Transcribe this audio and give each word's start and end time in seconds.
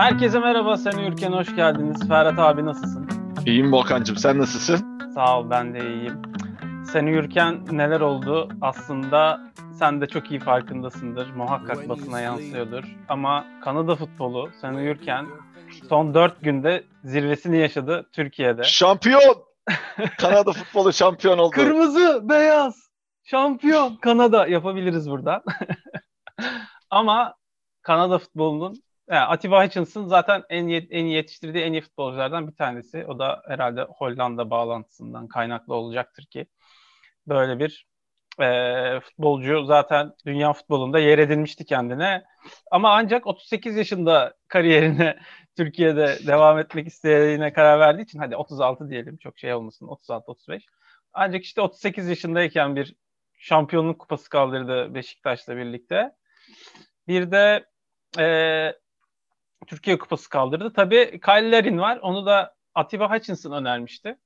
Herkese 0.00 0.38
merhaba, 0.38 0.76
sen 0.76 0.98
Ürken 0.98 1.32
hoş 1.32 1.56
geldiniz. 1.56 2.08
Ferhat 2.08 2.38
abi 2.38 2.64
nasılsın? 2.64 3.08
İyiyim 3.46 3.72
Volkan'cığım, 3.72 4.16
sen 4.16 4.38
nasılsın? 4.38 5.00
Sağ 5.14 5.38
ol, 5.38 5.50
ben 5.50 5.74
de 5.74 5.78
iyiyim. 5.78 6.22
Seni 6.92 7.10
Ürken 7.10 7.66
neler 7.70 8.00
oldu? 8.00 8.48
Aslında 8.60 9.40
sen 9.78 10.00
de 10.00 10.06
çok 10.06 10.30
iyi 10.30 10.40
farkındasındır. 10.40 11.30
Muhakkak 11.30 11.88
basına 11.88 12.20
yansıyordur. 12.20 12.84
Ama 13.08 13.46
Kanada 13.64 13.96
futbolu, 13.96 14.50
Seni 14.60 14.86
Ürken 14.86 15.26
son 15.88 16.14
dört 16.14 16.42
günde 16.42 16.84
zirvesini 17.04 17.58
yaşadı 17.58 18.08
Türkiye'de. 18.12 18.62
Şampiyon! 18.64 19.36
Kanada 20.18 20.52
futbolu 20.52 20.92
şampiyon 20.92 21.38
oldu. 21.38 21.54
Kırmızı, 21.54 22.28
beyaz, 22.28 22.74
şampiyon 23.24 23.96
Kanada 23.96 24.46
yapabiliriz 24.46 25.10
buradan. 25.10 25.42
Ama 26.90 27.34
Kanada 27.82 28.18
futbolunun 28.18 28.82
yani 29.10 29.26
Atiba 29.26 29.64
Hutchinson 29.64 30.06
zaten 30.06 30.42
en 30.50 30.66
iyi, 30.68 30.88
en 30.90 31.04
yetiştirdiği 31.04 31.64
en 31.64 31.72
iyi 31.72 31.82
futbolculardan 31.82 32.48
bir 32.48 32.56
tanesi. 32.56 33.06
O 33.06 33.18
da 33.18 33.42
herhalde 33.48 33.82
Hollanda 33.82 34.50
bağlantısından 34.50 35.28
kaynaklı 35.28 35.74
olacaktır 35.74 36.26
ki 36.26 36.46
böyle 37.26 37.58
bir 37.58 37.86
e, 38.40 39.00
futbolcu 39.00 39.64
zaten 39.64 40.12
dünya 40.26 40.52
futbolunda 40.52 40.98
yer 40.98 41.18
edinmişti 41.18 41.64
kendine. 41.64 42.24
Ama 42.70 42.92
ancak 42.92 43.26
38 43.26 43.76
yaşında 43.76 44.34
kariyerine 44.48 45.18
Türkiye'de 45.56 46.18
devam 46.26 46.58
etmek 46.58 46.86
istediğine 46.86 47.52
karar 47.52 47.80
verdiği 47.80 48.02
için 48.02 48.18
hadi 48.18 48.36
36 48.36 48.90
diyelim 48.90 49.16
çok 49.16 49.38
şey 49.38 49.54
olmasın 49.54 49.86
36-35. 49.86 50.62
Ancak 51.12 51.44
işte 51.44 51.60
38 51.60 52.08
yaşındayken 52.08 52.76
bir 52.76 52.94
şampiyonluk 53.38 53.98
kupası 53.98 54.28
kaldırdı 54.28 54.94
Beşiktaş'la 54.94 55.56
birlikte. 55.56 56.12
Bir 57.08 57.30
de 57.30 57.64
e, 58.18 58.26
Türkiye 59.66 59.98
Kupası 59.98 60.28
kaldırdı. 60.28 60.72
Tabii 60.72 61.20
Kyle 61.24 61.50
Larin 61.50 61.78
var. 61.78 61.96
Onu 62.02 62.26
da 62.26 62.54
Atiba 62.74 63.14
Hutchinson 63.14 63.52
önermişti. 63.52 64.16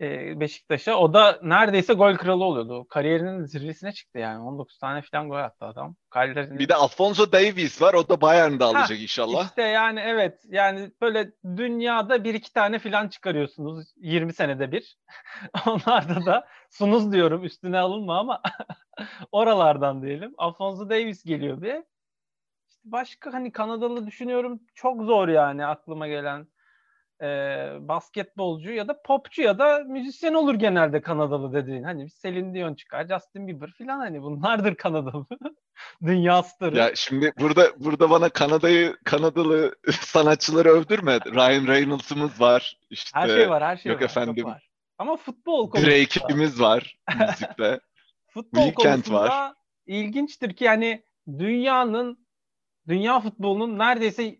Ee, 0.00 0.40
Beşiktaş'a. 0.40 0.96
O 0.96 1.14
da 1.14 1.38
neredeyse 1.42 1.94
gol 1.94 2.16
kralı 2.16 2.44
oluyordu. 2.44 2.86
Kariyerinin 2.88 3.44
zirvesine 3.44 3.92
çıktı 3.92 4.18
yani. 4.18 4.42
19 4.42 4.78
tane 4.78 5.02
falan 5.02 5.28
gol 5.28 5.36
attı 5.36 5.64
adam. 5.64 5.96
Kyle. 6.12 6.58
Bir 6.58 6.68
de 6.68 6.74
Alfonso 6.74 7.32
Davies 7.32 7.82
var. 7.82 7.94
O 7.94 8.08
da 8.08 8.20
Bayern'de 8.20 8.64
alacak 8.64 8.90
ha, 8.90 8.94
inşallah. 9.02 9.44
İşte 9.44 9.62
yani 9.62 10.00
evet. 10.00 10.40
Yani 10.48 10.90
böyle 11.00 11.32
dünyada 11.56 12.24
bir 12.24 12.34
iki 12.34 12.52
tane 12.52 12.78
falan 12.78 13.08
çıkarıyorsunuz. 13.08 13.86
20 13.96 14.32
senede 14.32 14.72
bir. 14.72 14.96
Onlarda 15.66 16.26
da 16.26 16.46
sunuz 16.70 17.12
diyorum. 17.12 17.44
Üstüne 17.44 17.78
alınma 17.78 18.18
ama 18.18 18.42
oralardan 19.32 20.02
diyelim. 20.02 20.34
Alfonso 20.38 20.90
Davies 20.90 21.24
geliyor 21.24 21.62
bir 21.62 21.82
başka 22.84 23.32
hani 23.32 23.52
Kanadalı 23.52 24.06
düşünüyorum 24.06 24.60
çok 24.74 25.02
zor 25.02 25.28
yani 25.28 25.66
aklıma 25.66 26.08
gelen 26.08 26.46
e, 27.22 27.26
basketbolcu 27.80 28.72
ya 28.72 28.88
da 28.88 29.02
popçu 29.02 29.42
ya 29.42 29.58
da 29.58 29.78
müzisyen 29.78 30.34
olur 30.34 30.54
genelde 30.54 31.00
Kanadalı 31.00 31.52
dediğin. 31.52 31.82
Hani 31.82 32.08
Celine 32.22 32.54
Dion 32.54 32.74
çıkar, 32.74 33.06
Justin 33.08 33.48
Bieber 33.48 33.70
falan 33.78 33.98
hani 33.98 34.22
bunlardır 34.22 34.74
Kanadalı. 34.74 35.26
Dünya 36.02 36.42
starı. 36.42 36.76
Ya 36.76 36.90
şimdi 36.94 37.32
burada 37.40 37.66
burada 37.76 38.10
bana 38.10 38.28
Kanada'yı 38.28 38.96
Kanadalı 39.04 39.74
sanatçıları 39.90 40.68
övdürme. 40.68 41.18
Ryan 41.20 41.66
Reynolds'ımız 41.66 42.40
var. 42.40 42.78
İşte, 42.90 43.20
her 43.20 43.28
şey 43.28 43.50
var, 43.50 43.62
her 43.62 43.76
şey 43.76 43.92
yok 43.92 44.00
var. 44.00 44.04
efendim. 44.04 44.44
Var. 44.44 44.68
Ama 44.98 45.16
futbol 45.16 45.70
konusunda. 45.70 45.94
Drake'imiz 45.96 46.60
var 46.60 46.98
müzikte. 47.20 47.80
futbol 48.26 48.62
Weekend 48.62 48.94
konusunda 48.94 49.20
var. 49.20 49.52
ilginçtir 49.86 50.56
ki 50.56 50.64
yani 50.64 51.02
dünyanın 51.38 52.23
dünya 52.88 53.20
futbolunun 53.20 53.78
neredeyse 53.78 54.38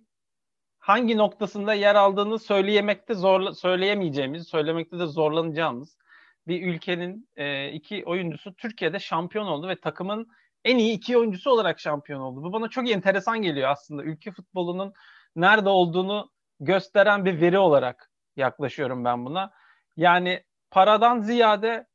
hangi 0.78 1.16
noktasında 1.16 1.74
yer 1.74 1.94
aldığını 1.94 2.38
söyleyemekte 2.38 3.14
zorla 3.14 3.54
söyleyemeyeceğimiz, 3.54 4.48
söylemekte 4.48 4.98
de 4.98 5.06
zorlanacağımız 5.06 5.98
bir 6.46 6.66
ülkenin 6.66 7.28
e, 7.36 7.72
iki 7.72 8.04
oyuncusu 8.04 8.54
Türkiye'de 8.54 8.98
şampiyon 8.98 9.46
oldu 9.46 9.68
ve 9.68 9.80
takımın 9.80 10.28
en 10.64 10.78
iyi 10.78 10.94
iki 10.94 11.18
oyuncusu 11.18 11.50
olarak 11.50 11.80
şampiyon 11.80 12.20
oldu. 12.20 12.42
Bu 12.42 12.52
bana 12.52 12.68
çok 12.68 12.90
enteresan 12.90 13.42
geliyor 13.42 13.68
aslında. 13.70 14.02
Ülke 14.02 14.32
futbolunun 14.32 14.92
nerede 15.36 15.68
olduğunu 15.68 16.30
gösteren 16.60 17.24
bir 17.24 17.40
veri 17.40 17.58
olarak 17.58 18.10
yaklaşıyorum 18.36 19.04
ben 19.04 19.26
buna. 19.26 19.50
Yani 19.96 20.44
paradan 20.70 21.20
ziyade 21.20 21.86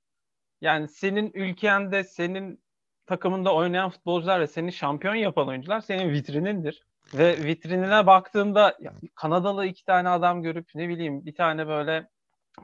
yani 0.62 0.88
senin 0.88 1.32
ülkende, 1.34 2.04
senin 2.04 2.64
takımında 3.10 3.54
oynayan 3.56 3.90
futbolcular 3.90 4.40
ve 4.40 4.48
seni 4.48 4.74
şampiyon 4.74 5.16
yapan 5.16 5.48
oyuncular 5.48 5.82
senin 5.82 6.10
vitrinindir. 6.10 6.84
Ve 7.14 7.44
vitrinine 7.44 8.08
baktığında 8.08 8.78
Kanadalı 9.16 9.66
iki 9.66 9.86
tane 9.86 10.10
adam 10.10 10.44
görüp 10.44 10.70
ne 10.76 10.90
bileyim 10.90 11.26
bir 11.26 11.36
tane 11.36 11.68
böyle 11.68 12.10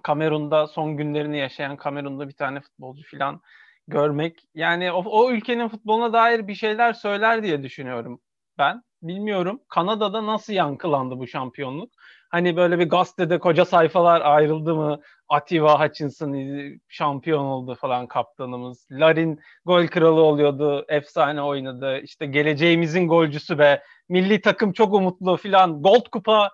Kamerun'da 0.04 0.68
son 0.68 0.98
günlerini 0.98 1.38
yaşayan 1.38 1.78
Kamerun'da 1.78 2.28
bir 2.28 2.34
tane 2.34 2.60
futbolcu 2.60 3.04
falan 3.12 3.42
görmek 3.88 4.40
yani 4.56 4.92
o, 4.92 5.04
o 5.06 5.32
ülkenin 5.32 5.68
futboluna 5.68 6.14
dair 6.14 6.48
bir 6.48 6.56
şeyler 6.56 6.94
söyler 6.94 7.44
diye 7.44 7.64
düşünüyorum 7.64 8.22
ben. 8.58 8.84
Bilmiyorum 9.02 9.62
Kanada'da 9.70 10.26
nasıl 10.26 10.54
yankılandı 10.54 11.20
bu 11.20 11.28
şampiyonluk. 11.28 11.92
Hani 12.30 12.56
böyle 12.56 12.80
bir 12.80 12.90
gazetede 12.90 13.40
koca 13.40 13.66
sayfalar 13.66 14.22
ayrıldı 14.22 14.76
mı? 14.76 15.00
Atiba 15.30 15.86
Hutchinson 15.86 16.36
şampiyon 16.88 17.46
oldu 17.46 17.76
falan 17.76 18.08
kaptanımız. 18.08 18.88
Larin 18.92 19.40
gol 19.66 19.88
kralı 19.88 20.22
oluyordu. 20.22 20.86
Efsane 20.88 21.42
oynadı. 21.42 22.00
İşte 22.04 22.26
geleceğimizin 22.26 23.08
golcüsü 23.08 23.58
be. 23.60 23.84
Milli 24.10 24.42
takım 24.42 24.74
çok 24.74 24.94
umutlu 24.94 25.38
filan. 25.38 25.82
Gold 25.82 26.10
Kupa 26.12 26.52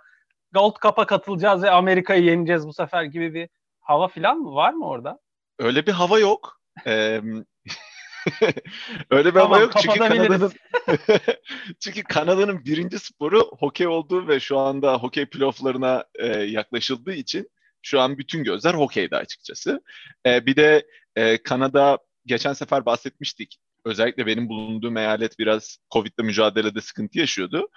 Gold 0.53 0.75
Cup'a 0.81 1.05
katılacağız 1.05 1.63
ve 1.63 1.71
Amerika'yı 1.71 2.23
yeneceğiz 2.23 2.67
bu 2.67 2.73
sefer 2.73 3.03
gibi 3.03 3.33
bir 3.33 3.49
hava 3.79 4.07
filan 4.07 4.37
mı 4.37 4.55
var 4.55 4.73
mı 4.73 4.87
orada? 4.87 5.19
Öyle 5.59 5.85
bir 5.85 5.91
hava 5.91 6.19
yok. 6.19 6.61
Ee, 6.87 7.21
Öyle 9.09 9.29
bir 9.29 9.39
tamam, 9.39 9.51
hava 9.51 9.59
yok 9.59 9.71
çünkü 9.81 9.99
Kanada'nın 9.99 10.51
çünkü 11.79 12.03
Kanada'nın 12.03 12.65
birinci 12.65 12.99
sporu 12.99 13.51
hokey 13.59 13.87
olduğu 13.87 14.27
ve 14.27 14.39
şu 14.39 14.59
anda 14.59 14.97
hokey 14.97 15.25
playofflarına 15.25 16.05
e, 16.15 16.27
yaklaşıldığı 16.27 17.13
için 17.13 17.49
şu 17.81 18.01
an 18.01 18.17
bütün 18.17 18.43
gözler 18.43 18.73
hokeyde 18.73 19.15
açıkçası. 19.15 19.81
E, 20.25 20.45
bir 20.45 20.55
de 20.55 20.87
e, 21.15 21.43
Kanada 21.43 21.97
geçen 22.25 22.53
sefer 22.53 22.85
bahsetmiştik. 22.85 23.57
Özellikle 23.85 24.25
benim 24.25 24.49
bulunduğum 24.49 24.97
eyalet 24.97 25.39
biraz 25.39 25.77
Covid'le 25.91 26.23
mücadelede 26.23 26.81
sıkıntı 26.81 27.19
yaşıyordu. 27.19 27.69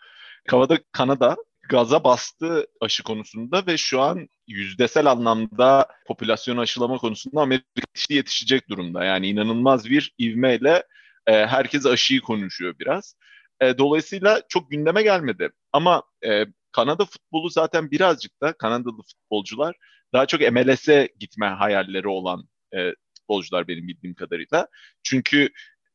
Kavada 0.48 0.78
Kanada 0.92 1.36
gaza 1.68 2.04
bastı 2.04 2.66
aşı 2.80 3.02
konusunda 3.02 3.66
ve 3.66 3.76
şu 3.76 4.00
an 4.00 4.28
yüzdesel 4.46 5.06
anlamda 5.06 5.88
popülasyon 6.06 6.56
aşılama 6.56 6.98
konusunda 6.98 7.40
Amerika 7.40 7.66
yetişecek 8.10 8.68
durumda. 8.68 9.04
Yani 9.04 9.28
inanılmaz 9.28 9.84
bir 9.84 10.14
ivmeyle 10.20 10.82
e, 11.26 11.46
herkes 11.46 11.86
aşıyı 11.86 12.20
konuşuyor 12.20 12.74
biraz. 12.78 13.16
E, 13.60 13.78
dolayısıyla 13.78 14.42
çok 14.48 14.70
gündeme 14.70 15.02
gelmedi. 15.02 15.50
Ama 15.72 16.02
e, 16.26 16.44
Kanada 16.72 17.04
futbolu 17.04 17.50
zaten 17.50 17.90
birazcık 17.90 18.40
da 18.40 18.52
Kanadalı 18.52 19.02
futbolcular 19.02 19.76
daha 20.14 20.26
çok 20.26 20.40
MLS'e 20.40 21.08
gitme 21.20 21.46
hayalleri 21.46 22.08
olan 22.08 22.48
e, 22.76 22.92
futbolcular 23.18 23.68
benim 23.68 23.88
bildiğim 23.88 24.14
kadarıyla. 24.14 24.68
Çünkü 25.02 25.48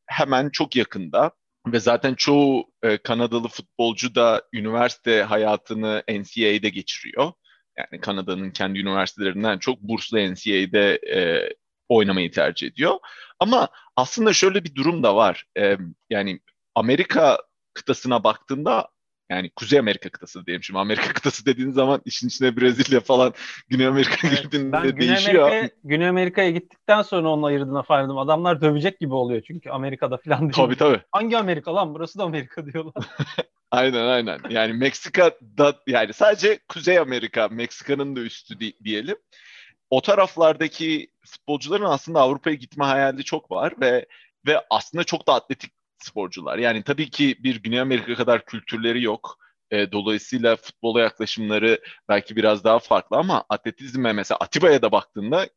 hemen 0.06 0.50
çok 0.50 0.76
yakında 0.76 1.32
ve 1.66 1.80
zaten 1.80 2.14
çoğu 2.14 2.64
e, 2.82 2.98
Kanadalı 2.98 3.48
futbolcu 3.48 4.14
da 4.14 4.42
üniversite 4.52 5.22
hayatını 5.22 6.02
NCAA'de 6.08 6.68
geçiriyor. 6.68 7.32
Yani 7.78 8.00
Kanada'nın 8.00 8.50
kendi 8.50 8.78
üniversitelerinden 8.78 9.58
çok 9.58 9.80
burslu 9.80 10.18
NCAA'de 10.18 11.00
e, 11.14 11.48
oynamayı 11.88 12.30
tercih 12.30 12.66
ediyor. 12.66 12.98
Ama 13.38 13.68
aslında 13.96 14.32
şöyle 14.32 14.64
bir 14.64 14.74
durum 14.74 15.02
da 15.02 15.16
var. 15.16 15.46
E, 15.58 15.76
yani 16.10 16.40
Amerika 16.74 17.38
kıtasına 17.74 18.24
baktığında 18.24 18.88
yani 19.30 19.50
Kuzey 19.50 19.78
Amerika 19.78 20.08
kıtası 20.08 20.46
diyelim 20.46 20.62
şimdi. 20.62 20.78
Amerika 20.78 21.08
kıtası 21.12 21.46
dediğin 21.46 21.70
zaman 21.70 22.02
işin 22.04 22.28
içine 22.28 22.56
Brezilya 22.56 23.00
falan 23.00 23.34
Güney 23.68 23.86
Amerika 23.86 24.28
evet, 24.28 24.42
girdiğinde 24.42 24.72
ben 24.72 24.82
Güney 24.82 25.08
değişiyor. 25.08 25.48
Amerika, 25.48 25.74
Güney 25.84 26.08
Amerika'ya 26.08 26.50
gittikten 26.50 27.02
sonra 27.02 27.28
onun 27.28 27.42
ayırdığına 27.42 27.82
farkım. 27.82 28.18
Adamlar 28.18 28.60
dövecek 28.60 29.00
gibi 29.00 29.14
oluyor 29.14 29.42
çünkü 29.46 29.70
Amerika'da 29.70 30.16
falan 30.16 30.40
diyor. 30.40 30.52
Tabii 30.52 30.76
tabii. 30.76 31.00
Hangi 31.12 31.38
Amerika 31.38 31.74
lan? 31.74 31.94
Burası 31.94 32.18
da 32.18 32.24
Amerika 32.24 32.66
diyorlar. 32.66 32.94
aynen 33.70 34.06
aynen. 34.06 34.40
Yani 34.50 34.72
Meksika 34.72 35.30
da 35.58 35.74
yani 35.86 36.12
sadece 36.12 36.58
Kuzey 36.68 36.98
Amerika, 36.98 37.48
Meksika'nın 37.48 38.16
da 38.16 38.20
üstü 38.20 38.58
diyelim. 38.84 39.16
O 39.90 40.00
taraflardaki 40.00 41.10
futbolcuların 41.26 41.84
aslında 41.84 42.20
Avrupa'ya 42.20 42.56
gitme 42.56 42.84
hayali 42.84 43.24
çok 43.24 43.50
var 43.50 43.74
ve 43.80 44.06
ve 44.46 44.60
aslında 44.70 45.04
çok 45.04 45.26
da 45.26 45.34
atletik 45.34 45.72
sporcular. 46.04 46.58
Yani 46.58 46.82
tabii 46.82 47.10
ki 47.10 47.36
bir 47.40 47.62
Güney 47.62 47.80
Amerika 47.80 48.14
kadar 48.14 48.44
kültürleri 48.44 49.02
yok. 49.02 49.38
E, 49.70 49.92
dolayısıyla 49.92 50.56
futbola 50.56 51.00
yaklaşımları 51.00 51.80
belki 52.08 52.36
biraz 52.36 52.64
daha 52.64 52.78
farklı 52.78 53.16
ama 53.16 53.44
atletizme 53.48 54.12
mesela 54.12 54.38
Atiba'ya 54.38 54.82
da 54.82 54.92
baktığında 54.92 55.48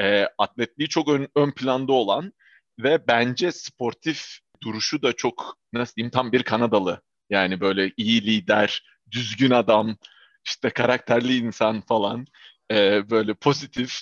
e, 0.00 0.26
atletliği 0.38 0.88
çok 0.88 1.08
ön, 1.08 1.28
ön 1.36 1.50
planda 1.50 1.92
olan 1.92 2.32
ve 2.78 3.08
bence 3.08 3.52
sportif 3.52 4.38
duruşu 4.62 5.02
da 5.02 5.12
çok 5.12 5.58
nasıl 5.72 5.94
diyeyim 5.94 6.10
tam 6.10 6.32
bir 6.32 6.42
Kanadalı. 6.42 7.02
Yani 7.30 7.60
böyle 7.60 7.92
iyi 7.96 8.22
lider, 8.26 8.82
düzgün 9.10 9.50
adam, 9.50 9.96
işte 10.46 10.70
karakterli 10.70 11.36
insan 11.36 11.80
falan, 11.80 12.26
e, 12.70 13.10
böyle 13.10 13.34
pozitif. 13.34 14.00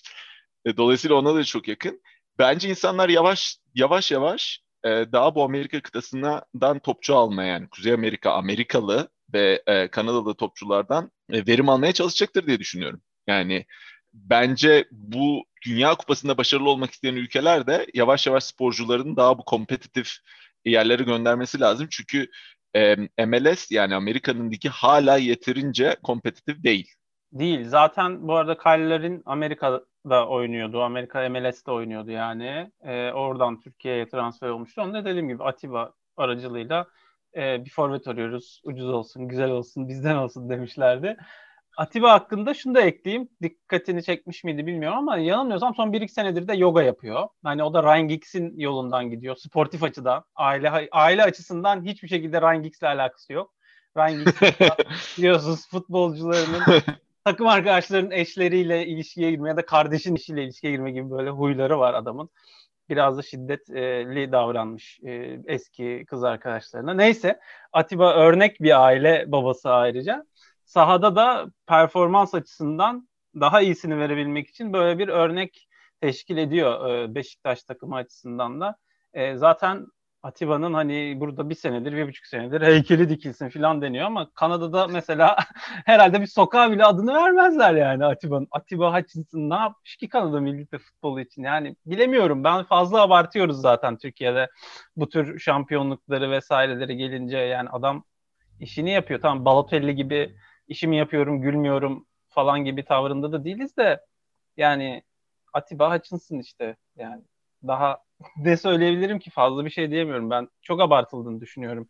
E, 0.65 0.77
dolayısıyla 0.77 1.17
ona 1.17 1.35
da 1.35 1.45
çok 1.45 1.69
yakın. 1.69 2.03
Bence 2.39 2.69
insanlar 2.69 3.09
yavaş 3.09 3.57
yavaş 3.75 4.13
yavaş 4.13 4.61
e, 4.87 5.13
daha 5.13 5.35
bu 5.35 5.45
Amerika 5.45 5.83
kıtasından 5.83 6.79
topçu 6.79 7.17
almaya 7.17 7.49
yani 7.49 7.69
Kuzey 7.69 7.93
Amerika, 7.93 8.33
Amerikalı 8.33 9.09
ve 9.33 9.63
e, 9.67 9.89
Kanadalı 9.89 10.35
topçulardan 10.35 11.11
e, 11.33 11.47
verim 11.47 11.69
almaya 11.69 11.93
çalışacaktır 11.93 12.47
diye 12.47 12.59
düşünüyorum. 12.59 13.03
Yani 13.27 13.67
bence 14.15 14.89
bu 14.91 15.45
Dünya 15.67 15.95
Kupası'nda 15.95 16.39
başarılı 16.39 16.71
olmak 16.71 16.91
isteyen 16.91 17.15
ülkeler 17.15 17.67
de 17.67 17.87
yavaş 17.95 18.27
yavaş 18.27 18.45
sporcuların 18.45 19.17
daha 19.17 19.39
bu 19.39 19.45
kompetitif 19.45 20.13
yerlere 20.65 21.03
göndermesi 21.03 21.61
lazım. 21.61 21.87
Çünkü 21.91 22.31
e, 22.77 22.97
MLS 23.27 23.71
yani 23.71 23.95
Amerika'nın 23.95 24.51
ligi 24.51 24.69
hala 24.69 25.17
yeterince 25.17 25.97
kompetitif 26.03 26.63
değil. 26.65 26.95
Değil. 27.33 27.69
Zaten 27.69 28.29
bu 28.29 28.37
arada 28.37 28.59
Kyller'in 28.59 29.23
Amerika'da 30.07 30.29
oynuyordu. 30.29 30.83
Amerika 30.83 31.29
MLS'de 31.29 31.71
oynuyordu 31.71 32.11
yani. 32.11 32.71
E, 32.83 33.13
oradan 33.13 33.61
Türkiye'ye 33.61 34.09
transfer 34.09 34.49
olmuştu. 34.49 34.83
Onu 34.83 34.95
da 34.95 35.05
dediğim 35.05 35.29
gibi 35.29 35.45
Atiba 35.45 35.93
aracılığıyla 36.17 36.87
e, 37.37 37.65
bir 37.65 37.71
forvet 37.71 38.09
arıyoruz. 38.09 38.61
Ucuz 38.65 38.89
olsun, 38.89 39.29
güzel 39.29 39.51
olsun, 39.51 39.89
bizden 39.89 40.17
olsun 40.17 40.49
demişlerdi. 40.49 41.17
Atiba 41.77 42.13
hakkında 42.13 42.55
şunu 42.55 42.75
da 42.75 42.81
ekleyeyim. 42.81 43.29
Dikkatini 43.43 44.03
çekmiş 44.03 44.45
miydi 44.45 44.67
bilmiyorum 44.67 44.99
ama 44.99 45.19
yanılmıyorsam 45.19 45.75
son 45.75 45.93
1-2 45.93 46.09
senedir 46.09 46.49
de 46.49 46.55
yoga 46.55 46.83
yapıyor. 46.83 47.29
Hani 47.45 47.63
o 47.63 47.75
da 47.75 47.83
Ryan 47.83 48.09
Giggs'in 48.09 48.59
yolundan 48.59 49.11
gidiyor. 49.11 49.37
Sportif 49.37 49.83
açıdan, 49.83 50.25
aile 50.35 50.89
aile 50.93 51.23
açısından 51.23 51.85
hiçbir 51.85 52.09
şekilde 52.09 52.41
Ryan 52.41 52.63
Giggs'le 52.63 52.83
alakası 52.83 53.33
yok. 53.33 53.55
Ryan 53.97 54.25
Giggs 54.25 55.19
biliyorsunuz 55.19 55.69
futbolcularının 55.69 56.63
takım 57.27 57.47
arkadaşlarının 57.47 58.11
eşleriyle 58.11 58.87
ilişkiye 58.87 59.31
girme 59.31 59.49
ya 59.49 59.57
da 59.57 59.67
kardeşin 59.67 60.15
işiyle 60.15 60.45
ilişkiye 60.45 60.73
girme 60.73 60.91
gibi 60.91 61.11
böyle 61.11 61.31
huyları 61.31 61.79
var 61.79 61.95
adamın. 61.95 62.31
Biraz 62.89 63.19
da 63.19 63.23
şiddetli 63.23 64.33
davranmış 64.33 65.01
e, 65.05 65.41
eski 65.47 66.05
kız 66.07 66.25
arkadaşlarına. 66.25 66.95
Neyse 66.95 67.41
Atiba 67.73 68.15
örnek 68.15 68.61
bir 68.61 68.85
aile 68.85 69.25
babası 69.29 69.71
ayrıca. 69.71 70.27
Sahada 70.65 71.17
da 71.17 71.47
performans 71.67 72.35
açısından 72.35 73.09
daha 73.41 73.61
iyisini 73.61 73.99
verebilmek 73.99 74.49
için 74.49 74.73
böyle 74.73 74.99
bir 74.99 75.09
örnek 75.09 75.69
teşkil 76.01 76.37
ediyor 76.37 76.91
e, 76.91 77.15
Beşiktaş 77.15 77.63
takımı 77.63 77.97
açısından 77.97 78.61
da. 78.61 78.77
E, 79.15 79.37
zaten 79.37 79.87
Atiba'nın 80.27 80.75
hani 80.75 81.21
burada 81.21 81.51
bir 81.51 81.55
senedir, 81.55 81.93
bir 81.93 82.09
buçuk 82.09 82.27
senedir 82.27 82.63
heykeli 82.63 83.09
dikilsin 83.09 83.49
falan 83.49 83.83
deniyor 83.83 84.07
ama 84.07 84.31
Kanada'da 84.35 84.87
mesela 84.89 85.37
herhalde 85.85 86.21
bir 86.21 86.27
sokağa 86.27 86.71
bile 86.73 86.85
adını 86.85 87.15
vermezler 87.15 87.75
yani 87.75 88.05
Atiba'nın. 88.05 88.49
Atiba 88.51 88.99
Hutchinson 88.99 89.51
ne 89.51 89.55
yapmış 89.55 89.97
ki 89.97 90.09
Kanada 90.09 90.41
milli 90.41 90.79
futbolu 90.79 91.21
için? 91.21 91.43
Yani 91.43 91.77
bilemiyorum. 91.87 92.45
Ben 92.45 92.63
fazla 92.63 93.03
abartıyoruz 93.03 93.61
zaten 93.61 93.97
Türkiye'de 93.97 94.51
bu 94.97 95.09
tür 95.09 95.39
şampiyonlukları 95.39 96.31
vesaireleri 96.31 96.97
gelince 96.97 97.39
yani 97.39 97.69
adam 97.69 98.05
işini 98.61 98.91
yapıyor. 98.91 99.21
Tamam 99.21 99.45
Balotelli 99.45 99.95
gibi 99.95 100.37
işimi 100.69 100.97
yapıyorum, 100.97 101.41
gülmüyorum 101.41 102.07
falan 102.29 102.65
gibi 102.65 102.85
tavrında 102.85 103.33
da 103.33 103.45
değiliz 103.45 103.77
de 103.77 104.01
yani 104.57 105.03
Atiba 105.53 105.95
Hutchinson 105.95 106.39
işte 106.39 106.77
yani 106.97 107.23
daha 107.67 108.06
ne 108.37 108.57
söyleyebilirim 108.57 109.19
ki 109.19 109.31
fazla 109.31 109.65
bir 109.65 109.71
şey 109.71 109.91
diyemiyorum. 109.91 110.31
Ben 110.31 110.49
çok 110.63 110.81
abartıldığını 110.81 111.41
düşünüyorum 111.41 111.89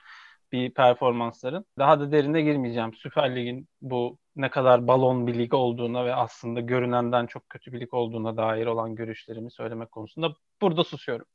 bir 0.52 0.74
performansların. 0.74 1.64
Daha 1.78 2.00
da 2.00 2.12
derine 2.12 2.42
girmeyeceğim. 2.42 2.94
Süper 2.94 3.36
Lig'in 3.36 3.68
bu 3.80 4.18
ne 4.36 4.50
kadar 4.50 4.86
balon 4.86 5.26
bir 5.26 5.34
lig 5.34 5.54
olduğuna 5.54 6.04
ve 6.04 6.14
aslında 6.14 6.60
görünenden 6.60 7.26
çok 7.26 7.50
kötü 7.50 7.72
bir 7.72 7.80
lig 7.80 7.94
olduğuna 7.94 8.36
dair 8.36 8.66
olan 8.66 8.94
görüşlerimi 8.94 9.50
söylemek 9.50 9.92
konusunda 9.92 10.34
burada 10.60 10.84
susuyorum. 10.84 11.26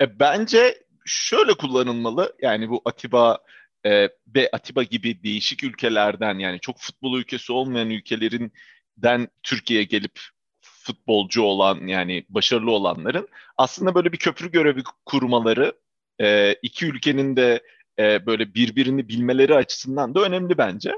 E, 0.00 0.18
bence 0.18 0.86
şöyle 1.04 1.54
kullanılmalı. 1.54 2.36
Yani 2.42 2.70
bu 2.70 2.82
Atiba 2.84 3.38
e, 3.86 4.08
ve 4.34 4.50
Atiba 4.52 4.82
gibi 4.82 5.22
değişik 5.22 5.64
ülkelerden 5.64 6.38
yani 6.38 6.60
çok 6.60 6.78
futbol 6.78 7.18
ülkesi 7.18 7.52
olmayan 7.52 7.90
ülkelerinden 7.90 9.28
Türkiye'ye 9.42 9.84
gelip 9.84 10.20
futbolcu 10.86 11.42
olan 11.42 11.86
yani 11.86 12.26
başarılı 12.28 12.70
olanların 12.70 13.28
aslında 13.56 13.94
böyle 13.94 14.12
bir 14.12 14.18
köprü 14.18 14.50
görevi 14.50 14.82
kurmaları 15.06 15.72
e, 16.20 16.52
iki 16.62 16.86
ülkenin 16.86 17.36
de 17.36 17.62
e, 17.98 18.26
böyle 18.26 18.54
birbirini 18.54 19.08
bilmeleri 19.08 19.54
açısından 19.54 20.14
da 20.14 20.20
önemli 20.20 20.58
bence. 20.58 20.92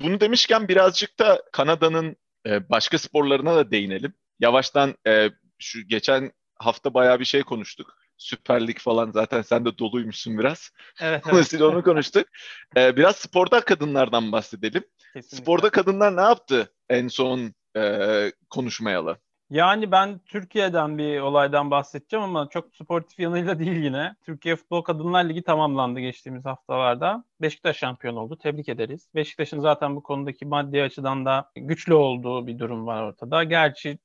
Bunu 0.00 0.20
demişken 0.20 0.68
birazcık 0.68 1.18
da 1.18 1.42
Kanada'nın 1.52 2.16
e, 2.46 2.70
başka 2.70 2.98
sporlarına 2.98 3.56
da 3.56 3.70
değinelim. 3.70 4.14
Yavaştan 4.40 4.94
e, 5.06 5.30
şu 5.58 5.88
geçen 5.88 6.32
hafta 6.54 6.94
bayağı 6.94 7.20
bir 7.20 7.24
şey 7.24 7.42
konuştuk. 7.42 7.96
Süper 8.16 8.66
Lig 8.66 8.78
falan 8.78 9.10
zaten 9.10 9.42
sen 9.42 9.64
de 9.64 9.78
doluymuşsun 9.78 10.38
biraz. 10.38 10.70
Evet. 11.00 11.24
evet. 11.32 11.62
onu 11.62 11.82
konuştuk. 11.82 12.28
Ee, 12.76 12.96
biraz 12.96 13.16
sporda 13.16 13.60
kadınlardan 13.60 14.32
bahsedelim. 14.32 14.84
Kesinlikle. 15.12 15.36
Sporda 15.36 15.70
kadınlar 15.70 16.16
ne 16.16 16.20
yaptı 16.20 16.72
en 16.88 17.08
son 17.08 17.54
e, 17.76 18.32
konuşmayalı? 18.50 19.18
Yani 19.50 19.90
ben 19.92 20.18
Türkiye'den 20.18 20.98
bir 20.98 21.20
olaydan 21.20 21.70
bahsedeceğim 21.70 22.24
ama 22.24 22.48
çok 22.48 22.74
sportif 22.74 23.18
yanıyla 23.18 23.58
değil 23.58 23.76
yine. 23.76 24.16
Türkiye 24.22 24.56
Futbol 24.56 24.82
Kadınlar 24.82 25.24
Ligi 25.24 25.42
tamamlandı 25.42 26.00
geçtiğimiz 26.00 26.44
haftalarda. 26.44 27.24
Beşiktaş 27.40 27.76
şampiyon 27.76 28.16
oldu. 28.16 28.38
Tebrik 28.38 28.68
ederiz. 28.68 29.08
Beşiktaş'ın 29.14 29.60
zaten 29.60 29.96
bu 29.96 30.02
konudaki 30.02 30.46
maddi 30.46 30.82
açıdan 30.82 31.26
da 31.26 31.50
güçlü 31.56 31.94
olduğu 31.94 32.46
bir 32.46 32.58
durum 32.58 32.86
var 32.86 33.02
ortada. 33.02 33.44
Gerçi 33.44 33.98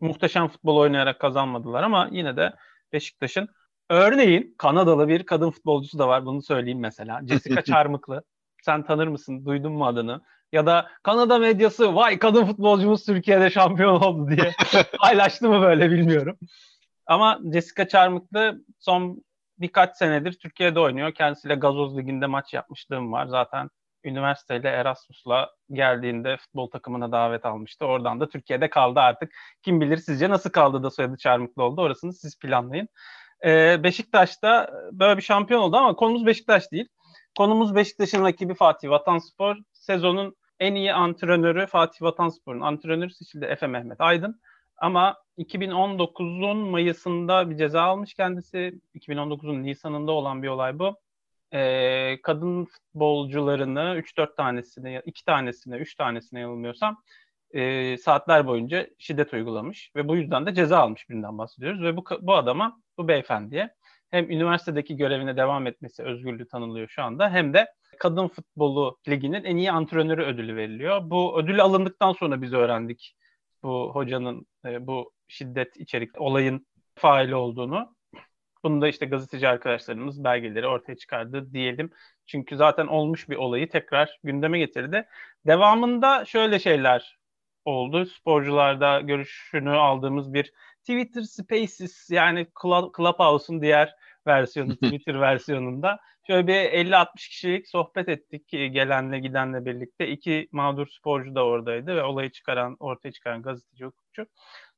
muhteşem 0.00 0.48
futbol 0.48 0.76
oynayarak 0.76 1.20
kazanmadılar 1.20 1.82
ama 1.82 2.08
yine 2.12 2.36
de 2.36 2.52
Beşiktaş'ın 2.92 3.48
örneğin 3.90 4.54
Kanadalı 4.58 5.08
bir 5.08 5.26
kadın 5.26 5.50
futbolcusu 5.50 5.98
da 5.98 6.08
var. 6.08 6.26
Bunu 6.26 6.42
söyleyeyim 6.42 6.80
mesela. 6.80 7.20
Jessica 7.26 7.62
Çarmıklı. 7.64 8.22
Sen 8.62 8.82
tanır 8.82 9.06
mısın? 9.06 9.46
Duydun 9.46 9.72
mu 9.72 9.86
adını? 9.86 10.20
Ya 10.52 10.66
da 10.66 10.88
Kanada 11.02 11.38
medyası 11.38 11.94
vay 11.94 12.18
kadın 12.18 12.44
futbolcumuz 12.44 13.04
Türkiye'de 13.06 13.50
şampiyon 13.50 14.00
oldu 14.00 14.30
diye 14.30 14.52
paylaştı 15.00 15.48
mı 15.48 15.62
böyle 15.62 15.90
bilmiyorum. 15.90 16.38
Ama 17.06 17.40
Jessica 17.52 17.88
Çarmıklı 17.88 18.60
son 18.78 19.24
birkaç 19.58 19.96
senedir 19.96 20.32
Türkiye'de 20.32 20.80
oynuyor. 20.80 21.14
Kendisiyle 21.14 21.54
Gazoz 21.54 21.98
Ligi'nde 21.98 22.26
maç 22.26 22.54
yapmışlığım 22.54 23.12
var. 23.12 23.26
Zaten 23.26 23.70
üniversiteyle 24.04 24.68
Erasmus'la 24.68 25.50
geldiğinde 25.72 26.36
futbol 26.36 26.70
takımına 26.70 27.12
davet 27.12 27.44
almıştı. 27.46 27.84
Oradan 27.84 28.20
da 28.20 28.28
Türkiye'de 28.28 28.70
kaldı 28.70 29.00
artık. 29.00 29.32
Kim 29.62 29.80
bilir 29.80 29.96
sizce 29.96 30.30
nasıl 30.30 30.50
kaldı 30.50 30.82
da 30.82 30.90
soyadı 30.90 31.16
Çarmıklı 31.16 31.62
oldu 31.62 31.82
orasını 31.82 32.12
siz 32.12 32.38
planlayın. 32.38 32.88
Ee, 33.44 33.82
Beşiktaş'ta 33.82 34.70
böyle 34.92 35.16
bir 35.16 35.22
şampiyon 35.22 35.60
oldu 35.60 35.76
ama 35.76 35.96
konumuz 35.96 36.26
Beşiktaş 36.26 36.72
değil. 36.72 36.88
Konumuz 37.36 37.74
Beşiktaş'ın 37.74 38.24
rakibi 38.24 38.54
Fatih 38.54 38.88
Vatanspor. 38.88 39.56
Sezonun 39.72 40.36
en 40.60 40.74
iyi 40.74 40.92
antrenörü 40.92 41.66
Fatih 41.66 42.02
Vatanspor'un 42.02 42.60
antrenörü 42.60 43.10
seçildi 43.10 43.44
Efe 43.44 43.66
Mehmet 43.66 44.00
Aydın. 44.00 44.40
Ama 44.76 45.16
2019'un 45.38 46.56
Mayıs'ında 46.56 47.50
bir 47.50 47.56
ceza 47.56 47.82
almış 47.82 48.14
kendisi. 48.14 48.80
2019'un 48.94 49.62
Nisan'ında 49.62 50.12
olan 50.12 50.42
bir 50.42 50.48
olay 50.48 50.78
bu. 50.78 50.96
Ee, 51.52 52.20
kadın 52.22 52.64
futbolcularını 52.64 53.80
3-4 53.80 54.36
tanesine, 54.36 55.02
2 55.04 55.24
tanesine, 55.24 55.76
3 55.76 55.94
tanesine 55.94 56.40
yanılmıyorsam 56.40 57.02
e, 57.50 57.96
saatler 57.96 58.46
boyunca 58.46 58.86
şiddet 58.98 59.32
uygulamış 59.34 59.92
ve 59.96 60.08
bu 60.08 60.16
yüzden 60.16 60.46
de 60.46 60.54
ceza 60.54 60.78
almış 60.78 61.08
birinden 61.08 61.38
bahsediyoruz 61.38 61.82
ve 61.82 61.96
bu 61.96 62.04
bu 62.20 62.34
adama 62.34 62.80
bu 62.98 63.08
beyefendiye 63.08 63.74
hem 64.10 64.30
üniversitedeki 64.30 64.96
görevine 64.96 65.36
devam 65.36 65.66
etmesi 65.66 66.02
özgürlüğü 66.02 66.48
tanınıyor 66.48 66.88
şu 66.88 67.02
anda 67.02 67.30
hem 67.30 67.54
de 67.54 67.66
kadın 67.98 68.28
futbolu 68.28 68.98
liginin 69.08 69.44
en 69.44 69.56
iyi 69.56 69.72
antrenörü 69.72 70.22
ödülü 70.22 70.56
veriliyor. 70.56 71.00
Bu 71.10 71.40
ödül 71.40 71.60
alındıktan 71.60 72.12
sonra 72.12 72.42
biz 72.42 72.52
öğrendik 72.52 73.16
bu 73.62 73.90
hocanın 73.94 74.46
e, 74.66 74.86
bu 74.86 75.12
şiddet 75.28 75.76
içerik 75.76 76.20
olayın 76.20 76.66
faili 76.94 77.34
olduğunu. 77.34 77.96
Bunu 78.64 78.80
da 78.80 78.88
işte 78.88 79.06
gazeteci 79.06 79.48
arkadaşlarımız 79.48 80.24
belgeleri 80.24 80.66
ortaya 80.66 80.96
çıkardı 80.96 81.52
diyelim. 81.52 81.90
Çünkü 82.26 82.56
zaten 82.56 82.86
olmuş 82.86 83.28
bir 83.28 83.36
olayı 83.36 83.68
tekrar 83.68 84.18
gündeme 84.24 84.58
getirdi. 84.58 85.06
Devamında 85.46 86.24
şöyle 86.24 86.58
şeyler 86.58 87.18
oldu. 87.64 88.06
Sporcularda 88.06 89.00
görüşünü 89.00 89.70
aldığımız 89.70 90.34
bir 90.34 90.52
Twitter 90.86 91.22
Spaces 91.22 92.10
yani 92.10 92.46
Clubhouse'un 92.96 93.62
diğer 93.62 93.94
versiyonu 94.26 94.76
Twitter 94.82 95.20
versiyonunda 95.20 95.98
şöyle 96.26 96.46
bir 96.46 96.54
50-60 96.54 97.06
kişilik 97.14 97.68
sohbet 97.68 98.08
ettik 98.08 98.48
gelenle 98.48 99.18
gidenle 99.18 99.64
birlikte. 99.64 100.08
İki 100.08 100.48
mağdur 100.52 100.86
sporcu 100.86 101.34
da 101.34 101.44
oradaydı 101.44 101.96
ve 101.96 102.02
olayı 102.02 102.30
çıkaran, 102.30 102.76
ortaya 102.80 103.12
çıkaran 103.12 103.42
gazeteci 103.42 103.84
hukukçu. 103.84 104.26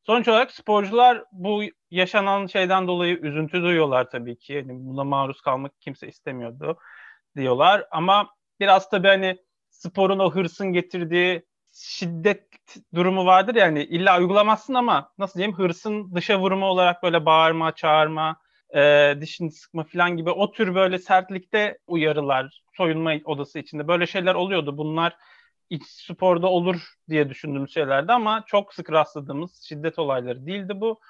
Sonuç 0.07 0.29
olarak 0.29 0.50
sporcular 0.53 1.25
bu 1.33 1.62
yaşanan 1.91 2.47
şeyden 2.47 2.87
dolayı 2.88 3.17
üzüntü 3.17 3.62
duyuyorlar 3.62 4.11
tabii 4.11 4.38
ki. 4.38 4.53
Yani 4.53 4.69
buna 4.71 5.05
maruz 5.05 5.41
kalmak 5.41 5.81
kimse 5.81 6.09
istemiyordu 6.09 6.79
diyorlar. 7.37 7.87
Ama 7.91 8.31
biraz 8.61 8.91
tabii 8.91 9.09
hani 9.09 9.37
sporun 9.71 10.19
o 10.19 10.31
hırsın 10.31 10.73
getirdiği 10.73 11.43
şiddet 11.81 12.45
durumu 12.95 13.27
vardır 13.27 13.55
yani 13.55 13.85
illa 13.85 14.19
uygulamazsın 14.21 14.75
ama 14.75 15.13
nasıl 15.19 15.39
diyeyim 15.39 15.57
hırsın 15.59 16.15
dışa 16.15 16.41
vurumu 16.41 16.67
olarak 16.67 17.03
böyle 17.03 17.27
bağırma, 17.27 17.75
çağırma, 17.75 18.37
e, 18.77 19.15
dişini 19.21 19.51
sıkma 19.51 19.85
falan 19.85 20.17
gibi 20.17 20.31
o 20.31 20.53
tür 20.53 20.75
böyle 20.75 20.99
sertlikte 20.99 21.79
uyarılar, 21.87 22.63
soyunma 22.77 23.13
odası 23.25 23.59
içinde 23.59 23.89
böyle 23.89 24.07
şeyler 24.07 24.35
oluyordu. 24.35 24.79
Bunlar 24.79 25.17
iç 25.71 25.83
sporda 25.87 26.47
olur 26.47 26.95
diye 27.09 27.29
düşündüğüm 27.31 27.69
şeylerdi 27.69 28.13
ama 28.13 28.45
çok 28.47 28.75
sık 28.75 28.93
rastladığımız 28.93 29.63
şiddet 29.69 29.99
olayları 29.99 30.47
değildi 30.47 30.73
bu. 30.81 31.01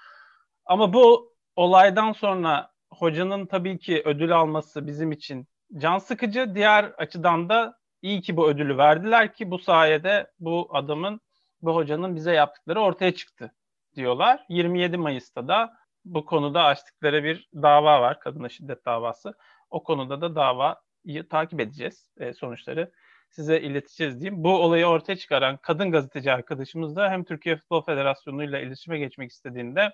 Ama 0.67 0.93
bu 0.93 1.33
olaydan 1.57 2.13
sonra 2.13 2.71
hocanın 2.91 3.47
tabii 3.47 3.79
ki 3.79 4.03
ödül 4.05 4.33
alması 4.37 4.87
bizim 4.87 5.13
için 5.13 5.49
can 5.79 5.99
sıkıcı. 5.99 6.55
Diğer 6.55 6.85
açıdan 6.85 7.49
da 7.49 7.79
iyi 8.03 8.21
ki 8.21 8.37
bu 8.37 8.49
ödülü 8.49 8.79
verdiler 8.79 9.35
ki 9.35 9.51
bu 9.51 9.59
sayede 9.59 10.31
bu 10.41 10.69
adamın, 10.73 11.21
bu 11.63 11.75
hocanın 11.75 12.17
bize 12.17 12.33
yaptıkları 12.33 12.81
ortaya 12.81 13.15
çıktı 13.15 13.53
diyorlar. 13.97 14.45
27 14.49 14.97
Mayıs'ta 14.97 15.49
da 15.49 15.73
bu 16.05 16.25
konuda 16.25 16.65
açtıkları 16.65 17.25
bir 17.25 17.49
dava 17.55 18.01
var. 18.01 18.21
Kadına 18.21 18.49
şiddet 18.49 18.85
davası. 18.85 19.35
O 19.71 19.83
konuda 19.83 20.21
da 20.21 20.35
davayı 20.35 21.29
takip 21.31 21.61
edeceğiz 21.61 22.11
e, 22.17 22.33
sonuçları 22.33 22.93
size 23.31 23.61
ileteceğiz 23.61 24.21
diyeyim. 24.21 24.45
Bu 24.45 24.59
olayı 24.59 24.87
ortaya 24.87 25.17
çıkaran 25.17 25.57
kadın 25.57 25.93
gazeteci 25.93 26.33
arkadaşımız 26.33 26.97
da 26.97 27.11
hem 27.11 27.25
Türkiye 27.25 27.57
Futbol 27.57 27.85
Federasyonu 27.85 28.45
ile 28.45 28.63
iletişime 28.63 28.99
geçmek 28.99 29.31
istediğinde 29.31 29.93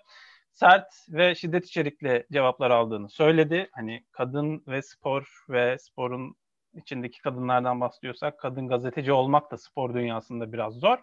sert 0.52 0.87
ve 1.08 1.34
şiddet 1.34 1.66
içerikli 1.66 2.26
cevaplar 2.32 2.70
aldığını 2.70 3.08
söyledi. 3.08 3.68
Hani 3.73 4.04
kadın 4.12 4.64
ve 4.68 4.82
spor 4.82 5.44
ve 5.49 5.78
sporun 5.78 6.37
içindeki 6.76 7.23
kadınlardan 7.23 7.81
bahsediyorsak 7.81 8.38
kadın 8.38 8.69
gazeteci 8.69 9.12
olmak 9.12 9.50
da 9.50 9.59
spor 9.59 9.95
dünyasında 9.95 10.52
biraz 10.52 10.75
zor. 10.75 10.99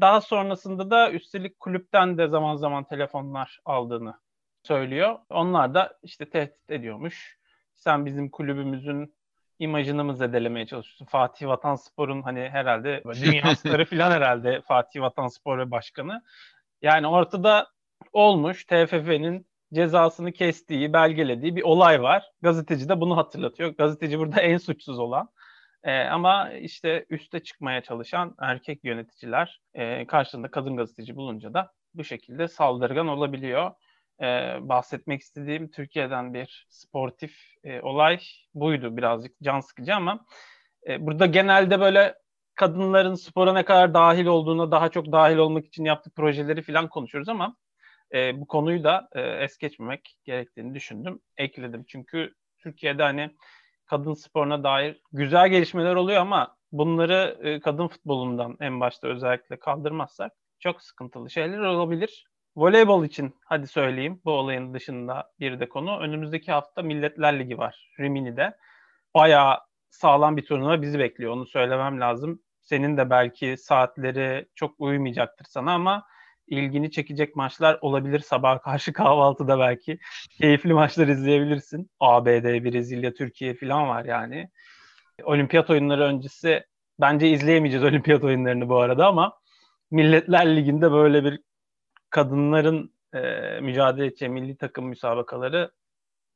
Daha 0.00 0.20
sonrasında 0.20 0.90
da 0.90 1.10
üstelik 1.10 1.60
kulüpten 1.60 2.18
de 2.18 2.28
zaman 2.28 2.56
zaman 2.56 2.84
telefonlar 2.84 3.60
aldığını 3.64 4.14
söylüyor. 4.62 5.18
Onlar 5.30 5.74
da 5.74 5.98
işte 6.02 6.30
tehdit 6.30 6.70
ediyormuş. 6.70 7.38
Sen 7.74 8.06
bizim 8.06 8.30
kulübümüzün 8.30 9.14
imajını 9.58 10.04
mı 10.04 10.16
zedelemeye 10.16 10.66
çalışıyorsun? 10.66 11.06
Fatih 11.06 11.46
Vatanspor'un 11.46 12.22
hani 12.22 12.48
herhalde 12.48 13.02
dünya 13.22 13.56
starı 13.56 13.84
falan 13.84 14.10
herhalde 14.10 14.60
Fatih 14.60 15.00
Vatanspor 15.00 15.58
ve 15.58 15.70
başkanı. 15.70 16.22
Yani 16.82 17.06
ortada 17.06 17.66
olmuş 18.12 18.64
TFF'nin 18.64 19.46
cezasını 19.74 20.32
kestiği, 20.32 20.92
belgelediği 20.92 21.56
bir 21.56 21.62
olay 21.62 22.02
var. 22.02 22.24
Gazeteci 22.42 22.88
de 22.88 23.00
bunu 23.00 23.16
hatırlatıyor. 23.16 23.70
Gazeteci 23.70 24.18
burada 24.18 24.40
en 24.40 24.58
suçsuz 24.58 24.98
olan. 24.98 25.28
Ee, 25.84 26.04
ama 26.04 26.52
işte 26.52 27.06
üste 27.10 27.40
çıkmaya 27.40 27.82
çalışan 27.82 28.34
erkek 28.38 28.84
yöneticiler 28.84 29.60
e, 29.74 30.06
karşısında 30.06 30.50
kadın 30.50 30.76
gazeteci 30.76 31.16
bulunca 31.16 31.54
da 31.54 31.72
bu 31.94 32.04
şekilde 32.04 32.48
saldırgan 32.48 33.08
olabiliyor 33.08 33.70
e, 34.20 34.24
bahsetmek 34.60 35.20
istediğim 35.20 35.70
Türkiye'den 35.70 36.34
bir 36.34 36.66
sportif 36.70 37.36
e, 37.64 37.80
olay 37.80 38.20
buydu 38.54 38.96
birazcık 38.96 39.32
can 39.42 39.60
sıkıcı 39.60 39.94
ama 39.94 40.26
e, 40.88 41.06
burada 41.06 41.26
genelde 41.26 41.80
böyle 41.80 42.14
kadınların 42.54 43.14
spora 43.14 43.52
ne 43.52 43.64
kadar 43.64 43.94
dahil 43.94 44.26
olduğuna 44.26 44.70
daha 44.70 44.88
çok 44.88 45.12
dahil 45.12 45.36
olmak 45.36 45.66
için 45.66 45.84
yaptığı 45.84 46.10
projeleri 46.10 46.62
falan 46.62 46.88
konuşuyoruz 46.88 47.28
ama 47.28 47.56
e, 48.14 48.40
bu 48.40 48.46
konuyu 48.46 48.84
da 48.84 49.08
e, 49.12 49.20
es 49.20 49.58
geçmemek 49.58 50.16
gerektiğini 50.24 50.74
düşündüm. 50.74 51.20
Ekledim 51.36 51.84
çünkü 51.88 52.34
Türkiye'de 52.58 53.02
hani 53.02 53.30
kadın 53.86 54.14
sporuna 54.14 54.64
dair 54.64 55.00
güzel 55.12 55.48
gelişmeler 55.48 55.94
oluyor 55.94 56.20
ama 56.20 56.56
bunları 56.72 57.38
e, 57.42 57.60
kadın 57.60 57.88
futbolundan 57.88 58.56
en 58.60 58.80
başta 58.80 59.08
özellikle 59.08 59.58
kaldırmazsak 59.58 60.32
çok 60.58 60.82
sıkıntılı 60.82 61.30
şeyler 61.30 61.58
olabilir. 61.58 62.26
Voleybol 62.56 63.04
için 63.04 63.34
hadi 63.44 63.66
söyleyeyim 63.66 64.20
bu 64.24 64.30
olayın 64.30 64.74
dışında 64.74 65.32
bir 65.40 65.60
de 65.60 65.68
konu. 65.68 65.98
Önümüzdeki 66.00 66.52
hafta 66.52 66.82
Milletler 66.82 67.38
Ligi 67.38 67.58
var 67.58 67.90
Rimini'de. 68.00 68.56
Bayağı 69.14 69.58
sağlam 69.90 70.36
bir 70.36 70.44
turnuva 70.44 70.82
bizi 70.82 70.98
bekliyor 70.98 71.32
onu 71.32 71.46
söylemem 71.46 72.00
lazım. 72.00 72.42
Senin 72.60 72.96
de 72.96 73.10
belki 73.10 73.56
saatleri 73.56 74.48
çok 74.54 74.74
uymayacaktır 74.78 75.44
sana 75.48 75.74
ama 75.74 76.06
ilgini 76.46 76.90
çekecek 76.90 77.36
maçlar 77.36 77.78
olabilir. 77.80 78.20
Sabah 78.20 78.62
karşı 78.62 78.92
kahvaltıda 78.92 79.58
belki 79.58 79.98
keyifli 80.40 80.72
maçlar 80.72 81.08
izleyebilirsin. 81.08 81.90
ABD, 82.00 82.64
Brezilya, 82.64 83.14
Türkiye 83.14 83.54
falan 83.54 83.88
var 83.88 84.04
yani. 84.04 84.48
Olimpiyat 85.22 85.70
oyunları 85.70 86.02
öncesi 86.02 86.64
bence 87.00 87.28
izleyemeyeceğiz 87.30 87.84
olimpiyat 87.90 88.24
oyunlarını 88.24 88.68
bu 88.68 88.78
arada 88.78 89.06
ama 89.06 89.38
Milletler 89.90 90.56
Ligi'nde 90.56 90.92
böyle 90.92 91.24
bir 91.24 91.40
kadınların 92.10 92.94
e, 93.14 93.20
mücadele 93.60 94.06
edeceği 94.06 94.28
milli 94.28 94.56
takım 94.56 94.86
müsabakaları 94.86 95.70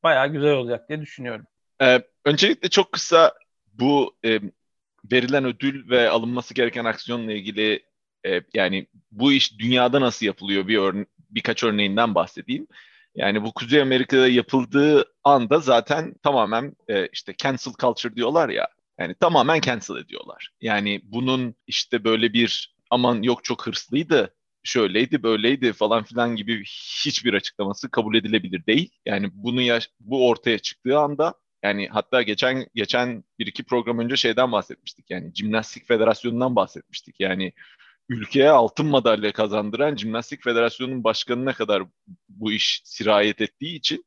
bayağı 0.03 0.27
güzel 0.27 0.51
olacak 0.51 0.89
diye 0.89 1.01
düşünüyorum. 1.01 1.45
Ee, 1.81 2.01
öncelikle 2.25 2.69
çok 2.69 2.91
kısa 2.91 3.33
bu 3.73 4.15
e, 4.25 4.39
verilen 5.11 5.45
ödül 5.45 5.89
ve 5.89 6.09
alınması 6.09 6.53
gereken 6.53 6.85
aksiyonla 6.85 7.33
ilgili 7.33 7.83
e, 8.27 8.41
yani 8.53 8.87
bu 9.11 9.31
iş 9.31 9.59
dünyada 9.59 10.01
nasıl 10.01 10.25
yapılıyor 10.25 10.67
bir 10.67 10.77
örne 10.77 11.05
birkaç 11.29 11.63
örneğinden 11.63 12.15
bahsedeyim. 12.15 12.67
Yani 13.15 13.43
bu 13.43 13.53
Kuzey 13.53 13.81
Amerika'da 13.81 14.27
yapıldığı 14.27 15.05
anda 15.23 15.59
zaten 15.59 16.13
tamamen 16.23 16.73
e, 16.87 17.07
işte 17.07 17.33
cancel 17.37 17.73
culture 17.79 18.15
diyorlar 18.15 18.49
ya. 18.49 18.67
Yani 18.99 19.15
tamamen 19.19 19.61
cancel 19.61 19.95
ediyorlar. 19.95 20.49
Yani 20.61 21.01
bunun 21.03 21.55
işte 21.67 22.03
böyle 22.03 22.33
bir 22.33 22.75
aman 22.89 23.23
yok 23.23 23.43
çok 23.43 23.67
hırslıydı 23.67 24.33
şöyleydi 24.63 25.23
böyleydi 25.23 25.73
falan 25.73 26.03
filan 26.03 26.35
gibi 26.35 26.63
hiçbir 27.05 27.33
açıklaması 27.33 27.91
kabul 27.91 28.15
edilebilir 28.15 28.65
değil. 28.65 28.91
Yani 29.05 29.29
bunu 29.33 29.61
yaş 29.61 29.89
bu 29.99 30.27
ortaya 30.27 30.59
çıktığı 30.59 30.99
anda 30.99 31.33
yani 31.63 31.87
hatta 31.87 32.21
geçen 32.21 32.67
geçen 32.75 33.23
bir 33.39 33.47
iki 33.47 33.63
program 33.63 33.99
önce 33.99 34.15
şeyden 34.15 34.51
bahsetmiştik. 34.51 35.05
Yani 35.09 35.31
Jimnastik 35.35 35.87
Federasyonu'ndan 35.87 36.55
bahsetmiştik. 36.55 37.15
Yani 37.19 37.53
ülkeye 38.09 38.49
altın 38.49 38.85
madalya 38.85 39.33
kazandıran 39.33 39.95
Jimnastik 39.95 40.43
Federasyonu'nun 40.43 41.03
başkanına 41.03 41.53
kadar 41.53 41.83
bu 42.29 42.51
iş 42.51 42.81
sirayet 42.85 43.41
ettiği 43.41 43.75
için 43.75 44.05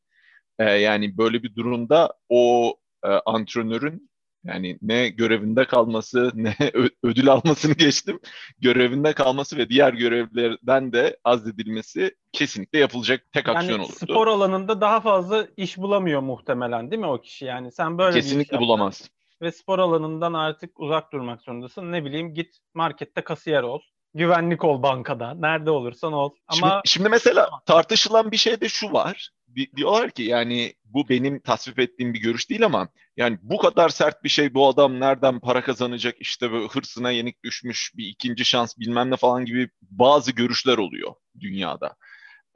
e, 0.58 0.64
yani 0.64 1.18
böyle 1.18 1.42
bir 1.42 1.54
durumda 1.54 2.14
o 2.28 2.74
e, 3.04 3.08
antrenörün 3.08 4.12
yani 4.44 4.78
ne 4.82 5.08
görevinde 5.08 5.64
kalması 5.64 6.30
ne 6.34 6.56
ödül 7.02 7.28
almasını 7.28 7.74
geçtim. 7.74 8.20
Görevinde 8.58 9.12
kalması 9.12 9.56
ve 9.56 9.68
diğer 9.68 9.92
görevlerden 9.92 10.92
de 10.92 11.18
azledilmesi 11.24 12.16
kesinlikle 12.32 12.78
yapılacak 12.78 13.32
tek 13.32 13.46
yani 13.46 13.58
aksiyon 13.58 13.78
olurdu. 13.78 13.92
Spor 13.92 14.26
alanında 14.26 14.80
daha 14.80 15.00
fazla 15.00 15.46
iş 15.56 15.78
bulamıyor 15.78 16.20
muhtemelen 16.20 16.90
değil 16.90 17.00
mi 17.00 17.06
o 17.06 17.20
kişi 17.20 17.44
yani? 17.44 17.72
Sen 17.72 17.98
böyle 17.98 18.20
kesinlikle 18.20 18.58
bulamaz. 18.58 19.10
Ve 19.42 19.52
spor 19.52 19.78
alanından 19.78 20.32
artık 20.32 20.80
uzak 20.80 21.12
durmak 21.12 21.42
zorundasın. 21.42 21.92
Ne 21.92 22.04
bileyim 22.04 22.34
git 22.34 22.58
markette 22.74 23.20
kasiyer 23.20 23.62
ol. 23.62 23.80
Güvenlik 24.14 24.64
ol 24.64 24.82
bankada. 24.82 25.34
Nerede 25.34 25.70
olursan 25.70 26.12
ol. 26.12 26.30
Ama 26.48 26.56
şimdi, 26.58 26.72
şimdi 26.84 27.08
mesela 27.08 27.50
tartışılan 27.66 28.32
bir 28.32 28.36
şey 28.36 28.60
de 28.60 28.68
şu 28.68 28.92
var 28.92 29.30
diyorlar 29.76 30.10
ki 30.10 30.22
yani 30.22 30.74
bu 30.84 31.08
benim 31.08 31.40
tasvip 31.40 31.78
ettiğim 31.78 32.14
bir 32.14 32.20
görüş 32.20 32.50
değil 32.50 32.64
ama 32.64 32.88
yani 33.16 33.38
bu 33.42 33.58
kadar 33.58 33.88
sert 33.88 34.24
bir 34.24 34.28
şey 34.28 34.54
bu 34.54 34.68
adam 34.68 35.00
nereden 35.00 35.40
para 35.40 35.62
kazanacak 35.64 36.14
işte 36.20 36.52
böyle 36.52 36.66
hırsına 36.66 37.10
yenik 37.10 37.44
düşmüş 37.44 37.92
bir 37.96 38.06
ikinci 38.06 38.44
şans 38.44 38.78
bilmem 38.78 39.10
ne 39.10 39.16
falan 39.16 39.44
gibi 39.44 39.70
bazı 39.82 40.32
görüşler 40.32 40.78
oluyor 40.78 41.14
dünyada. 41.40 41.96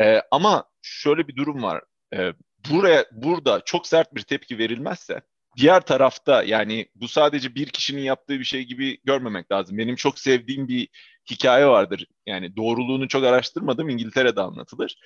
Ee, 0.01 0.23
ama 0.31 0.65
şöyle 0.83 1.29
bir 1.29 1.37
durum 1.37 1.63
var. 1.63 1.83
Ee, 2.15 2.33
buraya 2.71 3.05
burada 3.13 3.61
çok 3.65 3.87
sert 3.87 4.15
bir 4.15 4.23
tepki 4.23 4.59
verilmezse 4.59 5.21
diğer 5.57 5.81
tarafta 5.81 6.43
yani 6.43 6.87
bu 6.95 7.09
sadece 7.09 7.55
bir 7.55 7.67
kişinin 7.67 8.03
yaptığı 8.03 8.39
bir 8.39 8.45
şey 8.45 8.63
gibi 8.63 8.99
görmemek 9.05 9.53
lazım. 9.53 9.79
Benim 9.79 9.97
çok 9.97 10.19
sevdiğim 10.19 10.69
bir 10.69 10.89
hikaye 11.31 11.67
vardır. 11.67 12.07
Yani 12.27 12.57
doğruluğunu 12.57 13.09
çok 13.09 13.25
araştırmadım. 13.25 13.89
İngiltere'de 13.89 14.41
anlatılır. 14.41 14.97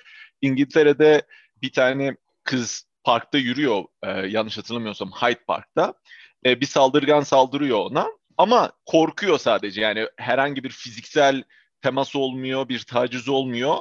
İngiltere'de 0.41 1.21
bir 1.61 1.71
tane 1.71 2.15
kız 2.43 2.85
parkta 3.03 3.37
yürüyor 3.37 3.83
e, 4.03 4.09
yanlış 4.09 4.57
hatırlamıyorsam 4.57 5.11
Hyde 5.11 5.43
Park'ta. 5.47 5.93
E, 6.45 6.61
bir 6.61 6.65
saldırgan 6.65 7.21
saldırıyor 7.21 7.79
ona 7.79 8.07
ama 8.37 8.71
korkuyor 8.85 9.39
sadece 9.39 9.81
yani 9.81 10.07
herhangi 10.17 10.63
bir 10.63 10.69
fiziksel 10.69 11.43
temas 11.81 12.15
olmuyor, 12.15 12.69
bir 12.69 12.79
taciz 12.79 13.29
olmuyor. 13.29 13.77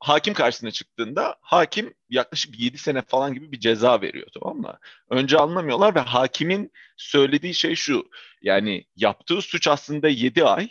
Hakim 0.00 0.34
karşısına 0.34 0.70
çıktığında 0.70 1.36
hakim 1.40 1.94
yaklaşık 2.08 2.60
7 2.60 2.78
sene 2.78 3.02
falan 3.02 3.34
gibi 3.34 3.52
bir 3.52 3.60
ceza 3.60 4.00
veriyor 4.00 4.26
tamam 4.40 4.56
mı? 4.56 4.78
Önce 5.10 5.38
anlamıyorlar 5.38 5.94
ve 5.94 6.00
hakimin 6.00 6.72
söylediği 6.96 7.54
şey 7.54 7.74
şu. 7.74 8.10
Yani 8.42 8.84
yaptığı 8.96 9.42
suç 9.42 9.68
aslında 9.68 10.08
7 10.08 10.44
ay 10.44 10.68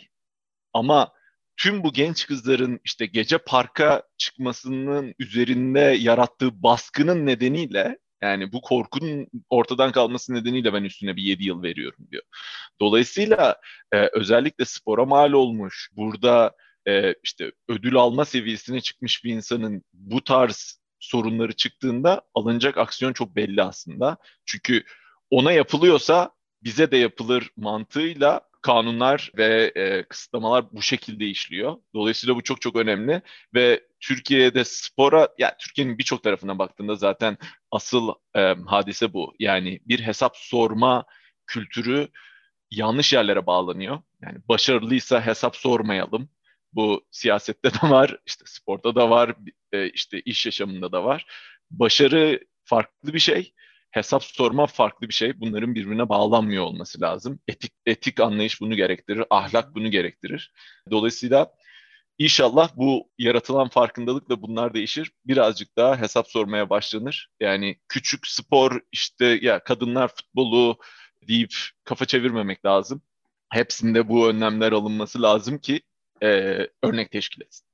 ama 0.72 1.12
tüm 1.56 1.84
bu 1.84 1.92
genç 1.92 2.26
kızların 2.26 2.80
işte 2.84 3.06
gece 3.06 3.38
parka 3.38 4.02
çıkmasının 4.18 5.14
üzerinde 5.18 5.80
yarattığı 5.80 6.62
baskının 6.62 7.26
nedeniyle 7.26 7.98
Yani 8.22 8.52
bu 8.52 8.60
korkunun 8.60 9.26
ortadan 9.50 9.92
kalması 9.92 10.34
nedeniyle 10.34 10.72
ben 10.72 10.84
üstüne 10.84 11.16
bir 11.16 11.22
7 11.22 11.44
yıl 11.44 11.62
veriyorum 11.62 12.06
diyor. 12.10 12.22
Dolayısıyla 12.80 13.60
e, 13.92 14.08
özellikle 14.12 14.64
spora 14.64 15.04
mal 15.04 15.32
olmuş, 15.32 15.90
burada 15.96 16.56
e, 16.88 17.14
işte 17.22 17.52
ödül 17.68 17.96
alma 17.96 18.24
seviyesine 18.24 18.80
çıkmış 18.80 19.24
bir 19.24 19.34
insanın 19.34 19.82
bu 19.92 20.24
tarz 20.24 20.80
sorunları 20.98 21.52
çıktığında 21.52 22.22
alınacak 22.34 22.78
aksiyon 22.78 23.12
çok 23.12 23.36
belli 23.36 23.62
aslında. 23.62 24.16
Çünkü 24.46 24.84
ona 25.30 25.52
yapılıyorsa 25.52 26.30
bize 26.62 26.90
de 26.90 26.96
yapılır 26.96 27.50
mantığıyla 27.56 28.50
kanunlar 28.62 29.30
ve 29.36 29.72
e, 29.76 30.02
kısıtlamalar 30.02 30.72
bu 30.72 30.82
şekilde 30.82 31.26
işliyor. 31.26 31.76
Dolayısıyla 31.94 32.36
bu 32.36 32.42
çok 32.42 32.60
çok 32.60 32.76
önemli 32.76 33.22
ve 33.54 33.84
Türkiye'de 34.00 34.64
spora, 34.64 35.28
yani 35.38 35.52
Türkiye'nin 35.58 35.98
birçok 35.98 36.22
tarafına 36.22 36.58
baktığında 36.58 36.94
zaten 36.94 37.38
asıl 37.70 38.08
e, 38.36 38.54
hadise 38.66 39.12
bu. 39.12 39.34
Yani 39.38 39.80
bir 39.86 40.00
hesap 40.00 40.36
sorma 40.36 41.04
kültürü 41.46 42.08
yanlış 42.70 43.12
yerlere 43.12 43.46
bağlanıyor. 43.46 43.98
Yani 44.22 44.38
başarılıysa 44.48 45.26
hesap 45.26 45.56
sormayalım. 45.56 46.28
Bu 46.72 47.06
siyasette 47.10 47.70
de 47.74 47.90
var, 47.90 48.16
işte 48.26 48.44
sporda 48.46 48.94
da 48.94 49.10
var, 49.10 49.34
e, 49.72 49.90
işte 49.90 50.20
iş 50.20 50.46
yaşamında 50.46 50.92
da 50.92 51.04
var. 51.04 51.26
Başarı 51.70 52.40
farklı 52.64 53.14
bir 53.14 53.18
şey 53.18 53.54
hesap 53.90 54.24
sorma 54.24 54.66
farklı 54.66 55.08
bir 55.08 55.14
şey. 55.14 55.40
Bunların 55.40 55.74
birbirine 55.74 56.08
bağlanmıyor 56.08 56.64
olması 56.64 57.00
lazım. 57.00 57.40
Etik 57.48 57.72
etik 57.86 58.20
anlayış 58.20 58.60
bunu 58.60 58.76
gerektirir, 58.76 59.24
ahlak 59.30 59.74
bunu 59.74 59.90
gerektirir. 59.90 60.52
Dolayısıyla 60.90 61.52
inşallah 62.18 62.76
bu 62.76 63.10
yaratılan 63.18 63.68
farkındalıkla 63.68 64.42
bunlar 64.42 64.74
değişir. 64.74 65.12
Birazcık 65.24 65.76
daha 65.76 66.00
hesap 66.00 66.28
sormaya 66.28 66.70
başlanır. 66.70 67.28
Yani 67.40 67.76
küçük 67.88 68.26
spor 68.26 68.80
işte 68.92 69.38
ya 69.42 69.64
kadınlar 69.64 70.08
futbolu 70.08 70.78
deyip 71.28 71.54
kafa 71.84 72.04
çevirmemek 72.06 72.64
lazım. 72.64 73.02
Hepsinde 73.52 74.08
bu 74.08 74.28
önlemler 74.28 74.72
alınması 74.72 75.22
lazım 75.22 75.58
ki 75.58 75.80
e, 76.22 76.58
örnek 76.82 77.10
teşkil 77.10 77.42
etsin. 77.42 77.66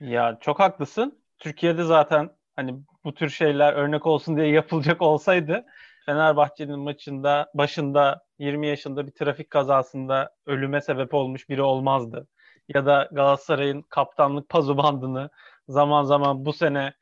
Ya 0.00 0.38
çok 0.40 0.60
haklısın. 0.60 1.22
Türkiye'de 1.38 1.84
zaten 1.84 2.30
hani 2.56 2.74
bu 3.04 3.14
tür 3.14 3.28
şeyler 3.28 3.72
örnek 3.72 4.06
olsun 4.06 4.36
diye 4.36 4.46
yapılacak 4.46 5.02
olsaydı 5.02 5.66
Fenerbahçe'nin 6.06 6.78
maçında 6.78 7.50
başında 7.54 8.24
20 8.38 8.66
yaşında 8.66 9.06
bir 9.06 9.12
trafik 9.12 9.50
kazasında 9.50 10.34
ölüme 10.46 10.80
sebep 10.80 11.14
olmuş 11.14 11.48
biri 11.48 11.62
olmazdı. 11.62 12.28
Ya 12.68 12.86
da 12.86 13.08
Galatasaray'ın 13.12 13.82
kaptanlık 13.82 14.48
pazu 14.48 14.76
bandını 14.76 15.30
zaman 15.68 16.04
zaman 16.04 16.44
bu 16.44 16.52
sene 16.52 16.94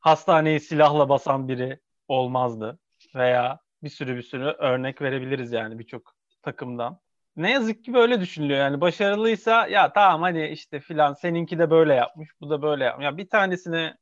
hastaneyi 0.00 0.60
silahla 0.60 1.08
basan 1.08 1.48
biri 1.48 1.80
olmazdı. 2.08 2.78
Veya 3.14 3.60
bir 3.82 3.88
sürü 3.88 4.16
bir 4.16 4.22
sürü 4.22 4.44
örnek 4.44 5.02
verebiliriz 5.02 5.52
yani 5.52 5.78
birçok 5.78 6.14
takımdan. 6.42 7.00
Ne 7.38 7.50
yazık 7.50 7.84
ki 7.84 7.94
böyle 7.94 8.20
düşünülüyor 8.20 8.58
yani 8.58 8.80
başarılıysa 8.80 9.66
ya 9.66 9.92
tamam 9.92 10.22
hani 10.22 10.48
işte 10.48 10.80
filan 10.80 11.14
seninki 11.14 11.58
de 11.58 11.70
böyle 11.70 11.94
yapmış 11.94 12.28
bu 12.40 12.50
da 12.50 12.62
böyle 12.62 12.84
yapmış. 12.84 13.04
Ya 13.04 13.16
bir 13.16 13.28
tanesine 13.28 13.94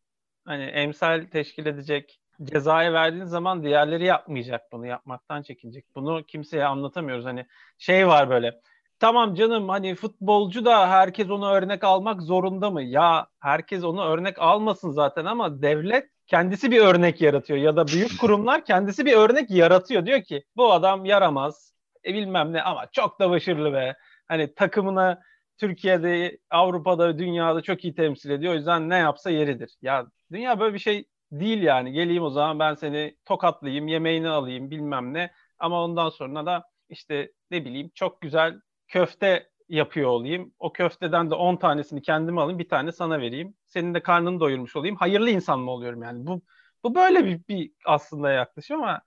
hani 0.44 0.64
emsal 0.64 1.26
teşkil 1.32 1.66
edecek 1.66 2.20
cezayı 2.42 2.92
verdiğin 2.92 3.24
zaman 3.24 3.62
diğerleri 3.64 4.04
yapmayacak 4.04 4.72
bunu 4.72 4.86
yapmaktan 4.86 5.42
çekinecek. 5.42 5.84
Bunu 5.94 6.24
kimseye 6.26 6.64
anlatamıyoruz. 6.64 7.24
Hani 7.24 7.46
şey 7.78 8.08
var 8.08 8.30
böyle 8.30 8.60
tamam 8.98 9.34
canım 9.34 9.68
hani 9.68 9.94
futbolcu 9.94 10.64
da 10.64 10.88
herkes 10.90 11.30
onu 11.30 11.50
örnek 11.50 11.84
almak 11.84 12.22
zorunda 12.22 12.70
mı? 12.70 12.82
Ya 12.82 13.26
herkes 13.40 13.84
onu 13.84 14.04
örnek 14.04 14.38
almasın 14.38 14.90
zaten 14.90 15.24
ama 15.24 15.62
devlet 15.62 16.10
kendisi 16.26 16.70
bir 16.70 16.80
örnek 16.80 17.20
yaratıyor 17.20 17.58
ya 17.58 17.76
da 17.76 17.86
büyük 17.86 18.20
kurumlar 18.20 18.64
kendisi 18.64 19.06
bir 19.06 19.16
örnek 19.16 19.50
yaratıyor. 19.50 20.06
Diyor 20.06 20.22
ki 20.22 20.44
bu 20.56 20.72
adam 20.72 21.04
yaramaz 21.04 21.75
e, 22.06 22.14
bilmem 22.14 22.52
ne 22.52 22.62
ama 22.62 22.86
çok 22.92 23.20
da 23.20 23.30
başarılı 23.30 23.72
be. 23.72 23.96
Hani 24.28 24.54
takımına 24.54 25.20
Türkiye'de, 25.58 26.38
Avrupa'da, 26.50 27.18
dünyada 27.18 27.62
çok 27.62 27.84
iyi 27.84 27.94
temsil 27.94 28.30
ediyor. 28.30 28.52
O 28.52 28.56
yüzden 28.56 28.90
ne 28.90 28.96
yapsa 28.96 29.30
yeridir. 29.30 29.76
Ya 29.82 30.06
dünya 30.32 30.60
böyle 30.60 30.74
bir 30.74 30.78
şey 30.78 31.04
değil 31.32 31.62
yani. 31.62 31.92
Geleyim 31.92 32.22
o 32.22 32.30
zaman 32.30 32.58
ben 32.58 32.74
seni 32.74 33.16
tokatlayayım, 33.24 33.88
yemeğini 33.88 34.28
alayım 34.28 34.70
bilmem 34.70 35.14
ne. 35.14 35.30
Ama 35.58 35.84
ondan 35.84 36.08
sonra 36.08 36.46
da 36.46 36.64
işte 36.88 37.32
ne 37.50 37.64
bileyim 37.64 37.90
çok 37.94 38.20
güzel 38.20 38.60
köfte 38.88 39.50
yapıyor 39.68 40.10
olayım. 40.10 40.54
O 40.58 40.72
köfteden 40.72 41.30
de 41.30 41.34
10 41.34 41.56
tanesini 41.56 42.02
kendime 42.02 42.40
alayım, 42.40 42.58
bir 42.58 42.68
tane 42.68 42.92
sana 42.92 43.20
vereyim. 43.20 43.54
Senin 43.66 43.94
de 43.94 44.02
karnını 44.02 44.40
doyurmuş 44.40 44.76
olayım. 44.76 44.96
Hayırlı 44.96 45.30
insan 45.30 45.60
mı 45.60 45.70
oluyorum 45.70 46.02
yani? 46.02 46.26
Bu 46.26 46.42
bu 46.84 46.94
böyle 46.94 47.24
bir, 47.24 47.40
bir 47.48 47.72
aslında 47.84 48.30
yaklaşım 48.32 48.82
ama 48.82 49.02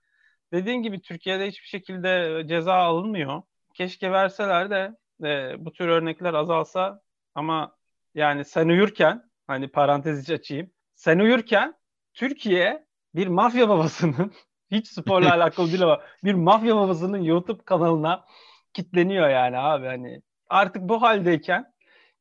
dediğin 0.53 0.81
gibi 0.81 1.01
Türkiye'de 1.01 1.47
hiçbir 1.47 1.67
şekilde 1.67 2.43
ceza 2.47 2.73
alınmıyor. 2.73 3.41
Keşke 3.73 4.11
verseler 4.11 4.69
de 4.69 4.95
e, 5.23 5.65
bu 5.65 5.71
tür 5.73 5.87
örnekler 5.87 6.33
azalsa 6.33 7.01
ama 7.35 7.75
yani 8.15 8.45
sen 8.45 8.67
uyurken 8.67 9.23
hani 9.47 9.67
parantez 9.67 10.29
açayım. 10.29 10.71
Sen 10.95 11.19
uyurken 11.19 11.73
Türkiye 12.13 12.85
bir 13.15 13.27
mafya 13.27 13.69
babasının 13.69 14.33
hiç 14.71 14.87
sporla 14.87 15.33
alakalı 15.33 15.67
değil 15.67 15.83
ama 15.83 16.01
bir 16.23 16.33
mafya 16.33 16.75
babasının 16.75 17.21
YouTube 17.21 17.63
kanalına 17.63 18.25
kitleniyor 18.73 19.29
yani 19.29 19.57
abi 19.57 19.85
hani 19.85 20.21
artık 20.49 20.81
bu 20.81 21.01
haldeyken 21.01 21.65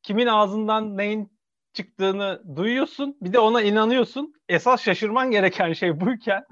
kimin 0.03 0.27
ağzından 0.27 0.97
neyin 0.97 1.39
çıktığını 1.73 2.43
duyuyorsun 2.55 3.17
bir 3.21 3.33
de 3.33 3.39
ona 3.39 3.61
inanıyorsun. 3.61 4.33
Esas 4.49 4.83
şaşırman 4.83 5.31
gereken 5.31 5.73
şey 5.73 5.99
buyken 6.01 6.43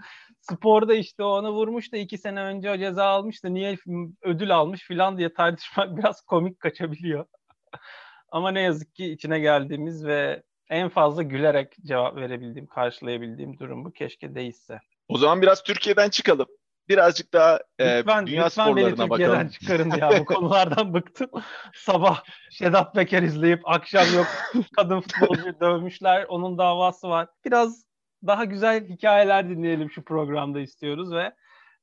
sporda 0.52 0.94
işte 0.94 1.24
ona 1.24 1.52
vurmuş 1.52 1.94
da 1.94 1.98
iki 1.98 2.18
sene 2.18 2.42
önce 2.42 2.72
o 2.72 2.78
ceza 2.78 3.06
almış 3.06 3.44
da 3.44 3.50
niye 3.50 3.78
ödül 4.22 4.56
almış 4.56 4.82
filan 4.82 5.18
diye 5.18 5.34
tartışmak 5.34 5.88
biraz 5.98 6.22
komik 6.22 6.60
kaçabiliyor. 6.60 7.26
Ama 8.32 8.52
ne 8.52 8.62
yazık 8.62 8.96
ki 8.96 9.06
içine 9.06 9.40
geldiğimiz 9.40 10.06
ve 10.06 10.44
en 10.70 10.90
fazla 10.90 11.24
gülerek 11.24 11.76
cevap 11.86 12.16
verebildiğim, 12.16 12.68
karşılayabildiğim 12.68 13.60
durum 13.60 13.86
bu. 13.86 13.92
Keşke 13.92 14.36
değilse. 14.36 14.80
O 15.08 15.18
zaman 15.18 15.42
biraz 15.42 15.64
Türkiye'den 15.64 16.10
çıkalım. 16.10 16.48
Birazcık 16.90 17.34
daha 17.34 17.60
e, 17.80 17.98
lütfen, 17.98 18.28
dünya 18.28 18.46
lütfen 18.46 18.64
sporlarına 18.64 18.98
beni 18.98 19.10
Türkiye'den 19.10 19.10
bakalım. 19.10 19.50
çıkarın 19.60 19.92
ya. 19.92 20.20
Bu 20.20 20.26
konulardan 20.26 20.94
bıktım. 20.94 21.30
Sabah 21.76 22.24
Sedat 22.52 22.96
Peker 22.96 23.24
izleyip 23.24 23.62
akşam 23.66 24.06
yok 24.16 24.28
kadın 24.76 25.02
futbolcu 25.02 25.60
dövmüşler. 25.62 26.24
Onun 26.24 26.58
davası 26.58 27.10
var. 27.10 27.28
Biraz 27.46 27.87
daha 28.26 28.46
güzel 28.46 28.88
hikayeler 28.90 29.50
dinleyelim 29.50 29.92
şu 29.92 30.04
programda 30.04 30.60
istiyoruz 30.60 31.14
ve 31.14 31.36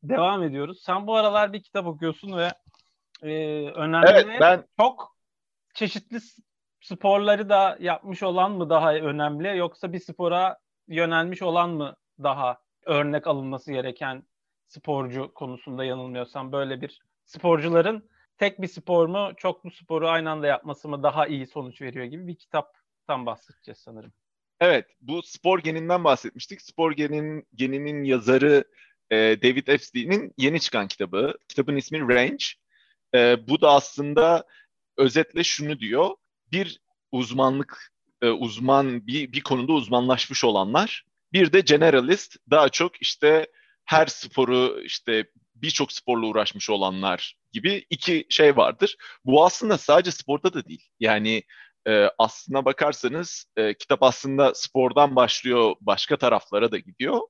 devam 0.02 0.42
ediyoruz. 0.42 0.82
Sen 0.82 1.06
bu 1.06 1.16
aralar 1.16 1.52
bir 1.52 1.62
kitap 1.62 1.86
okuyorsun 1.86 2.36
ve 2.36 2.48
e, 3.22 3.64
önemli 3.70 4.08
evet, 4.10 4.26
ben... 4.40 4.64
çok 4.76 5.16
çeşitli 5.74 6.18
sporları 6.80 7.48
da 7.48 7.76
yapmış 7.80 8.22
olan 8.22 8.52
mı 8.52 8.70
daha 8.70 8.94
önemli 8.94 9.56
yoksa 9.56 9.92
bir 9.92 10.00
spora 10.00 10.58
yönelmiş 10.88 11.42
olan 11.42 11.70
mı 11.70 11.96
daha 12.22 12.58
örnek 12.86 13.26
alınması 13.26 13.72
gereken 13.72 14.22
sporcu 14.66 15.34
konusunda 15.34 15.84
yanılmıyorsam 15.84 16.52
böyle 16.52 16.80
bir 16.80 17.00
sporcuların 17.24 18.10
tek 18.38 18.60
bir 18.60 18.68
spor 18.68 19.06
mu 19.06 19.32
çoklu 19.36 19.70
sporu 19.70 20.08
aynı 20.08 20.30
anda 20.30 20.46
yapması 20.46 20.88
mı 20.88 21.02
daha 21.02 21.26
iyi 21.26 21.46
sonuç 21.46 21.82
veriyor 21.82 22.04
gibi 22.04 22.26
bir 22.26 22.36
kitaptan 22.36 23.26
bahsedeceğiz 23.26 23.78
sanırım. 23.78 24.12
Evet, 24.64 24.87
bu 25.00 25.22
spor 25.22 25.59
geninden 25.59 26.05
bahsetmiştik. 26.05 26.62
Spor 26.62 26.92
genin, 26.92 27.46
geninin 27.55 28.05
yazarı 28.05 28.64
e, 29.11 29.16
David 29.16 29.66
Epstein'in 29.66 30.33
yeni 30.38 30.61
çıkan 30.61 30.88
kitabı. 30.88 31.35
Kitabın 31.48 31.77
ismi 31.77 32.00
Range. 32.00 32.44
E, 33.14 33.48
bu 33.48 33.61
da 33.61 33.70
aslında 33.70 34.44
özetle 34.96 35.44
şunu 35.44 35.79
diyor. 35.79 36.11
Bir 36.53 36.81
uzmanlık, 37.12 37.92
e, 38.22 38.29
uzman 38.29 39.07
bir, 39.07 39.33
bir 39.33 39.40
konuda 39.40 39.72
uzmanlaşmış 39.72 40.44
olanlar. 40.44 41.05
Bir 41.33 41.53
de 41.53 41.61
generalist, 41.61 42.37
daha 42.50 42.68
çok 42.68 43.03
işte 43.03 43.46
her 43.85 44.07
sporu 44.07 44.81
işte 44.85 45.24
birçok 45.55 45.92
sporla 45.92 46.27
uğraşmış 46.27 46.70
olanlar 46.70 47.37
gibi 47.53 47.87
iki 47.90 48.27
şey 48.31 48.57
vardır. 48.57 48.96
Bu 49.24 49.44
aslında 49.44 49.79
sadece 49.79 50.11
sporda 50.11 50.55
da 50.55 50.64
değil. 50.66 50.88
Yani 51.00 51.42
e, 51.88 52.10
aslına 52.18 52.64
bakarsanız 52.64 53.44
e, 53.56 53.74
kitap 53.74 54.02
aslında 54.02 54.54
spordan 54.54 55.16
başlıyor 55.16 55.74
başka 55.80 56.16
taraflara 56.16 56.72
da 56.72 56.78
gidiyor. 56.78 57.20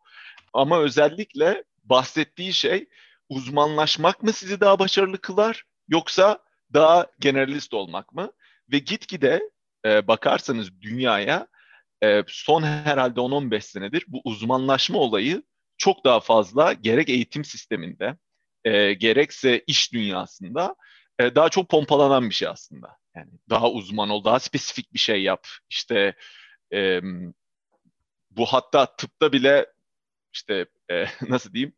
Ama 0.53 0.81
özellikle 0.81 1.65
bahsettiği 1.85 2.53
şey 2.53 2.89
uzmanlaşmak 3.29 4.23
mı 4.23 4.33
sizi 4.33 4.61
daha 4.61 4.79
başarılı 4.79 5.19
kılar 5.19 5.65
yoksa 5.89 6.39
daha 6.73 7.07
generalist 7.21 7.75
olmak 7.75 8.13
mı? 8.13 8.33
Ve 8.73 8.79
gitgide 8.79 9.51
e, 9.85 10.09
bakarsanız 10.09 10.81
dünyaya 10.81 11.47
e, 12.03 12.23
son 12.27 12.63
herhalde 12.63 13.21
10-15 13.21 13.61
senedir 13.61 14.05
bu 14.09 14.21
uzmanlaşma 14.25 14.99
olayı 14.99 15.43
çok 15.79 16.05
daha 16.05 16.21
fazla 16.21 16.73
gerek 16.73 17.09
eğitim 17.09 17.45
sisteminde 17.45 18.17
e, 18.65 18.93
gerekse 18.93 19.65
iş 19.67 19.93
dünyasında 19.93 20.77
e, 21.19 21.35
daha 21.35 21.49
çok 21.49 21.69
pompalanan 21.69 22.31
bir 22.31 22.35
şey 22.35 22.49
aslında. 22.49 22.97
Yani 23.17 23.31
daha 23.51 23.71
uzman 23.71 24.11
ol, 24.11 24.25
daha 24.25 24.41
spesifik 24.41 24.95
bir 24.95 24.99
şey 24.99 25.23
yap. 25.23 25.47
İşte 25.71 26.15
e, 26.73 27.01
bu 28.31 28.47
hatta 28.47 28.97
tıpta 28.97 29.33
bile 29.33 29.67
işte 30.33 30.67
e, 30.91 31.05
nasıl 31.29 31.53
diyeyim 31.53 31.75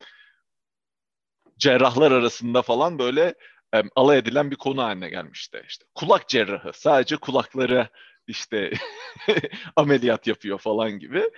cerrahlar 1.58 2.12
arasında 2.12 2.62
falan 2.62 2.98
böyle 2.98 3.34
e, 3.74 3.82
alay 3.96 4.18
edilen 4.18 4.50
bir 4.50 4.56
konu 4.56 4.82
haline 4.82 5.08
gelmişti. 5.08 5.62
İşte 5.68 5.84
kulak 5.94 6.28
cerrahı 6.28 6.72
sadece 6.74 7.16
kulakları 7.16 7.88
işte 8.26 8.72
ameliyat 9.76 10.26
yapıyor 10.26 10.58
falan 10.58 10.90
gibi. 10.98 11.30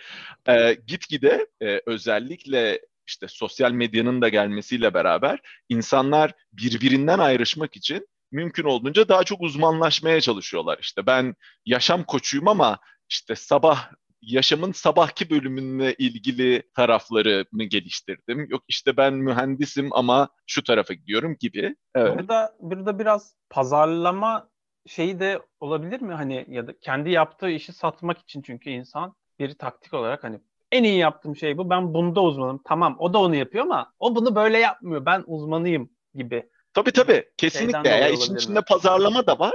E, 0.48 0.74
gitgide 0.86 1.46
e, 1.62 1.80
özellikle 1.86 2.80
işte 3.06 3.28
sosyal 3.28 3.72
medyanın 3.72 4.22
da 4.22 4.28
gelmesiyle 4.28 4.94
beraber 4.94 5.40
insanlar 5.68 6.32
birbirinden 6.52 7.18
ayrışmak 7.18 7.76
için 7.76 8.08
mümkün 8.30 8.64
olduğunca 8.64 9.08
daha 9.08 9.24
çok 9.24 9.40
uzmanlaşmaya 9.40 10.20
çalışıyorlar. 10.20 10.78
İşte 10.80 11.06
ben 11.06 11.34
yaşam 11.66 12.04
koçuyum 12.04 12.48
ama 12.48 12.78
işte 13.08 13.36
sabah 13.36 13.90
yaşamın 14.22 14.72
sabahki 14.72 15.30
bölümünle 15.30 15.94
ilgili 15.94 16.62
taraflarını 16.74 17.64
geliştirdim. 17.64 18.46
Yok 18.50 18.62
işte 18.68 18.96
ben 18.96 19.14
mühendisim 19.14 19.88
ama 19.92 20.28
şu 20.46 20.64
tarafa 20.64 20.94
gidiyorum 20.94 21.36
gibi. 21.40 21.76
Evet. 21.94 22.18
Burada 22.18 22.56
burada 22.60 22.98
biraz 22.98 23.34
pazarlama 23.50 24.48
şeyi 24.86 25.20
de 25.20 25.42
olabilir 25.60 26.00
mi? 26.00 26.14
Hani 26.14 26.46
ya 26.48 26.66
da 26.66 26.78
kendi 26.80 27.10
yaptığı 27.10 27.50
işi 27.50 27.72
satmak 27.72 28.18
için 28.18 28.42
çünkü 28.42 28.70
insan 28.70 29.14
bir 29.38 29.54
taktik 29.54 29.94
olarak 29.94 30.24
hani 30.24 30.40
en 30.72 30.84
iyi 30.84 30.98
yaptığım 30.98 31.36
şey 31.36 31.58
bu. 31.58 31.70
Ben 31.70 31.94
bunda 31.94 32.22
uzmanım. 32.22 32.60
Tamam 32.64 32.96
o 32.98 33.12
da 33.12 33.18
onu 33.18 33.34
yapıyor 33.34 33.64
ama 33.64 33.92
o 33.98 34.14
bunu 34.14 34.34
böyle 34.34 34.58
yapmıyor. 34.58 35.06
Ben 35.06 35.24
uzmanıyım 35.26 35.90
gibi. 36.14 36.50
Tabii 36.74 36.92
tabii. 36.92 37.24
Kesinlikle. 37.36 37.90
Ya, 37.90 38.08
işin 38.08 38.36
içinde 38.36 38.58
mi? 38.58 38.64
pazarlama 38.68 39.26
da 39.26 39.38
var. 39.38 39.54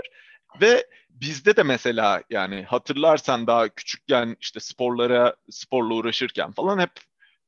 Ve 0.61 0.85
bizde 1.09 1.55
de 1.55 1.63
mesela 1.63 2.23
yani 2.29 2.63
hatırlarsan 2.63 3.47
daha 3.47 3.69
küçükken 3.69 4.37
işte 4.39 4.59
sporlara 4.59 5.35
sporla 5.49 5.93
uğraşırken 5.93 6.51
falan 6.51 6.79
hep 6.79 6.91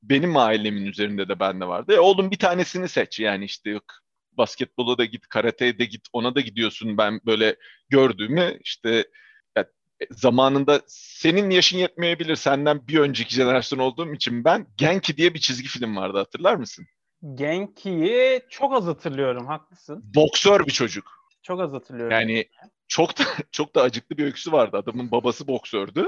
benim 0.03 0.37
ailemin 0.37 0.85
üzerinde 0.85 1.27
de 1.29 1.39
bende 1.39 1.67
vardı. 1.67 1.93
E, 1.93 1.99
oğlum 1.99 2.31
bir 2.31 2.37
tanesini 2.37 2.89
seç 2.89 3.19
yani 3.19 3.45
işte 3.45 3.69
yok 3.69 3.83
basketbola 4.31 4.97
da 4.97 5.05
git, 5.05 5.27
karateye 5.27 5.77
de 5.77 5.85
git, 5.85 6.07
ona 6.13 6.35
da 6.35 6.41
gidiyorsun. 6.41 6.97
Ben 6.97 7.19
böyle 7.25 7.55
gördüğümü 7.89 8.59
işte 8.63 9.07
ya, 9.57 9.65
zamanında 10.11 10.81
senin 10.87 11.49
yaşın 11.49 11.77
yetmeyebilir 11.77 12.35
senden 12.35 12.87
bir 12.87 12.99
önceki 12.99 13.35
jenerasyon 13.35 13.79
olduğum 13.79 14.13
için 14.13 14.43
ben 14.45 14.67
Genki 14.77 15.17
diye 15.17 15.33
bir 15.33 15.39
çizgi 15.39 15.67
film 15.67 15.95
vardı 15.95 16.17
hatırlar 16.17 16.55
mısın? 16.55 16.87
Genki'yi 17.33 18.41
çok 18.49 18.73
az 18.73 18.85
hatırlıyorum 18.85 19.45
haklısın. 19.45 20.03
Boksör 20.15 20.65
bir 20.65 20.71
çocuk. 20.71 21.29
Çok 21.43 21.61
az 21.61 21.73
hatırlıyorum. 21.73 22.11
Yani 22.11 22.45
çok 22.87 23.19
da 23.19 23.23
çok 23.51 23.75
da 23.75 23.81
acıklı 23.81 24.17
bir 24.17 24.25
öyküsü 24.25 24.51
vardı. 24.51 24.77
Adamın 24.77 25.11
babası 25.11 25.47
boksördü. 25.47 26.05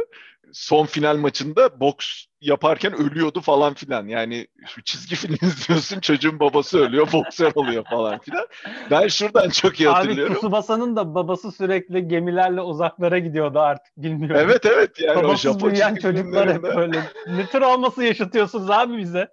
Son 0.54 0.86
final 0.86 1.18
maçında 1.18 1.80
boks 1.80 2.26
yaparken 2.42 2.94
ölüyordu 2.94 3.42
falan 3.42 3.74
filan. 3.74 4.08
Yani 4.08 4.48
şu 4.68 4.84
çizgi 4.84 5.16
film 5.16 5.34
izliyorsun 5.42 6.00
çocuğun 6.00 6.40
babası 6.40 6.80
ölüyor, 6.80 7.12
boksör 7.12 7.52
oluyor 7.56 7.86
falan 7.90 8.20
filan. 8.20 8.48
Ben 8.92 9.08
şuradan 9.08 9.50
çok 9.50 9.80
iyi 9.80 9.90
hatırlıyorum. 9.90 10.34
Abi 10.34 10.40
Tsubasa'nın 10.40 10.96
da 10.96 11.16
babası 11.16 11.52
sürekli 11.52 12.08
gemilerle 12.08 12.62
uzaklara 12.62 13.20
gidiyordu 13.20 13.60
artık 13.60 13.98
bilmiyorum. 13.98 14.42
Evet 14.46 14.66
evet 14.66 15.00
yani 15.00 15.24
Babasız 15.24 15.64
o 15.64 15.68
büyüyen 15.68 15.96
çocuklar 15.96 16.54
hep 16.54 16.64
böyle. 16.64 17.04
Ne 17.28 17.46
tür 17.46 17.62
olması 17.62 18.04
yaşatıyorsunuz 18.04 18.70
abi 18.70 18.98
bize? 18.98 19.28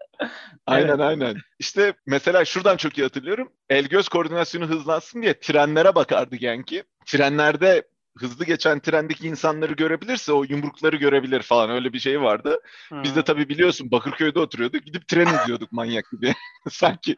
Aynen 0.66 0.88
evet. 0.88 1.00
aynen. 1.00 1.36
İşte 1.58 1.94
mesela 2.06 2.44
şuradan 2.44 2.76
çok 2.76 2.98
iyi 2.98 3.02
hatırlıyorum. 3.02 3.52
El 3.68 3.84
göz 3.84 4.08
koordinasyonu 4.08 4.66
hızlansın 4.66 5.22
diye 5.22 5.40
trenlere 5.40 5.94
bakardı 5.94 6.36
Genki. 6.36 6.84
Trenlerde 7.06 7.82
hızlı 8.18 8.44
geçen 8.44 8.80
trendeki 8.80 9.26
insanları 9.26 9.72
görebilirse 9.72 10.32
o 10.32 10.44
yumrukları 10.44 10.96
görebilir 10.96 11.42
falan 11.42 11.70
öyle 11.70 11.92
bir 11.92 11.98
şey 11.98 12.20
vardı. 12.20 12.60
Hmm. 12.88 13.02
Biz 13.02 13.16
de 13.16 13.24
tabii 13.24 13.48
biliyorsun 13.48 13.90
Bakırköy'de 13.90 14.38
oturuyorduk. 14.38 14.84
Gidip 14.84 15.08
tren 15.08 15.26
izliyorduk 15.26 15.72
manyak 15.72 16.04
gibi. 16.12 16.34
Sanki. 16.70 17.16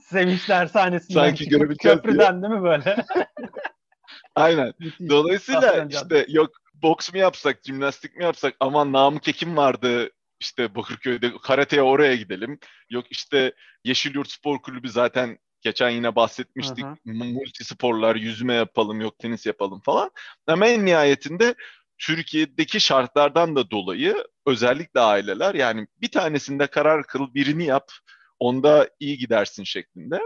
Sevinç 0.00 0.48
dershanesinden 0.48 1.20
Sanki 1.20 1.48
görebileceğiz 1.48 1.96
köprüden 1.96 2.42
diye. 2.42 2.42
değil 2.42 2.60
mi 2.60 2.62
böyle? 2.62 2.96
Aynen. 4.34 4.72
Dolayısıyla 5.08 5.86
işte 5.90 6.26
yok 6.28 6.50
boks 6.74 7.12
mu 7.12 7.18
yapsak, 7.18 7.60
jimnastik 7.64 8.16
mi 8.16 8.24
yapsak 8.24 8.54
aman 8.60 8.92
Namık 8.92 9.28
Ekim 9.28 9.56
vardı 9.56 10.10
işte 10.40 10.74
Bakırköy'de 10.74 11.32
karateye 11.42 11.82
oraya 11.82 12.14
gidelim. 12.14 12.58
Yok 12.90 13.04
işte 13.10 13.52
Yeşilyurt 13.84 14.30
Spor 14.30 14.62
Kulübü 14.62 14.88
zaten 14.88 15.38
Geçen 15.60 15.90
yine 15.90 16.16
bahsetmiştik. 16.16 16.84
Hı 16.84 16.88
hı. 16.88 17.14
Multisporlar, 17.24 18.16
yüzme 18.16 18.54
yapalım, 18.54 19.00
yok 19.00 19.18
tenis 19.18 19.46
yapalım 19.46 19.80
falan. 19.80 20.10
Ama 20.46 20.66
en 20.66 20.86
nihayetinde 20.86 21.54
Türkiye'deki 21.98 22.80
şartlardan 22.80 23.56
da 23.56 23.70
dolayı 23.70 24.24
özellikle 24.46 25.00
aileler 25.00 25.54
yani 25.54 25.86
bir 25.96 26.10
tanesinde 26.10 26.66
karar 26.66 27.06
kıl, 27.06 27.34
birini 27.34 27.64
yap, 27.64 27.92
onda 28.38 28.88
iyi 29.00 29.18
gidersin 29.18 29.64
şeklinde. 29.64 30.20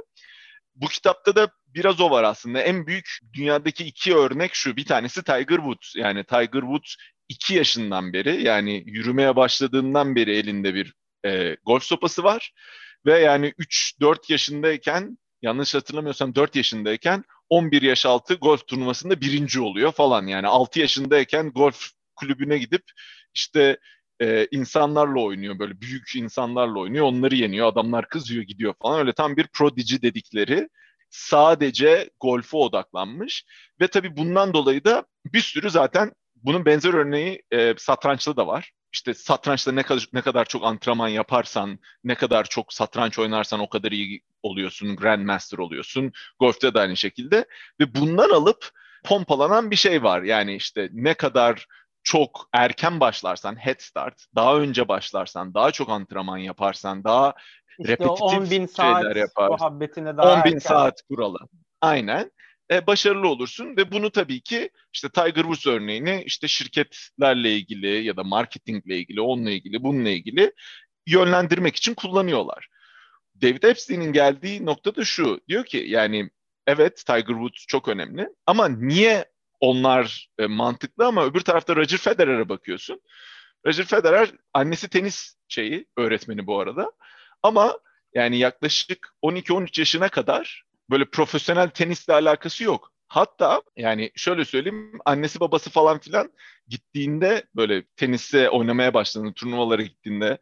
Bu 0.75 0.87
kitapta 0.87 1.37
da 1.37 1.49
biraz 1.67 2.01
o 2.01 2.11
var 2.11 2.25
aslında. 2.25 2.61
En 2.61 2.87
büyük 2.87 3.19
dünyadaki 3.33 3.85
iki 3.85 4.17
örnek 4.17 4.55
şu. 4.55 4.77
Bir 4.77 4.85
tanesi 4.85 5.23
Tiger 5.23 5.57
Woods. 5.57 5.97
Yani 5.97 6.25
Tiger 6.25 6.61
Woods 6.61 6.95
iki 7.29 7.55
yaşından 7.55 8.13
beri 8.13 8.43
yani 8.43 8.83
yürümeye 8.87 9.37
başladığından 9.37 10.17
beri 10.17 10.37
elinde 10.37 10.75
bir 10.75 10.95
e, 11.25 11.57
golf 11.67 11.83
sopası 11.83 12.25
var. 12.25 12.53
Ve 13.07 13.19
yani 13.19 13.55
3-4 13.59 14.33
yaşındayken 14.33 15.19
yanlış 15.43 15.75
hatırlamıyorsam 15.75 16.35
4 16.35 16.57
yaşındayken 16.57 17.25
11 17.49 17.83
yaş 17.83 18.07
altı 18.07 18.35
golf 18.35 18.67
turnuvasında 18.67 19.21
birinci 19.21 19.61
oluyor 19.61 19.93
falan. 19.93 20.27
Yani 20.27 20.47
6 20.47 20.81
yaşındayken 20.81 21.51
golf 21.51 21.91
kulübüne 22.17 22.59
gidip 22.59 22.83
işte 23.35 23.79
e, 24.21 24.49
insanlarla 24.51 25.21
oynuyor 25.21 25.59
böyle 25.59 25.81
büyük 25.81 26.17
insanlarla 26.17 26.79
oynuyor 26.79 27.07
onları 27.07 27.35
yeniyor 27.35 27.67
adamlar 27.67 28.09
kızıyor 28.09 28.43
gidiyor 28.43 28.75
falan 28.83 29.01
öyle 29.01 29.13
tam 29.13 29.37
bir 29.37 29.47
prodigy 29.47 29.97
dedikleri 30.03 30.69
sadece 31.11 32.11
golfe 32.21 32.57
odaklanmış 32.57 33.45
ve 33.81 33.89
tabii 33.89 34.17
bundan 34.17 34.55
dolayı 34.55 34.85
da 34.85 35.07
bir 35.25 35.41
sürü 35.41 35.71
zaten 35.71 36.13
bunun 36.35 36.67
benzer 36.67 36.95
örneği 36.95 37.43
e, 37.51 37.75
satrançta 37.79 38.37
da 38.37 38.47
var 38.47 38.73
işte 38.93 39.15
satrançta 39.15 39.73
ne 39.73 39.83
kadar 39.83 40.09
ne 40.13 40.23
kadar 40.23 40.45
çok 40.45 40.65
antrenman 40.65 41.09
yaparsan, 41.09 41.79
ne 42.05 42.15
kadar 42.15 42.45
çok 42.45 42.73
satranç 42.73 43.19
oynarsan 43.19 43.61
o 43.61 43.69
kadar 43.69 43.93
iyi 43.93 44.23
oluyorsun, 44.43 44.97
grandmaster 44.97 45.59
oluyorsun. 45.59 46.13
Golf'te 46.41 46.75
de 46.75 46.81
aynı 46.81 46.97
şekilde 46.97 47.45
ve 47.81 47.95
bundan 47.95 48.31
alıp 48.31 48.71
pompalanan 49.05 49.71
bir 49.71 49.77
şey 49.77 50.03
var. 50.03 50.23
Yani 50.23 50.55
işte 50.55 50.89
ne 50.93 51.15
kadar 51.15 51.67
çok 52.03 52.49
erken 52.53 53.01
başlarsan, 53.01 53.67
head 53.67 53.81
start, 53.81 54.27
daha 54.35 54.57
önce 54.57 54.89
başlarsan, 54.89 55.55
daha 55.55 55.71
çok 55.71 55.89
antrenman 55.89 56.39
yaparsan, 56.39 57.05
daha 57.05 57.35
işte 57.79 57.93
repetitif 57.93 58.23
10 58.23 58.51
bin 58.51 58.67
saat 58.67 59.03
şeyler 59.03 59.17
yaparsan. 59.17 59.81
10 60.19 60.45
bin 60.45 60.59
saat 60.59 61.03
kuralı. 61.09 61.39
Aynen 61.81 62.31
e, 62.73 62.87
başarılı 62.87 63.29
olursun 63.29 63.77
ve 63.77 63.93
bunu 63.93 64.11
tabii 64.11 64.41
ki 64.41 64.71
işte 64.93 65.09
Tiger 65.09 65.43
Woods 65.43 65.67
örneğini 65.67 66.23
işte 66.27 66.49
şirketlerle 66.49 67.57
ilgili 67.57 68.05
ya 68.05 68.17
da 68.17 68.25
marketingle 68.25 68.99
ilgili, 68.99 69.21
onunla 69.21 69.51
ilgili, 69.51 69.83
bununla 69.83 70.11
ilgili 70.11 70.53
yönlendirmek 71.07 71.77
için 71.77 71.95
kullanıyorlar. 71.95 72.69
David 73.43 73.63
Epstein'in 73.63 74.13
geldiği 74.13 74.67
nokta 74.67 74.97
da 74.97 75.05
şu. 75.05 75.41
Diyor 75.49 75.65
ki 75.65 75.85
yani 75.89 76.31
evet 76.67 76.97
Tiger 77.07 77.27
Woods 77.27 77.67
çok 77.67 77.89
önemli 77.89 78.29
ama 78.47 78.69
niye 78.69 79.25
onlar 79.61 80.29
e, 80.39 80.47
mantıklı 80.47 81.07
ama 81.07 81.25
öbür 81.25 81.41
tarafta 81.41 81.77
Roger 81.77 81.99
Federer'e 81.99 82.49
bakıyorsun. 82.49 83.01
Roger 83.67 83.85
Federer 83.85 84.31
annesi 84.55 84.89
tenis 84.89 85.35
şeyi 85.49 85.87
öğretmeni 85.97 86.47
bu 86.47 86.61
arada. 86.61 86.93
Ama 87.43 87.79
yani 88.15 88.39
yaklaşık 88.39 89.15
12-13 89.23 89.81
yaşına 89.81 90.09
kadar 90.09 90.65
böyle 90.93 91.05
profesyonel 91.05 91.69
tenisle 91.69 92.13
alakası 92.13 92.65
yok. 92.65 92.93
Hatta 93.09 93.63
yani 93.77 94.11
şöyle 94.17 94.45
söyleyeyim 94.45 94.99
annesi 95.05 95.41
babası 95.41 95.71
falan 95.71 95.99
filan 95.99 96.33
gittiğinde 96.69 97.45
böyle 97.57 97.85
tenise 97.97 98.51
oynamaya 98.51 98.95
başladığında 98.95 99.33
turnuvalara 99.33 99.83
gittiğinde 99.83 100.39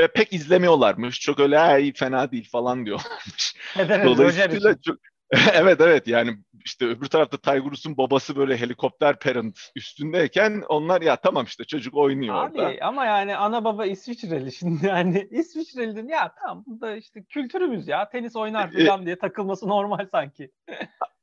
ve 0.00 0.08
pek 0.12 0.32
izlemiyorlarmış. 0.32 1.20
Çok 1.20 1.40
öyle 1.40 1.82
iyi 1.82 1.92
fena 1.92 2.32
değil 2.32 2.48
falan 2.50 2.86
diyorlarmış. 2.86 3.56
Dolayısıyla 4.04 4.76
çok 4.82 4.98
evet 5.52 5.80
evet 5.80 6.06
yani 6.06 6.36
işte 6.64 6.86
öbür 6.86 7.06
tarafta 7.06 7.36
Tiger 7.36 7.60
Woods'un 7.60 7.96
babası 7.96 8.36
böyle 8.36 8.56
helikopter 8.56 9.18
parent 9.18 9.58
üstündeyken 9.76 10.62
onlar 10.68 11.02
ya 11.02 11.16
tamam 11.16 11.44
işte 11.44 11.64
çocuk 11.64 11.94
oynuyor 11.94 12.34
Abi, 12.34 12.60
orada. 12.60 12.86
ama 12.86 13.04
yani 13.04 13.36
ana 13.36 13.64
baba 13.64 13.86
İsviçreli 13.86 14.52
şimdi 14.52 14.86
yani 14.86 15.28
İsviçreli'nin 15.30 16.08
ya 16.08 16.34
tamam 16.40 16.64
bu 16.66 16.80
da 16.80 16.96
işte 16.96 17.24
kültürümüz 17.24 17.88
ya 17.88 18.08
tenis 18.08 18.36
oynar 18.36 18.72
e, 18.74 18.86
falan 18.86 19.06
diye 19.06 19.18
takılması 19.18 19.68
normal 19.68 20.06
sanki. 20.12 20.50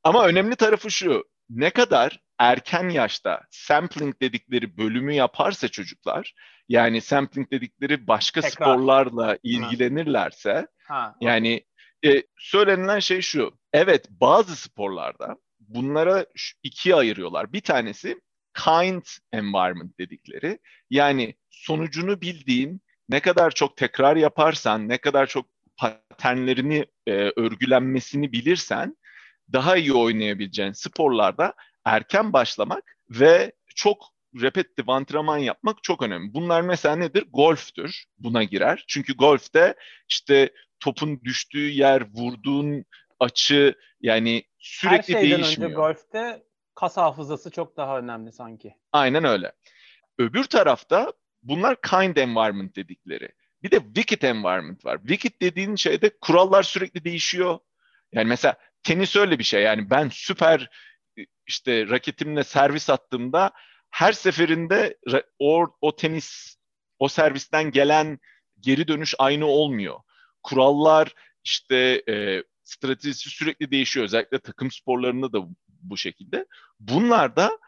ama 0.02 0.26
önemli 0.26 0.56
tarafı 0.56 0.90
şu 0.90 1.24
ne 1.50 1.70
kadar 1.70 2.20
erken 2.38 2.88
yaşta 2.88 3.40
sampling 3.50 4.20
dedikleri 4.20 4.76
bölümü 4.76 5.12
yaparsa 5.12 5.68
çocuklar 5.68 6.34
yani 6.68 7.00
sampling 7.00 7.50
dedikleri 7.50 8.06
başka 8.06 8.40
Tekrar. 8.40 8.64
sporlarla 8.66 9.38
ilgilenirlerse 9.42 10.66
ha, 10.88 11.14
yani 11.20 11.64
e, 12.06 12.22
söylenilen 12.38 12.98
şey 12.98 13.20
şu. 13.20 13.58
Evet 13.74 14.06
bazı 14.10 14.56
sporlarda 14.56 15.36
bunlara 15.60 16.26
ikiye 16.62 16.94
ayırıyorlar. 16.94 17.52
Bir 17.52 17.60
tanesi 17.60 18.20
kind 18.64 19.02
environment 19.32 19.98
dedikleri. 19.98 20.58
Yani 20.90 21.34
sonucunu 21.50 22.20
bildiğin 22.20 22.82
ne 23.08 23.20
kadar 23.20 23.50
çok 23.50 23.76
tekrar 23.76 24.16
yaparsan, 24.16 24.88
ne 24.88 24.98
kadar 24.98 25.26
çok 25.26 25.46
paternlerini 25.76 26.86
e, 27.06 27.12
örgülenmesini 27.36 28.32
bilirsen 28.32 28.96
daha 29.52 29.76
iyi 29.76 29.92
oynayabileceğin 29.92 30.72
sporlarda 30.72 31.54
erken 31.84 32.32
başlamak 32.32 32.96
ve 33.10 33.52
çok 33.74 34.04
repetitif 34.42 34.88
antrenman 34.88 35.38
yapmak 35.38 35.82
çok 35.82 36.02
önemli. 36.02 36.34
Bunlar 36.34 36.60
mesela 36.60 36.96
nedir? 36.96 37.24
Golftür. 37.32 38.04
Buna 38.18 38.44
girer. 38.44 38.84
Çünkü 38.88 39.16
golfte 39.16 39.74
işte 40.08 40.52
topun 40.80 41.20
düştüğü 41.20 41.68
yer, 41.68 42.02
vurduğun 42.14 42.84
açı 43.24 43.74
yani 44.00 44.42
sürekli 44.58 45.14
Her 45.14 45.20
şeyden 45.20 45.38
değişmiyor. 45.38 45.70
önce 45.70 45.76
golfte 45.76 46.42
kas 46.74 46.96
hafızası 46.96 47.50
çok 47.50 47.76
daha 47.76 47.98
önemli 47.98 48.32
sanki. 48.32 48.74
Aynen 48.92 49.24
öyle. 49.24 49.52
Öbür 50.18 50.44
tarafta 50.44 51.12
bunlar 51.42 51.80
kind 51.80 52.16
environment 52.16 52.76
dedikleri. 52.76 53.28
Bir 53.62 53.70
de 53.70 53.78
wicket 53.80 54.24
environment 54.24 54.84
var. 54.84 54.98
Wicket 54.98 55.42
dediğin 55.42 55.76
şeyde 55.76 56.10
kurallar 56.20 56.62
sürekli 56.62 57.04
değişiyor. 57.04 57.58
Yani 58.12 58.28
mesela 58.28 58.54
tenis 58.82 59.16
öyle 59.16 59.38
bir 59.38 59.44
şey. 59.44 59.62
Yani 59.62 59.90
ben 59.90 60.08
süper 60.12 60.70
işte 61.46 61.88
raketimle 61.88 62.44
servis 62.44 62.90
attığımda 62.90 63.50
her 63.90 64.12
seferinde 64.12 64.98
o, 65.38 65.66
o 65.80 65.96
tenis 65.96 66.56
o 66.98 67.08
servisten 67.08 67.70
gelen 67.70 68.18
geri 68.60 68.88
dönüş 68.88 69.14
aynı 69.18 69.46
olmuyor. 69.46 70.00
Kurallar 70.42 71.14
işte 71.44 72.02
e, 72.08 72.42
stratejisi 72.64 73.30
sürekli 73.30 73.70
değişiyor. 73.70 74.04
Özellikle 74.04 74.38
takım 74.38 74.70
sporlarında 74.70 75.32
da 75.32 75.38
bu 75.68 75.96
şekilde. 75.96 76.46
Bunlar 76.80 77.36
da 77.36 77.58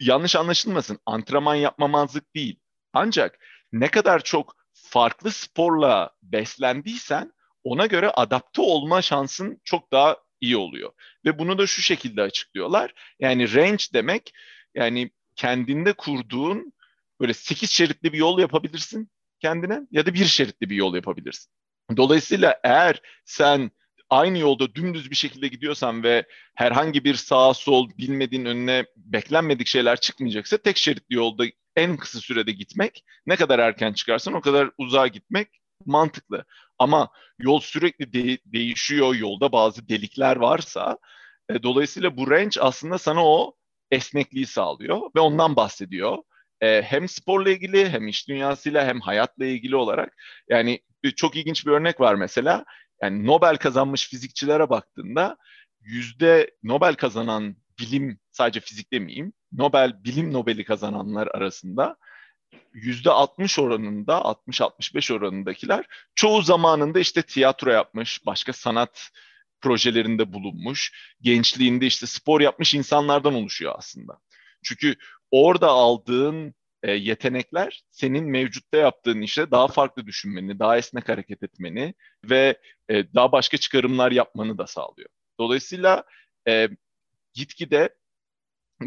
yanlış 0.00 0.36
anlaşılmasın 0.36 0.98
antrenman 1.06 1.54
yapmamazlık 1.54 2.34
değil. 2.34 2.60
Ancak 2.92 3.38
ne 3.72 3.88
kadar 3.88 4.24
çok 4.24 4.56
farklı 4.72 5.30
sporla 5.30 6.10
beslendiysen 6.22 7.32
ona 7.64 7.86
göre 7.86 8.10
adapte 8.10 8.62
olma 8.62 9.02
şansın 9.02 9.60
çok 9.64 9.92
daha 9.92 10.16
iyi 10.40 10.56
oluyor. 10.56 10.92
Ve 11.24 11.38
bunu 11.38 11.58
da 11.58 11.66
şu 11.66 11.82
şekilde 11.82 12.22
açıklıyorlar. 12.22 12.94
Yani 13.20 13.54
range 13.54 13.84
demek 13.92 14.32
yani 14.74 15.10
kendinde 15.36 15.92
kurduğun 15.92 16.72
böyle 17.20 17.34
8 17.34 17.70
şeritli 17.70 18.12
bir 18.12 18.18
yol 18.18 18.38
yapabilirsin 18.38 19.10
kendine 19.40 19.80
ya 19.90 20.06
da 20.06 20.14
bir 20.14 20.24
şeritli 20.24 20.70
bir 20.70 20.76
yol 20.76 20.94
yapabilirsin. 20.94 21.52
Dolayısıyla 21.96 22.60
eğer 22.64 23.02
sen 23.24 23.70
aynı 24.12 24.38
yolda 24.38 24.74
dümdüz 24.74 25.10
bir 25.10 25.16
şekilde 25.16 25.48
gidiyorsan 25.48 26.02
ve 26.02 26.26
herhangi 26.54 27.04
bir 27.04 27.14
sağ 27.14 27.54
sol 27.54 27.90
bilmediğin 27.98 28.44
önüne 28.44 28.86
beklenmedik 28.96 29.66
şeyler 29.66 30.00
çıkmayacaksa 30.00 30.56
tek 30.58 30.76
şeritli 30.76 31.14
yolda 31.14 31.44
en 31.76 31.96
kısa 31.96 32.20
sürede 32.20 32.52
gitmek 32.52 33.04
ne 33.26 33.36
kadar 33.36 33.58
erken 33.58 33.92
çıkarsan 33.92 34.34
o 34.34 34.40
kadar 34.40 34.70
uzağa 34.78 35.06
gitmek 35.06 35.48
mantıklı. 35.86 36.44
Ama 36.78 37.08
yol 37.38 37.60
sürekli 37.60 38.12
de- 38.12 38.38
değişiyor, 38.46 39.14
yolda 39.14 39.52
bazı 39.52 39.88
delikler 39.88 40.36
varsa 40.36 40.98
e, 41.50 41.62
dolayısıyla 41.62 42.16
bu 42.16 42.30
range 42.30 42.60
aslında 42.60 42.98
sana 42.98 43.26
o 43.26 43.54
esnekliği 43.90 44.46
sağlıyor 44.46 45.00
ve 45.16 45.20
ondan 45.20 45.56
bahsediyor. 45.56 46.18
E, 46.60 46.82
hem 46.82 47.08
sporla 47.08 47.50
ilgili 47.50 47.88
hem 47.88 48.08
iş 48.08 48.28
dünyasıyla 48.28 48.86
hem 48.86 49.00
hayatla 49.00 49.44
ilgili 49.46 49.76
olarak 49.76 50.16
yani 50.48 50.80
çok 51.16 51.36
ilginç 51.36 51.66
bir 51.66 51.70
örnek 51.70 52.00
var 52.00 52.14
mesela. 52.14 52.64
Yani 53.02 53.26
Nobel 53.26 53.56
kazanmış 53.56 54.08
fizikçilere 54.08 54.70
baktığında 54.70 55.36
yüzde 55.80 56.50
Nobel 56.62 56.94
kazanan 56.94 57.56
bilim 57.78 58.18
sadece 58.30 58.60
fizik 58.60 58.92
demeyeyim 58.92 59.32
Nobel 59.52 60.04
bilim 60.04 60.32
Nobel'i 60.32 60.64
kazananlar 60.64 61.26
arasında 61.26 61.96
yüzde 62.72 63.10
60 63.10 63.58
oranında 63.58 64.12
60-65 64.14 65.14
oranındakiler 65.14 65.84
çoğu 66.14 66.42
zamanında 66.42 67.00
işte 67.00 67.22
tiyatro 67.22 67.70
yapmış, 67.70 68.26
başka 68.26 68.52
sanat 68.52 69.10
projelerinde 69.60 70.32
bulunmuş, 70.32 70.92
gençliğinde 71.20 71.86
işte 71.86 72.06
spor 72.06 72.40
yapmış 72.40 72.74
insanlardan 72.74 73.34
oluşuyor 73.34 73.74
aslında. 73.78 74.18
Çünkü 74.64 74.96
orada 75.30 75.68
aldığın 75.68 76.54
e, 76.82 76.92
yetenekler 76.92 77.84
senin 77.90 78.24
mevcutta 78.24 78.76
yaptığın 78.76 79.20
işte 79.20 79.50
daha 79.50 79.68
farklı 79.68 80.06
düşünmeni, 80.06 80.58
daha 80.58 80.78
esnek 80.78 81.08
hareket 81.08 81.42
etmeni 81.42 81.94
ve 82.24 82.58
e, 82.88 83.14
daha 83.14 83.32
başka 83.32 83.56
çıkarımlar 83.56 84.12
yapmanı 84.12 84.58
da 84.58 84.66
sağlıyor. 84.66 85.08
Dolayısıyla 85.40 86.04
e, 86.48 86.68
gitgide 87.34 87.94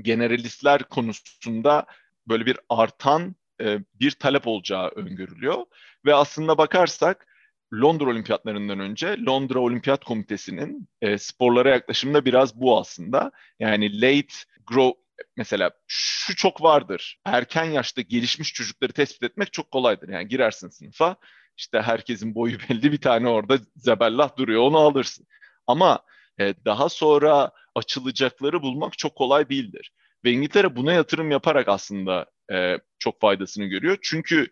generalistler 0.01 0.83
konusunda 0.83 1.85
böyle 2.27 2.45
bir 2.45 2.57
artan 2.69 3.35
e, 3.61 3.79
bir 3.93 4.11
talep 4.11 4.47
olacağı 4.47 4.89
öngörülüyor. 4.89 5.65
Ve 6.05 6.15
aslında 6.15 6.57
bakarsak 6.57 7.27
Londra 7.73 8.09
Olimpiyatlarından 8.09 8.79
önce 8.79 9.17
Londra 9.27 9.59
Olimpiyat 9.59 10.03
Komitesi'nin 10.03 10.87
e, 11.01 11.17
sporlara 11.17 11.69
yaklaşımında 11.69 12.25
biraz 12.25 12.61
bu 12.61 12.79
aslında. 12.79 13.31
Yani 13.59 14.01
late 14.01 14.33
grow 14.67 15.04
mesela 15.37 15.71
şu 15.87 16.35
çok 16.35 16.61
vardır. 16.63 17.19
Erken 17.25 17.63
yaşta 17.63 18.01
gelişmiş 18.01 18.53
çocukları 18.53 18.93
tespit 18.93 19.23
etmek 19.23 19.53
çok 19.53 19.71
kolaydır. 19.71 20.09
Yani 20.09 20.27
girersin 20.27 20.69
sınıfa 20.69 21.15
işte 21.57 21.81
herkesin 21.81 22.35
boyu 22.35 22.57
belli 22.69 22.91
bir 22.91 23.01
tane 23.01 23.27
orada 23.29 23.57
zebellah 23.75 24.37
duruyor 24.37 24.61
onu 24.61 24.77
alırsın. 24.77 25.27
Ama 25.67 25.99
e, 26.39 26.53
daha 26.65 26.89
sonra 26.89 27.51
açılacakları 27.75 28.61
bulmak 28.61 28.97
çok 28.97 29.15
kolay 29.15 29.49
değildir. 29.49 29.91
Ve 30.25 30.31
İngiltere 30.31 30.75
buna 30.75 30.93
yatırım 30.93 31.31
yaparak 31.31 31.67
aslında 31.67 32.25
e, 32.51 32.77
çok 32.99 33.21
faydasını 33.21 33.65
görüyor. 33.65 33.97
Çünkü 34.01 34.47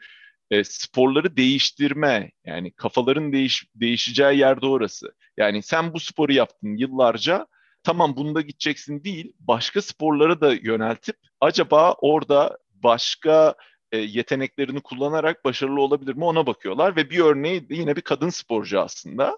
e, 0.52 0.64
sporları 0.64 1.38
değiştirme 1.38 2.32
yani 2.46 2.72
kafaların 2.72 3.34
değiş, 3.34 3.66
değişeceği 3.76 4.40
yerde 4.40 4.66
orası. 4.66 5.16
Yani 5.38 5.64
sen 5.64 5.94
bu 5.94 6.00
sporu 6.00 6.34
yaptın 6.34 6.78
yıllarca 6.78 7.48
tamam 7.84 8.16
bunda 8.16 8.42
gideceksin 8.42 9.04
değil 9.04 9.34
başka 9.40 9.82
sporları 9.82 10.42
da 10.42 10.54
yöneltip 10.54 11.16
acaba 11.42 11.94
orada 11.94 12.58
başka 12.74 13.56
e, 13.92 13.98
yeteneklerini 13.98 14.82
kullanarak 14.82 15.46
başarılı 15.46 15.82
olabilir 15.82 16.16
mi 16.16 16.26
ona 16.26 16.48
bakıyorlar 16.48 16.96
ve 16.96 17.10
bir 17.10 17.20
örneği 17.20 17.70
de 17.70 17.76
yine 17.76 17.96
bir 17.96 18.02
kadın 18.02 18.30
sporcu 18.30 18.82
aslında 18.82 19.38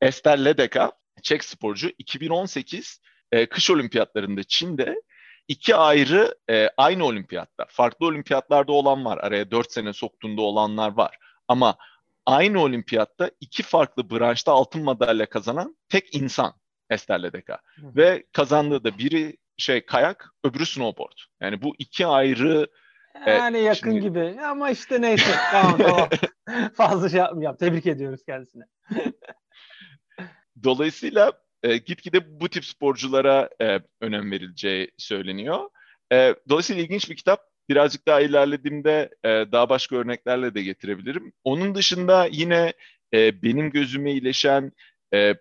Esther 0.00 0.44
Ledeka 0.44 0.92
Çek 1.22 1.44
sporcu 1.44 1.90
2018 1.98 3.00
e, 3.32 3.46
kış 3.46 3.70
olimpiyatlarında 3.70 4.42
Çin'de 4.42 5.02
iki 5.48 5.76
ayrı 5.76 6.34
e, 6.50 6.68
aynı 6.76 7.04
olimpiyatta, 7.04 7.66
farklı 7.68 8.06
olimpiyatlarda 8.06 8.72
olan 8.72 9.04
var. 9.04 9.18
Araya 9.18 9.50
dört 9.50 9.72
sene 9.72 9.92
soktuğunda 9.92 10.42
olanlar 10.42 10.96
var. 10.96 11.18
Ama 11.48 11.76
aynı 12.26 12.62
olimpiyatta 12.62 13.30
iki 13.40 13.62
farklı 13.62 14.10
branşta 14.10 14.52
altın 14.52 14.84
madalya 14.84 15.26
kazanan 15.28 15.76
tek 15.88 16.14
insan 16.14 16.59
Esther 16.90 17.22
Ledeka. 17.22 17.58
Ve 17.78 18.24
kazandığı 18.32 18.84
da 18.84 18.98
biri 18.98 19.36
şey 19.56 19.86
kayak, 19.86 20.30
öbürü 20.44 20.66
snowboard. 20.66 21.18
Yani 21.40 21.62
bu 21.62 21.74
iki 21.78 22.06
ayrı 22.06 22.66
e, 23.26 23.30
yani 23.30 23.56
e, 23.56 23.60
yakın 23.60 23.90
şimdi... 23.90 24.00
gibi 24.00 24.36
ama 24.44 24.70
işte 24.70 25.00
neyse 25.00 25.30
tamam 25.50 25.78
tamam 25.78 26.08
fazla 26.74 27.08
şey 27.08 27.18
yapmayacağım 27.18 27.56
tebrik 27.56 27.86
ediyoruz 27.86 28.20
kendisine. 28.26 28.64
Dolayısıyla 30.62 31.32
e, 31.62 31.76
gitgide 31.76 32.40
bu 32.40 32.48
tip 32.48 32.64
sporculara 32.64 33.50
e, 33.62 33.80
önem 34.00 34.30
verileceği 34.30 34.90
söyleniyor. 34.98 35.70
E, 36.12 36.34
dolayısıyla 36.48 36.82
ilginç 36.82 37.10
bir 37.10 37.16
kitap. 37.16 37.50
Birazcık 37.68 38.06
daha 38.06 38.20
ilerlediğimde 38.20 39.10
e, 39.24 39.28
daha 39.28 39.68
başka 39.68 39.96
örneklerle 39.96 40.54
de 40.54 40.62
getirebilirim. 40.62 41.32
Onun 41.44 41.74
dışında 41.74 42.28
yine 42.30 42.72
e, 43.14 43.42
benim 43.42 43.70
gözüme 43.70 44.12
iyileşen 44.12 44.72
e, 45.14 45.34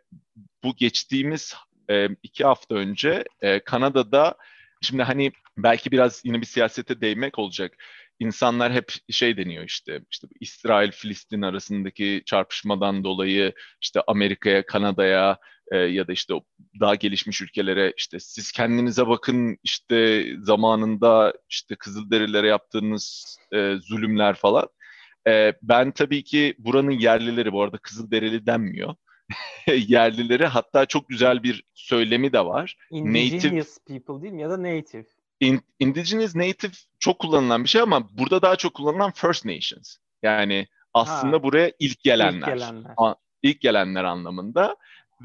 bu 0.63 0.75
geçtiğimiz 0.75 1.55
e, 1.89 2.09
iki 2.23 2.43
hafta 2.43 2.75
önce 2.75 3.23
e, 3.41 3.59
Kanada'da 3.59 4.35
şimdi 4.81 5.03
hani 5.03 5.31
belki 5.57 5.91
biraz 5.91 6.21
yine 6.25 6.41
bir 6.41 6.45
siyasete 6.45 7.01
değmek 7.01 7.39
olacak. 7.39 7.73
İnsanlar 8.19 8.73
hep 8.73 8.93
şey 9.09 9.37
deniyor 9.37 9.63
işte 9.63 10.01
işte 10.11 10.27
İsrail 10.39 10.91
Filistin 10.91 11.41
arasındaki 11.41 12.23
çarpışmadan 12.25 13.03
dolayı 13.03 13.53
işte 13.81 14.01
Amerika'ya, 14.07 14.65
Kanada'ya 14.65 15.37
e, 15.71 15.77
ya 15.77 16.07
da 16.07 16.11
işte 16.13 16.33
daha 16.79 16.95
gelişmiş 16.95 17.41
ülkelere 17.41 17.93
işte 17.97 18.19
siz 18.19 18.51
kendinize 18.51 19.07
bakın 19.07 19.57
işte 19.63 20.25
zamanında 20.39 21.33
işte 21.49 21.75
Kızılderililere 21.75 22.47
yaptığınız 22.47 23.37
e, 23.53 23.75
zulümler 23.81 24.35
falan. 24.35 24.67
E, 25.27 25.53
ben 25.61 25.91
tabii 25.91 26.23
ki 26.23 26.55
buranın 26.59 26.91
yerlileri 26.91 27.51
bu 27.51 27.61
arada 27.61 27.77
Kızılderili 27.77 28.45
denmiyor. 28.45 28.95
yerlileri 29.67 30.45
hatta 30.45 30.85
çok 30.85 31.09
güzel 31.09 31.43
bir 31.43 31.63
söylemi 31.73 32.33
de 32.33 32.45
var. 32.45 32.77
Indigenous 32.91 33.43
native, 33.45 33.97
people 33.99 34.23
değil 34.23 34.33
mi 34.33 34.41
ya 34.41 34.49
da 34.49 34.63
native? 34.63 35.05
In, 35.39 35.61
indigenous 35.79 36.35
native 36.35 36.71
çok 36.99 37.19
kullanılan 37.19 37.63
bir 37.63 37.69
şey 37.69 37.81
ama 37.81 38.17
burada 38.17 38.41
daha 38.41 38.55
çok 38.55 38.73
kullanılan 38.73 39.11
First 39.11 39.45
Nations. 39.45 39.95
Yani 40.23 40.67
aslında 40.93 41.35
ha, 41.35 41.43
buraya 41.43 41.71
ilk 41.79 42.03
gelenler. 42.03 42.37
İlk 42.37 42.45
gelenler. 42.45 42.91
A, 42.97 43.15
ilk 43.43 43.61
gelenler 43.61 44.03
anlamında 44.03 44.75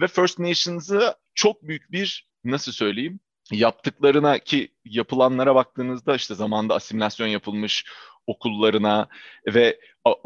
ve 0.01 0.07
First 0.07 0.39
Nations'ı 0.39 1.15
çok 1.35 1.63
büyük 1.63 1.93
bir 1.93 2.29
nasıl 2.45 2.73
söyleyeyim 2.73 3.21
yaptıklarına 3.53 4.39
ki 4.39 4.69
yapılanlara 4.85 5.55
baktığınızda 5.55 6.15
işte 6.15 6.35
zamanda 6.35 6.75
asimilasyon 6.75 7.27
yapılmış 7.27 7.85
okullarına 8.27 9.09
ve 9.47 9.79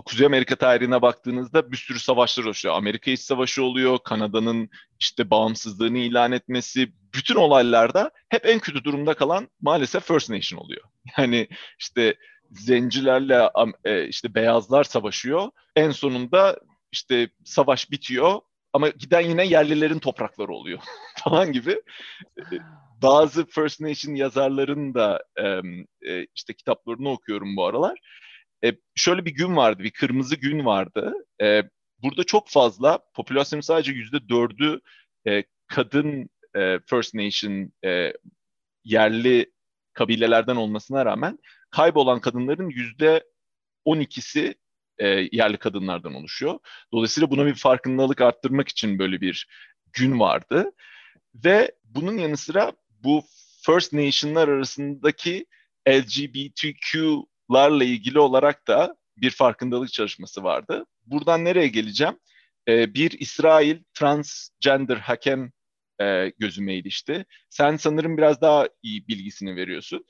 Kuzey 0.06 0.26
Amerika 0.26 0.56
tarihine 0.56 1.02
baktığınızda 1.02 1.72
bir 1.72 1.76
sürü 1.76 1.98
savaşlar 1.98 2.44
oluşuyor. 2.44 2.74
Amerika 2.74 3.10
İç 3.10 3.20
Savaşı 3.20 3.62
oluyor, 3.64 3.98
Kanada'nın 4.04 4.70
işte 5.00 5.30
bağımsızlığını 5.30 5.98
ilan 5.98 6.32
etmesi, 6.32 6.92
bütün 7.14 7.34
olaylarda 7.34 8.10
hep 8.28 8.46
en 8.46 8.58
kötü 8.58 8.84
durumda 8.84 9.14
kalan 9.14 9.48
maalesef 9.60 10.04
First 10.04 10.30
Nation 10.30 10.58
oluyor. 10.58 10.82
Yani 11.18 11.48
işte 11.78 12.14
zencilerle 12.50 13.50
e, 13.84 14.08
işte 14.08 14.34
beyazlar 14.34 14.84
savaşıyor. 14.84 15.50
En 15.76 15.90
sonunda 15.90 16.60
işte 16.92 17.28
savaş 17.44 17.90
bitiyor 17.90 18.40
ama 18.72 18.88
giden 18.88 19.20
yine 19.20 19.46
yerlilerin 19.46 19.98
toprakları 19.98 20.52
oluyor 20.52 20.78
falan 21.24 21.52
gibi. 21.52 21.82
Bazı 23.02 23.46
First 23.46 23.80
Nation 23.80 24.14
yazarların 24.14 24.94
da 24.94 25.24
e, 26.06 26.26
işte 26.34 26.54
kitaplarını 26.54 27.10
okuyorum 27.10 27.56
bu 27.56 27.66
aralar. 27.66 27.98
E, 28.64 28.72
şöyle 28.94 29.24
bir 29.24 29.34
gün 29.34 29.56
vardı, 29.56 29.82
bir 29.82 29.90
kırmızı 29.90 30.36
gün 30.36 30.64
vardı. 30.64 31.14
E, 31.42 31.62
burada 32.02 32.24
çok 32.24 32.48
fazla, 32.48 32.98
popülasyonun 33.14 33.60
sadece 33.60 33.92
yüzde 33.92 34.28
dördü 34.28 34.80
e, 35.26 35.44
kadın 35.66 36.30
e, 36.56 36.78
First 36.86 37.14
Nation 37.14 37.72
e, 37.84 38.12
yerli 38.84 39.52
kabilelerden 39.92 40.56
olmasına 40.56 41.06
rağmen 41.06 41.38
kaybolan 41.70 42.20
kadınların 42.20 42.70
yüzde 42.70 43.24
12'si 43.86 44.54
e, 44.98 45.08
yerli 45.32 45.56
kadınlardan 45.56 46.14
oluşuyor. 46.14 46.58
Dolayısıyla 46.92 47.30
buna 47.30 47.46
bir 47.46 47.54
farkındalık 47.54 48.20
arttırmak 48.20 48.68
için 48.68 48.98
böyle 48.98 49.20
bir 49.20 49.48
gün 49.92 50.20
vardı. 50.20 50.72
Ve 51.34 51.72
bunun 51.84 52.18
yanı 52.18 52.36
sıra 52.36 52.72
bu 53.04 53.22
First 53.66 53.92
Nation'lar 53.92 54.48
arasındaki 54.48 55.46
LGBTQ'larla 55.88 57.84
ilgili 57.84 58.18
olarak 58.18 58.68
da 58.68 58.96
bir 59.16 59.30
farkındalık 59.30 59.92
çalışması 59.92 60.42
vardı. 60.42 60.84
Buradan 61.06 61.44
nereye 61.44 61.68
geleceğim? 61.68 62.18
Ee, 62.68 62.94
bir 62.94 63.10
İsrail 63.10 63.78
transgender 63.94 64.96
hakem 64.96 65.52
e, 66.00 66.32
gözüme 66.38 66.74
ilişti. 66.74 67.26
Sen 67.50 67.76
sanırım 67.76 68.16
biraz 68.16 68.40
daha 68.40 68.68
iyi 68.82 69.08
bilgisini 69.08 69.56
veriyorsun. 69.56 70.04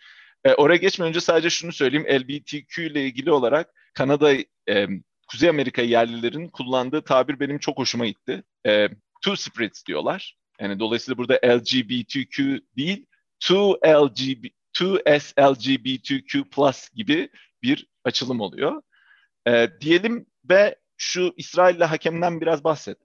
E, 0.44 0.54
oraya 0.54 0.76
geçmeden 0.76 1.08
önce 1.08 1.20
sadece 1.20 1.50
şunu 1.50 1.72
söyleyeyim. 1.72 2.06
LGBTQ 2.06 2.82
ile 2.82 3.04
ilgili 3.04 3.32
olarak 3.32 3.70
Kanada, 3.94 4.32
e, 4.68 4.86
Kuzey 5.28 5.48
Amerika 5.48 5.82
yerlilerin 5.82 6.48
kullandığı 6.48 7.02
tabir 7.02 7.40
benim 7.40 7.58
çok 7.58 7.78
hoşuma 7.78 8.06
gitti. 8.06 8.42
E, 8.66 8.88
two 9.22 9.36
spirits 9.36 9.86
diyorlar. 9.86 10.37
Yani 10.60 10.80
dolayısıyla 10.80 11.18
burada 11.18 11.34
LGBTQ 11.44 12.60
değil, 12.76 13.06
two 13.40 13.78
LGB, 13.86 14.44
two 14.72 15.18
SLGBTQ 15.20 16.44
plus 16.50 16.90
gibi 16.90 17.28
bir 17.62 17.86
açılım 18.04 18.40
oluyor. 18.40 18.82
E, 19.46 19.68
diyelim 19.80 20.26
ve 20.50 20.76
şu 20.96 21.34
İsrail'le 21.36 21.84
hakemden 21.84 22.40
biraz 22.40 22.64
bahset. 22.64 22.98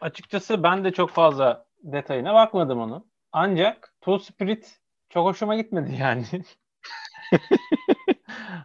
Açıkçası 0.00 0.62
ben 0.62 0.84
de 0.84 0.92
çok 0.92 1.10
fazla 1.10 1.66
detayına 1.82 2.34
bakmadım 2.34 2.80
onu. 2.80 3.06
Ancak 3.32 3.94
Two 4.00 4.18
Spirit 4.18 4.78
çok 5.10 5.26
hoşuma 5.26 5.56
gitmedi 5.56 5.96
yani. 6.00 6.24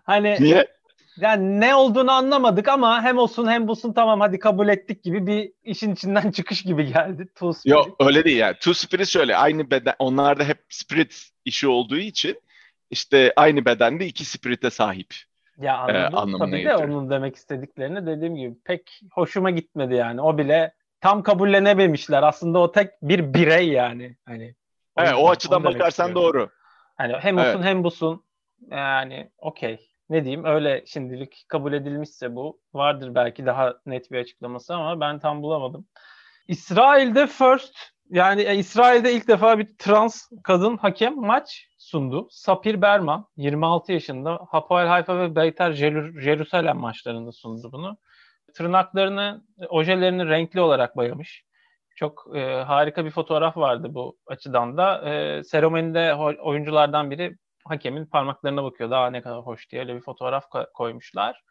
hani 0.04 0.38
Niye? 0.40 0.77
Yani 1.18 1.60
ne 1.60 1.76
olduğunu 1.76 2.12
anlamadık 2.12 2.68
ama 2.68 3.04
hem 3.04 3.18
olsun 3.18 3.48
hem 3.48 3.68
busun 3.68 3.94
tamam 3.94 4.20
hadi 4.20 4.40
kabul 4.40 4.68
ettik 4.68 5.04
gibi 5.04 5.28
bir 5.28 5.52
işin 5.64 5.94
içinden 5.94 6.32
çıkış 6.32 6.64
gibi 6.64 6.94
geldi. 6.94 7.28
Two 7.28 7.54
Spirit. 7.54 7.76
Yok 7.76 7.96
öyle 8.00 8.26
değil 8.26 8.38
yani. 8.38 8.54
Two 8.54 8.74
Spirit 8.74 9.08
şöyle 9.08 9.38
aynı 9.38 9.72
beden 9.72 9.96
onlarda 10.00 10.44
hep 10.44 10.66
spirit 10.70 11.30
işi 11.46 11.68
olduğu 11.68 11.98
için 11.98 12.42
işte 12.90 13.34
aynı 13.36 13.66
bedende 13.66 14.06
iki 14.06 14.26
spirite 14.26 14.70
sahip. 14.70 15.14
Ya 15.58 15.88
e, 15.90 16.16
anladım 16.16 16.54
e, 16.54 16.64
tabii 16.64 16.66
de 16.66 16.76
onun 16.76 17.10
demek 17.10 17.36
istediklerini 17.36 18.06
dediğim 18.06 18.36
gibi 18.36 18.56
pek 18.66 19.02
hoşuma 19.12 19.50
gitmedi 19.50 19.96
yani. 19.96 20.22
O 20.22 20.38
bile 20.38 20.74
tam 21.02 21.24
kabullenememişler. 21.24 22.24
Aslında 22.24 22.60
o 22.60 22.72
tek 22.72 22.90
bir 23.02 23.34
birey 23.34 23.68
yani. 23.68 24.18
Hani 24.26 24.56
Evet 24.98 25.14
o 25.18 25.30
açıdan 25.30 25.64
bakarsan 25.64 26.16
doğru. 26.16 26.50
Hani 26.98 27.14
hem 27.14 27.38
olsun 27.38 27.50
evet. 27.50 27.66
hem 27.66 27.84
busun 27.84 28.24
yani 28.72 29.32
okey 29.38 29.87
ne 30.10 30.24
diyeyim 30.24 30.46
öyle 30.46 30.84
şimdilik 30.86 31.46
kabul 31.48 31.74
edilmişse 31.74 32.36
bu 32.36 32.60
vardır 32.74 33.16
belki 33.16 33.46
daha 33.46 33.76
net 33.86 34.12
bir 34.12 34.20
açıklaması 34.20 34.76
ama 34.76 35.00
ben 35.00 35.20
tam 35.20 35.42
bulamadım. 35.42 35.88
İsrail'de 36.48 37.28
first 37.28 37.76
yani 38.10 38.42
e, 38.42 38.56
İsrail'de 38.56 39.14
ilk 39.14 39.28
defa 39.28 39.60
bir 39.60 39.78
trans 39.78 40.30
kadın 40.44 40.78
hakem 40.78 41.16
maç 41.16 41.68
sundu. 41.78 42.28
Sapir 42.32 42.82
Berman 42.82 43.26
26 43.38 43.92
yaşında 43.92 44.40
Hapoel 44.50 44.88
Haifa 44.88 45.20
ve 45.20 45.36
Beyter 45.36 45.72
Jerusalem 46.22 46.78
maçlarında 46.78 47.32
sundu 47.32 47.72
bunu. 47.72 47.98
Tırnaklarını, 48.56 49.44
ojelerini 49.70 50.30
renkli 50.30 50.62
olarak 50.62 50.96
boyamış. 50.96 51.44
Çok 51.96 52.28
e, 52.36 52.40
harika 52.54 53.06
bir 53.06 53.12
fotoğraf 53.12 53.58
vardı 53.58 53.88
bu 53.94 54.18
açıdan 54.28 54.78
da. 54.78 55.10
E, 55.10 55.44
seremonide 55.44 56.16
oyunculardan 56.16 57.12
biri 57.12 57.36
hakemin 57.70 58.06
parmaklarına 58.06 58.64
bakıyor. 58.64 58.92
Daha 58.92 59.10
ne 59.10 59.22
kadar 59.22 59.40
hoş 59.40 59.70
diye 59.70 59.82
öyle 59.82 59.96
bir 59.96 60.02
fotoğraf 60.02 60.46
koymuşlar. 60.74 61.44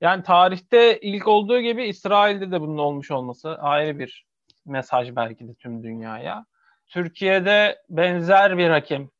Yani 0.00 0.22
tarihte 0.22 1.00
ilk 1.00 1.28
olduğu 1.28 1.60
gibi 1.60 1.84
İsrail'de 1.84 2.50
de 2.50 2.60
bunun 2.60 2.78
olmuş 2.78 3.10
olması 3.10 3.58
ayrı 3.58 3.98
bir 3.98 4.26
mesaj 4.66 5.16
belki 5.16 5.48
de 5.48 5.54
tüm 5.54 5.82
dünyaya. 5.82 6.46
Türkiye'de 6.86 7.78
benzer 7.90 8.58
bir 8.58 8.70
hakem 8.70 9.10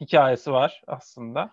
hikayesi 0.00 0.52
var 0.52 0.82
aslında. 0.86 1.50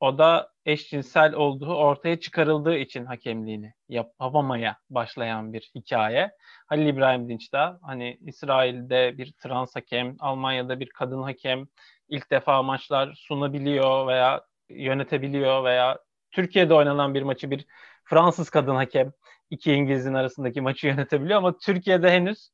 O 0.00 0.18
da 0.18 0.52
eşcinsel 0.68 1.34
olduğu 1.34 1.74
ortaya 1.74 2.20
çıkarıldığı 2.20 2.76
için 2.76 3.04
hakemliğini 3.04 3.72
yapamamaya 3.88 4.76
başlayan 4.90 5.52
bir 5.52 5.70
hikaye. 5.74 6.30
Halil 6.66 6.86
İbrahim 6.86 7.28
Dinç 7.28 7.52
da 7.52 7.78
hani 7.82 8.18
İsrail'de 8.20 9.18
bir 9.18 9.32
trans 9.32 9.76
hakem, 9.76 10.16
Almanya'da 10.20 10.80
bir 10.80 10.88
kadın 10.88 11.22
hakem 11.22 11.66
ilk 12.08 12.30
defa 12.30 12.62
maçlar 12.62 13.14
sunabiliyor 13.14 14.06
veya 14.06 14.42
yönetebiliyor 14.68 15.64
veya 15.64 15.98
Türkiye'de 16.30 16.74
oynanan 16.74 17.14
bir 17.14 17.22
maçı 17.22 17.50
bir 17.50 17.66
Fransız 18.04 18.50
kadın 18.50 18.74
hakem 18.74 19.12
iki 19.50 19.72
İngiliz'in 19.72 20.14
arasındaki 20.14 20.60
maçı 20.60 20.86
yönetebiliyor 20.86 21.38
ama 21.38 21.58
Türkiye'de 21.58 22.10
henüz 22.10 22.50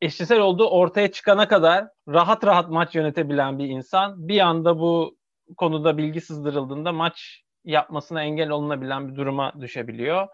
eşcinsel 0.00 0.40
olduğu 0.40 0.68
ortaya 0.68 1.12
çıkana 1.12 1.48
kadar 1.48 1.88
rahat 2.08 2.44
rahat 2.44 2.70
maç 2.70 2.94
yönetebilen 2.94 3.58
bir 3.58 3.68
insan 3.68 4.28
bir 4.28 4.40
anda 4.40 4.78
bu 4.78 5.16
konuda 5.56 5.98
bilgi 5.98 6.20
sızdırıldığında 6.20 6.92
maç 6.92 7.44
yapmasına 7.64 8.22
engel 8.22 8.50
olunabilen 8.50 9.08
bir 9.08 9.16
duruma 9.16 9.52
düşebiliyor. 9.60 10.28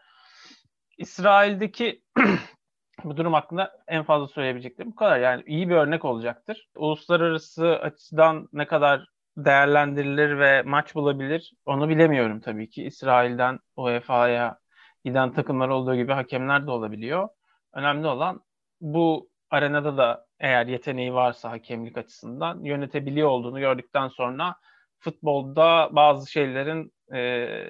İsrail'deki 0.98 2.02
bu 3.04 3.16
durum 3.16 3.32
hakkında 3.32 3.72
en 3.88 4.02
fazla 4.02 4.28
söyleyebileceklerim 4.28 4.92
bu 4.92 4.96
kadar. 4.96 5.20
Yani 5.20 5.42
iyi 5.46 5.68
bir 5.68 5.74
örnek 5.74 6.04
olacaktır. 6.04 6.68
Uluslararası 6.76 7.68
açıdan 7.68 8.48
ne 8.52 8.66
kadar 8.66 9.06
değerlendirilir 9.36 10.38
ve 10.38 10.62
maç 10.62 10.94
bulabilir 10.94 11.52
onu 11.66 11.88
bilemiyorum 11.88 12.40
tabii 12.40 12.70
ki. 12.70 12.84
İsrail'den 12.84 13.58
UEFA'ya 13.76 14.58
giden 15.04 15.32
takımlar 15.32 15.68
olduğu 15.68 15.94
gibi 15.96 16.12
hakemler 16.12 16.66
de 16.66 16.70
olabiliyor. 16.70 17.28
Önemli 17.72 18.06
olan 18.06 18.40
bu 18.80 19.28
arenada 19.50 19.96
da 19.96 20.26
eğer 20.40 20.66
yeteneği 20.66 21.14
varsa 21.14 21.50
hakemlik 21.50 21.98
açısından 21.98 22.64
yönetebiliyor 22.64 23.28
olduğunu 23.28 23.60
gördükten 23.60 24.08
sonra 24.08 24.56
futbolda 24.98 25.88
bazı 25.92 26.30
şeylerin 26.30 26.93
e, 27.12 27.18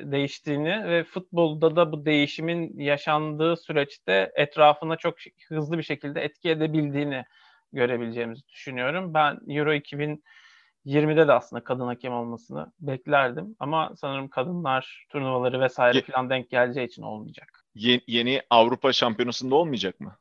değiştiğini 0.03 0.88
ve 0.88 1.05
futbolda 1.05 1.77
da 1.77 1.92
bu 1.92 2.05
değişimin 2.07 2.79
yaşandığı 2.79 3.57
süreçte 3.57 4.33
etrafına 4.35 4.97
çok 4.97 5.14
hızlı 5.49 5.79
bir 5.79 5.83
şekilde 5.83 6.20
etki 6.20 6.51
edebildiğini 6.51 7.25
görebileceğimizi 7.73 8.49
düşünüyorum. 8.49 9.14
Ben 9.14 9.38
Euro 9.49 9.73
2020'de 9.73 11.29
de 11.29 11.33
aslında 11.33 11.64
kadın 11.64 11.87
hakem 11.87 12.12
olmasını 12.12 12.73
beklerdim 12.81 13.57
ama 13.59 13.92
sanırım 13.97 14.29
kadınlar 14.29 15.06
turnuvaları 15.08 15.61
vesaire 15.61 15.96
Ye- 15.96 16.02
falan 16.02 16.31
denk 16.31 16.50
geleceği 16.50 16.87
için 16.87 17.02
olmayacak. 17.02 17.65
Yeni, 17.75 18.00
yeni 18.06 18.42
Avrupa 18.50 18.92
Şampiyonası'nda 18.92 19.54
olmayacak 19.54 20.00
mı? 20.00 20.17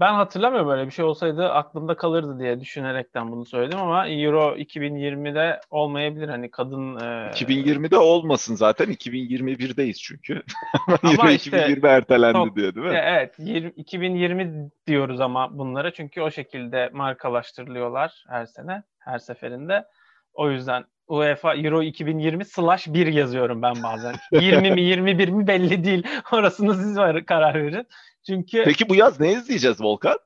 Ben 0.00 0.14
hatırlamıyorum 0.14 0.68
böyle 0.68 0.86
bir 0.86 0.90
şey 0.90 1.04
olsaydı 1.04 1.48
aklımda 1.48 1.96
kalırdı 1.96 2.38
diye 2.38 2.60
düşünerekten 2.60 3.32
bunu 3.32 3.44
söyledim 3.44 3.78
ama 3.78 4.08
Euro 4.08 4.56
2020'de 4.56 5.60
olmayabilir 5.70 6.28
hani 6.28 6.50
kadın... 6.50 6.96
E... 6.96 7.30
2020'de 7.30 7.98
olmasın 7.98 8.54
zaten 8.54 8.86
2021'deyiz 8.86 9.96
çünkü. 10.02 10.42
ama 11.02 11.12
Euro 11.12 11.30
işte, 11.30 11.58
2020 11.58 11.88
ertelendi 11.88 12.34
çok, 12.34 12.56
diyor 12.56 12.74
değil 12.74 12.86
mi? 12.86 13.00
Evet 13.04 13.34
20, 13.38 13.70
2020 13.70 14.70
diyoruz 14.86 15.20
ama 15.20 15.58
bunlara 15.58 15.92
çünkü 15.92 16.20
o 16.20 16.30
şekilde 16.30 16.90
markalaştırılıyorlar 16.92 18.24
her 18.28 18.46
sene 18.46 18.82
her 18.98 19.18
seferinde. 19.18 19.84
O 20.34 20.50
yüzden 20.50 20.84
UEFA 21.08 21.54
Euro 21.54 21.82
2020 21.82 22.44
slash 22.44 22.86
1 22.88 23.06
yazıyorum 23.06 23.62
ben 23.62 23.82
bazen. 23.82 24.14
20 24.40 24.70
mi 24.70 24.80
21 24.80 25.28
mi 25.28 25.46
belli 25.46 25.84
değil. 25.84 26.06
Orasını 26.32 26.74
siz 26.74 26.98
var, 26.98 27.26
karar 27.26 27.54
verin. 27.54 27.86
Çünkü 28.26 28.64
Peki 28.64 28.88
bu 28.88 28.94
yaz 28.94 29.20
ne 29.20 29.32
izleyeceğiz 29.32 29.80
Volkan? 29.80 30.18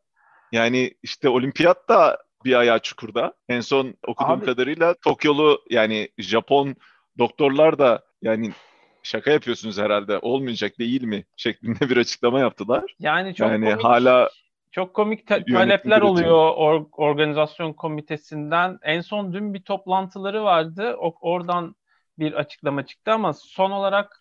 Yani 0.53 0.95
işte 1.03 1.29
olimpiyat 1.29 1.89
da 1.89 2.19
bir 2.45 2.55
ayağı 2.55 2.79
çukurda. 2.79 3.35
En 3.49 3.61
son 3.61 3.95
okuduğum 4.07 4.33
Abi, 4.33 4.45
kadarıyla 4.45 4.95
Tokyolu 5.05 5.61
yani 5.71 6.09
Japon 6.19 6.77
doktorlar 7.19 7.79
da 7.79 8.05
yani 8.23 8.51
şaka 9.03 9.31
yapıyorsunuz 9.31 9.79
herhalde 9.79 10.19
olmayacak 10.19 10.79
değil 10.79 11.03
mi 11.03 11.25
şeklinde 11.37 11.91
bir 11.91 11.97
açıklama 11.97 12.41
yaptılar. 12.41 12.95
Yani 12.99 13.35
çok 13.35 13.49
yani 13.49 13.65
komik, 13.65 13.85
hala 13.85 14.31
çok 14.71 14.95
komik 14.95 15.27
ta- 15.27 15.45
talepler 15.45 16.01
oluyor 16.01 16.37
or- 16.37 16.89
organizasyon 16.93 17.73
komitesinden. 17.73 18.79
En 18.83 19.01
son 19.01 19.33
dün 19.33 19.55
bir 19.55 19.63
toplantıları 19.63 20.45
vardı. 20.45 20.97
O- 20.99 21.19
oradan 21.21 21.75
bir 22.19 22.33
açıklama 22.33 22.87
çıktı 22.87 23.13
ama 23.13 23.33
son 23.33 23.71
olarak 23.71 24.21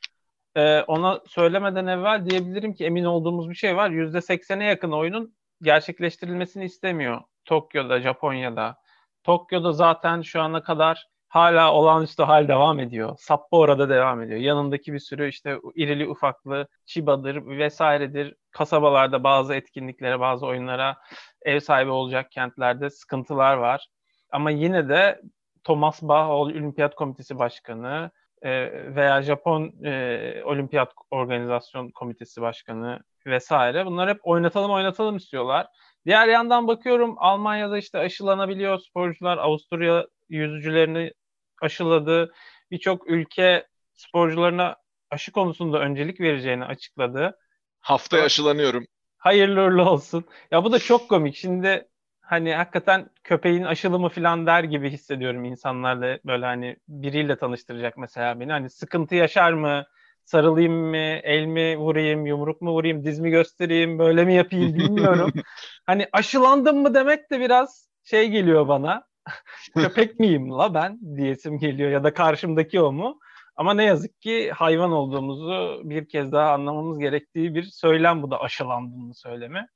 e, 0.59 0.83
ona 0.87 1.21
söylemeden 1.27 1.87
evvel 1.87 2.25
diyebilirim 2.29 2.73
ki 2.73 2.85
emin 2.85 3.03
olduğumuz 3.03 3.49
bir 3.49 3.55
şey 3.55 3.75
var. 3.75 3.89
%80'e 3.89 4.65
yakın 4.65 4.91
oyunun 4.91 5.35
gerçekleştirilmesini 5.61 6.65
istemiyor. 6.65 7.21
Tokyo'da, 7.45 8.01
Japonya'da. 8.01 8.77
Tokyo'da 9.23 9.71
zaten 9.71 10.21
şu 10.21 10.41
ana 10.41 10.63
kadar 10.63 11.07
hala 11.27 11.73
olağanüstü 11.73 12.23
hal 12.23 12.47
devam 12.47 12.79
ediyor. 12.79 13.15
Sapporo'da 13.19 13.89
devam 13.89 14.21
ediyor. 14.21 14.39
Yanındaki 14.39 14.93
bir 14.93 14.99
sürü 14.99 15.29
işte 15.29 15.57
irili 15.75 16.09
ufaklı 16.09 16.67
Chiba'dır 16.85 17.45
vesairedir. 17.47 18.35
Kasabalarda 18.51 19.23
bazı 19.23 19.53
etkinliklere, 19.53 20.19
bazı 20.19 20.45
oyunlara 20.45 20.97
ev 21.41 21.59
sahibi 21.59 21.91
olacak 21.91 22.31
kentlerde 22.31 22.89
sıkıntılar 22.89 23.57
var. 23.57 23.87
Ama 24.31 24.51
yine 24.51 24.89
de 24.89 25.21
Thomas 25.63 26.01
Bach 26.01 26.29
Olimpiyat 26.29 26.95
Komitesi 26.95 27.39
Başkanı 27.39 28.11
e, 28.41 28.71
veya 28.95 29.21
Japon 29.21 29.85
e, 29.85 30.43
Olimpiyat 30.45 30.93
Organizasyon 31.11 31.91
Komitesi 31.91 32.41
Başkanı 32.41 32.99
vesaire 33.25 33.85
bunlar 33.85 34.09
hep 34.09 34.19
oynatalım 34.23 34.71
oynatalım 34.71 35.17
istiyorlar. 35.17 35.67
Diğer 36.05 36.27
yandan 36.27 36.67
bakıyorum 36.67 37.15
Almanya'da 37.17 37.77
işte 37.77 37.97
aşılanabiliyor 37.97 38.79
sporcular. 38.79 39.37
Avusturya 39.37 40.07
yüzücülerini 40.29 41.13
aşıladı. 41.61 42.33
Birçok 42.71 43.09
ülke 43.09 43.67
sporcularına 43.93 44.75
aşı 45.11 45.31
konusunda 45.31 45.79
öncelik 45.79 46.19
vereceğini 46.21 46.65
açıkladı. 46.65 47.37
Haftaya 47.79 48.23
aşılanıyorum. 48.23 48.85
Hayırlı 49.17 49.61
uğurlu 49.61 49.89
olsun. 49.89 50.25
Ya 50.51 50.63
bu 50.63 50.71
da 50.71 50.79
çok 50.79 51.09
komik. 51.09 51.35
Şimdi 51.35 51.88
hani 52.29 52.53
hakikaten 52.55 53.09
köpeğin 53.23 53.63
aşılımı 53.63 54.09
falan 54.09 54.45
der 54.45 54.63
gibi 54.63 54.89
hissediyorum 54.89 55.45
insanlarla 55.45 56.19
böyle 56.25 56.45
hani 56.45 56.77
biriyle 56.87 57.37
tanıştıracak 57.37 57.97
mesela 57.97 58.39
beni. 58.39 58.51
Hani 58.51 58.69
sıkıntı 58.69 59.15
yaşar 59.15 59.53
mı? 59.53 59.85
Sarılayım 60.25 60.73
mı? 60.73 60.97
El 60.97 61.45
mi 61.45 61.77
vurayım? 61.77 62.25
Yumruk 62.25 62.61
mu 62.61 62.71
vurayım? 62.71 63.03
Diz 63.03 63.19
mi 63.19 63.29
göstereyim? 63.29 63.99
Böyle 63.99 64.25
mi 64.25 64.33
yapayım 64.33 64.75
bilmiyorum. 64.75 65.31
hani 65.85 66.07
aşılandım 66.11 66.81
mı 66.81 66.93
demek 66.93 67.31
de 67.31 67.39
biraz 67.39 67.89
şey 68.03 68.29
geliyor 68.29 68.67
bana. 68.67 69.03
Köpek 69.73 70.19
miyim 70.19 70.51
la 70.51 70.73
ben 70.73 70.99
diyesim 71.17 71.59
geliyor 71.59 71.91
ya 71.91 72.03
da 72.03 72.13
karşımdaki 72.13 72.81
o 72.81 72.91
mu? 72.91 73.19
Ama 73.55 73.73
ne 73.73 73.83
yazık 73.83 74.21
ki 74.21 74.51
hayvan 74.51 74.91
olduğumuzu 74.91 75.81
bir 75.83 76.09
kez 76.09 76.31
daha 76.31 76.51
anlamamız 76.51 76.99
gerektiği 76.99 77.55
bir 77.55 77.63
söylem 77.63 78.23
bu 78.23 78.31
da 78.31 78.41
aşılandığını 78.41 79.15
söylemi. 79.15 79.67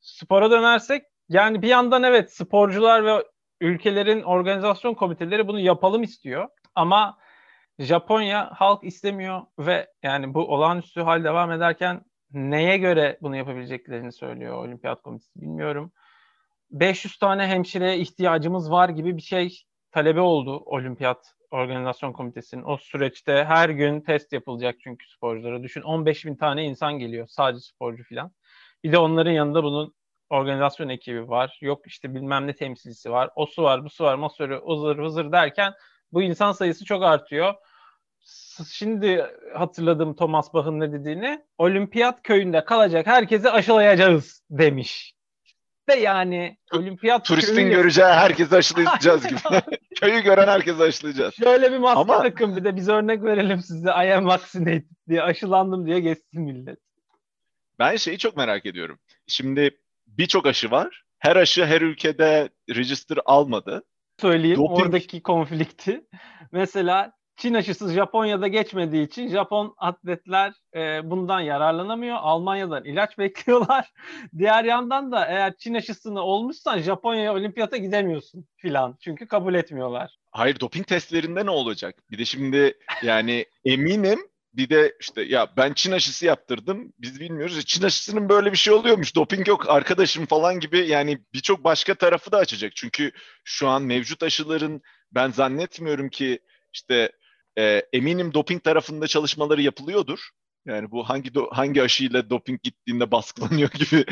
Spora 0.00 0.50
dönersek 0.50 1.02
yani 1.28 1.62
bir 1.62 1.68
yandan 1.68 2.02
evet 2.02 2.32
sporcular 2.32 3.04
ve 3.04 3.24
ülkelerin 3.60 4.22
organizasyon 4.22 4.94
komiteleri 4.94 5.48
bunu 5.48 5.60
yapalım 5.60 6.02
istiyor. 6.02 6.48
Ama 6.74 7.18
Japonya 7.78 8.50
halk 8.54 8.84
istemiyor 8.84 9.42
ve 9.58 9.86
yani 10.02 10.34
bu 10.34 10.54
olağanüstü 10.54 11.00
hal 11.00 11.24
devam 11.24 11.52
ederken 11.52 12.04
neye 12.32 12.78
göre 12.78 13.18
bunu 13.22 13.36
yapabileceklerini 13.36 14.12
söylüyor 14.12 14.64
Olimpiyat 14.64 15.02
Komitesi 15.02 15.40
bilmiyorum. 15.40 15.92
500 16.70 17.18
tane 17.18 17.46
hemşireye 17.46 17.98
ihtiyacımız 17.98 18.70
var 18.70 18.88
gibi 18.88 19.16
bir 19.16 19.22
şey 19.22 19.62
talebi 19.92 20.20
oldu 20.20 20.56
Olimpiyat 20.56 21.34
Organizasyon 21.50 22.12
Komitesi'nin. 22.12 22.62
O 22.62 22.76
süreçte 22.76 23.44
her 23.44 23.68
gün 23.68 24.00
test 24.00 24.32
yapılacak 24.32 24.76
çünkü 24.80 25.08
sporculara. 25.08 25.62
Düşün 25.62 25.82
15 25.82 26.26
bin 26.26 26.36
tane 26.36 26.64
insan 26.64 26.98
geliyor 26.98 27.26
sadece 27.26 27.60
sporcu 27.60 28.04
falan. 28.08 28.32
Bir 28.84 28.92
de 28.92 28.98
onların 28.98 29.30
yanında 29.30 29.64
bunun 29.64 29.94
organizasyon 30.30 30.88
ekibi 30.88 31.28
var. 31.28 31.58
Yok 31.60 31.86
işte 31.86 32.14
bilmem 32.14 32.46
ne 32.46 32.56
temsilcisi 32.56 33.10
var. 33.10 33.30
O 33.36 33.46
su 33.46 33.62
var, 33.62 33.84
bu 33.84 33.90
su 33.90 34.04
var, 34.04 34.14
masörü, 34.14 34.60
ızır 34.70 34.98
vızır 34.98 35.32
derken 35.32 35.74
bu 36.12 36.22
insan 36.22 36.52
sayısı 36.52 36.84
çok 36.84 37.02
artıyor. 37.02 37.54
Şimdi 38.70 39.26
hatırladım 39.54 40.16
Thomas 40.16 40.54
Bach'ın 40.54 40.80
ne 40.80 40.92
dediğini. 40.92 41.44
Olimpiyat 41.58 42.22
köyünde 42.22 42.64
kalacak 42.64 43.06
herkesi 43.06 43.50
aşılayacağız 43.50 44.42
demiş. 44.50 45.14
De 45.88 45.94
yani 45.94 46.58
olimpiyat 46.72 47.24
Turistin 47.24 47.54
köyü... 47.54 47.70
göreceği 47.70 48.06
herkesi 48.06 48.56
aşılayacağız 48.56 49.26
gibi. 49.26 49.38
Köyü 50.00 50.22
gören 50.22 50.48
herkesi 50.48 50.82
aşılayacağız. 50.82 51.34
Şöyle 51.34 51.72
bir 51.72 51.78
maske 51.78 52.00
Ama... 52.00 52.22
takın 52.22 52.56
bir 52.56 52.64
de 52.64 52.76
biz 52.76 52.88
örnek 52.88 53.22
verelim 53.22 53.60
size. 53.60 53.88
I 53.88 54.14
am 54.14 54.26
vaccinated 54.26 54.84
diye 55.08 55.22
aşılandım 55.22 55.86
diye 55.86 56.00
geçsin 56.00 56.42
millet. 56.42 56.78
Ben 57.78 57.96
şeyi 57.96 58.18
çok 58.18 58.36
merak 58.36 58.66
ediyorum. 58.66 58.98
Şimdi 59.26 59.78
birçok 60.08 60.46
aşı 60.46 60.70
var. 60.70 61.02
Her 61.18 61.36
aşı 61.36 61.66
her 61.66 61.80
ülkede 61.80 62.48
register 62.74 63.18
almadı. 63.24 63.82
Söyleyeyim 64.20 64.56
Doping... 64.56 64.80
oradaki 64.80 65.22
konflikti. 65.22 66.00
Mesela 66.52 67.12
Çin 67.36 67.54
aşısı 67.54 67.92
Japonya'da 67.92 68.48
geçmediği 68.48 69.06
için 69.06 69.28
Japon 69.28 69.74
atletler 69.78 70.52
e, 70.74 71.10
bundan 71.10 71.40
yararlanamıyor. 71.40 72.16
Almanya'dan 72.20 72.84
ilaç 72.84 73.18
bekliyorlar. 73.18 73.92
Diğer 74.38 74.64
yandan 74.64 75.12
da 75.12 75.26
eğer 75.26 75.56
Çin 75.56 75.74
aşısını 75.74 76.20
olmuşsan 76.20 76.78
Japonya'ya 76.78 77.34
olimpiyata 77.34 77.76
gidemiyorsun 77.76 78.46
filan. 78.56 78.96
Çünkü 79.00 79.28
kabul 79.28 79.54
etmiyorlar. 79.54 80.18
Hayır 80.32 80.60
doping 80.60 80.86
testlerinde 80.86 81.46
ne 81.46 81.50
olacak? 81.50 81.94
Bir 82.10 82.18
de 82.18 82.24
şimdi 82.24 82.78
yani 83.02 83.46
eminim 83.64 84.18
bir 84.54 84.68
de 84.68 84.96
işte 85.00 85.22
ya 85.22 85.52
ben 85.56 85.72
Çin 85.72 85.92
aşısı 85.92 86.26
yaptırdım. 86.26 86.92
Biz 86.98 87.20
bilmiyoruz. 87.20 87.64
Çin 87.66 87.82
aşısının 87.82 88.28
böyle 88.28 88.52
bir 88.52 88.56
şey 88.56 88.72
oluyormuş. 88.74 89.16
Doping 89.16 89.48
yok 89.48 89.68
arkadaşım 89.68 90.26
falan 90.26 90.60
gibi 90.60 90.78
yani 90.78 91.18
birçok 91.34 91.64
başka 91.64 91.94
tarafı 91.94 92.32
da 92.32 92.38
açacak. 92.38 92.72
Çünkü 92.76 93.12
şu 93.44 93.68
an 93.68 93.82
mevcut 93.82 94.22
aşıların 94.22 94.82
ben 95.12 95.30
zannetmiyorum 95.30 96.08
ki 96.08 96.38
işte 96.72 97.12
e, 97.58 97.82
eminim 97.92 98.34
doping 98.34 98.64
tarafında 98.64 99.06
çalışmaları 99.06 99.62
yapılıyordur. 99.62 100.30
Yani 100.66 100.90
bu 100.90 101.08
hangi 101.08 101.34
do, 101.34 101.48
hangi 101.52 101.82
aşıyla 101.82 102.30
doping 102.30 102.62
gittiğinde 102.62 103.10
baskılanıyor 103.10 103.70
gibi 103.74 104.04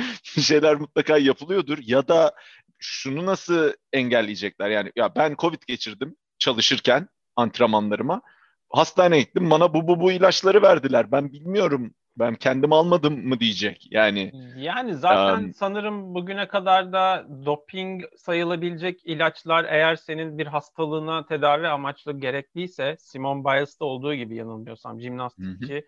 şeyler 0.42 0.74
mutlaka 0.74 1.18
yapılıyordur. 1.18 1.78
Ya 1.82 2.08
da 2.08 2.34
şunu 2.78 3.26
nasıl 3.26 3.72
engelleyecekler? 3.92 4.70
Yani 4.70 4.92
ya 4.96 5.14
ben 5.16 5.34
Covid 5.38 5.62
geçirdim 5.66 6.16
çalışırken 6.38 7.08
antrenmanlarıma 7.36 8.22
hastaneye 8.76 9.22
gittim 9.22 9.50
bana 9.50 9.74
bu 9.74 9.88
bu 9.88 10.00
bu 10.00 10.12
ilaçları 10.12 10.62
verdiler. 10.62 11.12
Ben 11.12 11.32
bilmiyorum 11.32 11.94
ben 12.18 12.34
kendim 12.34 12.72
almadım 12.72 13.28
mı 13.28 13.40
diyecek 13.40 13.88
yani. 13.90 14.32
Yani 14.56 14.94
zaten 14.94 15.44
um, 15.44 15.54
sanırım 15.54 16.14
bugüne 16.14 16.48
kadar 16.48 16.92
da 16.92 17.26
doping 17.46 18.02
sayılabilecek 18.16 19.06
ilaçlar 19.06 19.64
eğer 19.64 19.96
senin 19.96 20.38
bir 20.38 20.46
hastalığına 20.46 21.26
tedavi 21.26 21.68
amaçlı 21.68 22.20
gerekliyse 22.20 22.96
Simon 22.98 23.44
Biles'ta 23.44 23.84
olduğu 23.84 24.14
gibi 24.14 24.36
yanılmıyorsam 24.36 25.00
jimnastikçi. 25.00 25.74
Hı. 25.76 25.82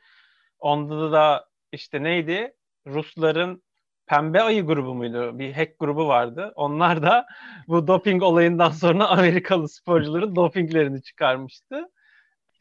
Onda 0.59 1.13
da 1.13 1.45
işte 1.73 2.03
neydi? 2.03 2.53
Rusların 2.87 3.63
Pembe 4.07 4.43
Ayı 4.43 4.67
grubu 4.67 4.95
muydu? 4.95 5.39
Bir 5.39 5.53
hack 5.53 5.79
grubu 5.79 6.09
vardı. 6.09 6.53
Onlar 6.55 7.03
da 7.03 7.27
bu 7.69 7.87
doping 7.87 8.23
olayından 8.23 8.71
sonra 8.71 9.07
Amerikalı 9.09 9.69
sporcuların 9.69 10.37
dopinglerini 10.37 11.03
çıkarmıştı. 11.03 11.89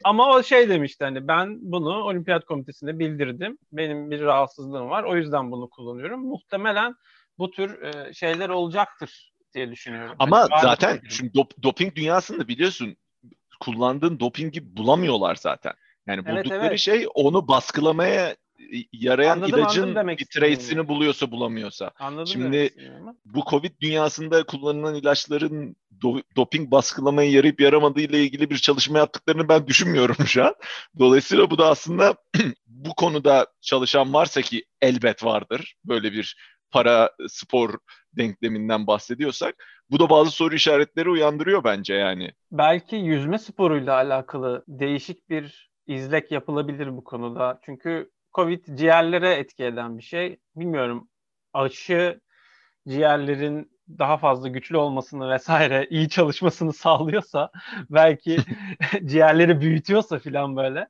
Ama 0.04 0.28
o 0.28 0.42
şey 0.42 0.68
demişti 0.68 1.04
hani 1.04 1.28
ben 1.28 1.58
bunu 1.60 2.02
olimpiyat 2.02 2.44
komitesine 2.44 2.98
bildirdim. 2.98 3.58
Benim 3.72 4.10
bir 4.10 4.20
rahatsızlığım 4.20 4.90
var. 4.90 5.04
O 5.04 5.16
yüzden 5.16 5.50
bunu 5.50 5.70
kullanıyorum. 5.70 6.20
Muhtemelen 6.20 6.94
bu 7.38 7.50
tür 7.50 7.82
e, 7.82 8.14
şeyler 8.14 8.48
olacaktır 8.48 9.32
diye 9.54 9.70
düşünüyorum. 9.70 10.16
Ama 10.18 10.46
hani 10.50 10.62
zaten 10.62 11.00
şimdi 11.08 11.34
dop, 11.34 11.62
doping 11.62 11.94
dünyasında 11.94 12.48
biliyorsun 12.48 12.96
kullandığın 13.60 14.20
dopingi 14.20 14.76
bulamıyorlar 14.76 15.34
zaten. 15.34 15.72
Yani 16.06 16.22
evet, 16.26 16.44
buldukları 16.44 16.66
evet. 16.66 16.78
şey 16.78 17.06
onu 17.14 17.48
baskılamaya 17.48 18.36
yarayan 18.92 19.36
anladım, 19.36 19.60
ilacın 19.60 19.82
anladım 19.82 20.08
bir 20.08 20.26
trace'ini 20.26 20.88
buluyorsa 20.88 21.30
bulamıyorsa. 21.30 21.90
Anladım 21.98 22.26
Şimdi 22.26 22.70
bu 23.24 23.44
Covid 23.50 23.72
dünyasında 23.80 24.42
kullanılan 24.42 24.94
ilaçların 24.94 25.76
do- 26.00 26.22
doping 26.36 26.70
baskılamaya 26.70 27.30
yarayıp 27.30 27.60
yaramadığı 27.60 28.00
ile 28.00 28.22
ilgili 28.22 28.50
bir 28.50 28.56
çalışma 28.56 28.98
yaptıklarını 28.98 29.48
ben 29.48 29.66
düşünmüyorum 29.66 30.26
şu 30.26 30.44
an. 30.44 30.54
Dolayısıyla 30.98 31.50
bu 31.50 31.58
da 31.58 31.68
aslında 31.68 32.14
bu 32.66 32.94
konuda 32.94 33.46
çalışan 33.60 34.14
varsa 34.14 34.42
ki 34.42 34.64
elbet 34.82 35.24
vardır 35.24 35.74
böyle 35.84 36.12
bir 36.12 36.36
para 36.70 37.10
spor 37.28 37.74
denkleminden 38.16 38.86
bahsediyorsak 38.86 39.54
bu 39.90 39.98
da 39.98 40.10
bazı 40.10 40.30
soru 40.30 40.54
işaretleri 40.54 41.10
uyandırıyor 41.10 41.64
bence 41.64 41.94
yani. 41.94 42.32
Belki 42.52 42.96
yüzme 42.96 43.38
sporuyla 43.38 43.94
alakalı 43.94 44.64
değişik 44.68 45.30
bir 45.30 45.70
izlek 45.86 46.32
yapılabilir 46.32 46.96
bu 46.96 47.04
konuda. 47.04 47.60
Çünkü 47.64 48.10
Covid 48.34 48.64
ciğerlere 48.78 49.34
etki 49.34 49.64
eden 49.64 49.98
bir 49.98 50.02
şey. 50.02 50.38
Bilmiyorum 50.56 51.08
aşı 51.52 52.20
ciğerlerin 52.88 53.78
daha 53.98 54.16
fazla 54.18 54.48
güçlü 54.48 54.76
olmasını 54.76 55.30
vesaire 55.30 55.86
iyi 55.90 56.08
çalışmasını 56.08 56.72
sağlıyorsa 56.72 57.50
belki 57.90 58.38
ciğerleri 59.04 59.60
büyütüyorsa 59.60 60.18
filan 60.18 60.56
böyle 60.56 60.88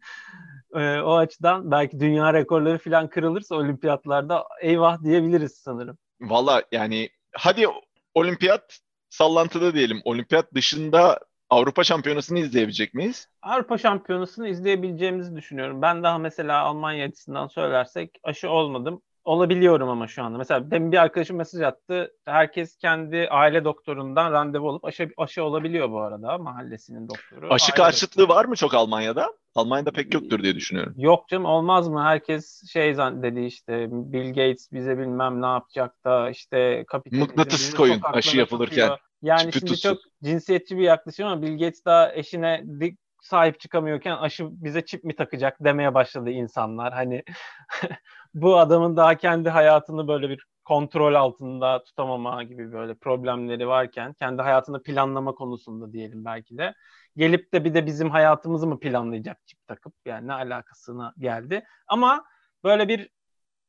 e, 0.74 1.00
o 1.00 1.16
açıdan 1.16 1.70
belki 1.70 2.00
dünya 2.00 2.32
rekorları 2.32 2.78
filan 2.78 3.08
kırılırsa 3.08 3.54
olimpiyatlarda 3.54 4.44
eyvah 4.60 5.02
diyebiliriz 5.02 5.52
sanırım. 5.54 5.98
Valla 6.20 6.62
yani 6.72 7.08
hadi 7.36 7.66
olimpiyat 8.14 8.78
sallantıda 9.10 9.74
diyelim. 9.74 10.00
Olimpiyat 10.04 10.54
dışında 10.54 11.20
Avrupa 11.50 11.84
Şampiyonası'nı 11.84 12.38
izleyebilecek 12.38 12.94
miyiz? 12.94 13.28
Avrupa 13.42 13.78
Şampiyonası'nı 13.78 14.48
izleyebileceğimizi 14.48 15.36
düşünüyorum. 15.36 15.82
Ben 15.82 16.02
daha 16.02 16.18
mesela 16.18 16.62
Almanya 16.62 17.06
açısından 17.06 17.46
söylersek 17.46 18.10
aşı 18.22 18.50
olmadım. 18.50 19.02
Olabiliyorum 19.24 19.88
ama 19.88 20.06
şu 20.06 20.24
anda. 20.24 20.38
Mesela 20.38 20.70
demin 20.70 20.92
bir 20.92 20.96
arkadaşım 20.96 21.36
mesaj 21.36 21.62
attı. 21.62 22.12
Herkes 22.24 22.76
kendi 22.76 23.28
aile 23.30 23.64
doktorundan 23.64 24.32
randevu 24.32 24.68
olup 24.68 24.84
aşı, 24.84 25.10
aşı 25.16 25.44
olabiliyor 25.44 25.90
bu 25.90 26.00
arada 26.00 26.38
mahallesinin 26.38 27.08
doktoru. 27.08 27.52
Aşı 27.52 27.72
aile 27.72 27.82
karşıtlığı 27.82 28.22
doktoru. 28.22 28.36
var 28.36 28.44
mı 28.44 28.56
çok 28.56 28.74
Almanya'da? 28.74 29.32
Almanya'da 29.54 29.90
pek 29.90 30.14
yoktur 30.14 30.42
diye 30.42 30.54
düşünüyorum. 30.54 30.94
Yok 30.96 31.28
canım 31.28 31.44
olmaz 31.44 31.88
mı? 31.88 32.02
Herkes 32.02 32.72
şey 32.72 32.96
dedi 32.96 33.40
işte 33.40 33.88
Bill 33.90 34.28
Gates 34.28 34.72
bize 34.72 34.98
bilmem 34.98 35.42
ne 35.42 35.46
yapacak 35.46 36.04
da 36.04 36.30
işte 36.30 36.84
kapitalizm 36.88 37.24
mıknatıs 37.24 37.74
koyun 37.74 38.00
aşı 38.02 38.38
yapılırken. 38.38 38.88
Tutuyor. 38.88 39.09
Yani 39.22 39.40
Şüphe 39.40 39.58
şimdi 39.58 39.72
tutsun. 39.72 39.94
çok 39.94 40.02
cinsiyetçi 40.22 40.78
bir 40.78 40.82
yaklaşım 40.82 41.26
ama 41.26 41.42
Bill 41.42 41.58
Gates 41.58 41.84
daha 41.84 42.14
eşine 42.14 42.64
dik 42.80 42.98
sahip 43.22 43.60
çıkamıyorken 43.60 44.16
aşı 44.16 44.48
bize 44.50 44.84
çip 44.84 45.04
mi 45.04 45.16
takacak 45.16 45.56
demeye 45.60 45.94
başladı 45.94 46.30
insanlar. 46.30 46.92
Hani 46.92 47.22
bu 48.34 48.58
adamın 48.58 48.96
daha 48.96 49.14
kendi 49.14 49.48
hayatını 49.48 50.08
böyle 50.08 50.28
bir 50.28 50.46
kontrol 50.64 51.14
altında 51.14 51.84
tutamama 51.84 52.42
gibi 52.42 52.72
böyle 52.72 52.94
problemleri 52.94 53.68
varken 53.68 54.12
kendi 54.12 54.42
hayatını 54.42 54.82
planlama 54.82 55.34
konusunda 55.34 55.92
diyelim 55.92 56.24
belki 56.24 56.58
de 56.58 56.74
gelip 57.16 57.52
de 57.54 57.64
bir 57.64 57.74
de 57.74 57.86
bizim 57.86 58.10
hayatımızı 58.10 58.66
mı 58.66 58.80
planlayacak 58.80 59.38
çip 59.46 59.66
takıp 59.66 59.94
yani 60.06 60.26
ne 60.26 60.32
alakasına 60.32 61.14
geldi. 61.18 61.64
Ama 61.86 62.24
böyle 62.64 62.88
bir 62.88 63.10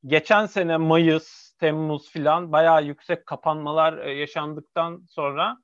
geçen 0.05 0.45
sene 0.45 0.77
Mayıs, 0.77 1.50
Temmuz 1.61 2.09
filan 2.09 2.51
bayağı 2.51 2.83
yüksek 2.83 3.25
kapanmalar 3.25 3.97
e, 3.97 4.11
yaşandıktan 4.11 5.05
sonra 5.09 5.57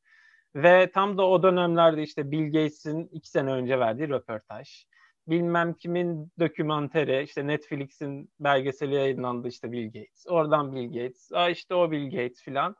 ve 0.55 0.91
tam 0.91 1.17
da 1.17 1.27
o 1.27 1.43
dönemlerde 1.43 2.03
işte 2.03 2.31
Bill 2.31 2.45
Gates'in 2.45 3.09
iki 3.11 3.29
sene 3.29 3.51
önce 3.51 3.79
verdiği 3.79 4.09
röportaj. 4.09 4.85
Bilmem 5.27 5.73
kimin 5.73 6.31
dokümanteri, 6.39 7.23
işte 7.23 7.47
Netflix'in 7.47 8.29
belgeseli 8.39 8.95
yayınlandı 8.95 9.47
işte 9.47 9.71
Bill 9.71 9.85
Gates. 9.85 10.25
Oradan 10.27 10.75
Bill 10.75 10.87
Gates, 10.87 11.31
Aa 11.33 11.49
işte 11.49 11.75
o 11.75 11.91
Bill 11.91 12.05
Gates 12.05 12.41
filan. 12.41 12.75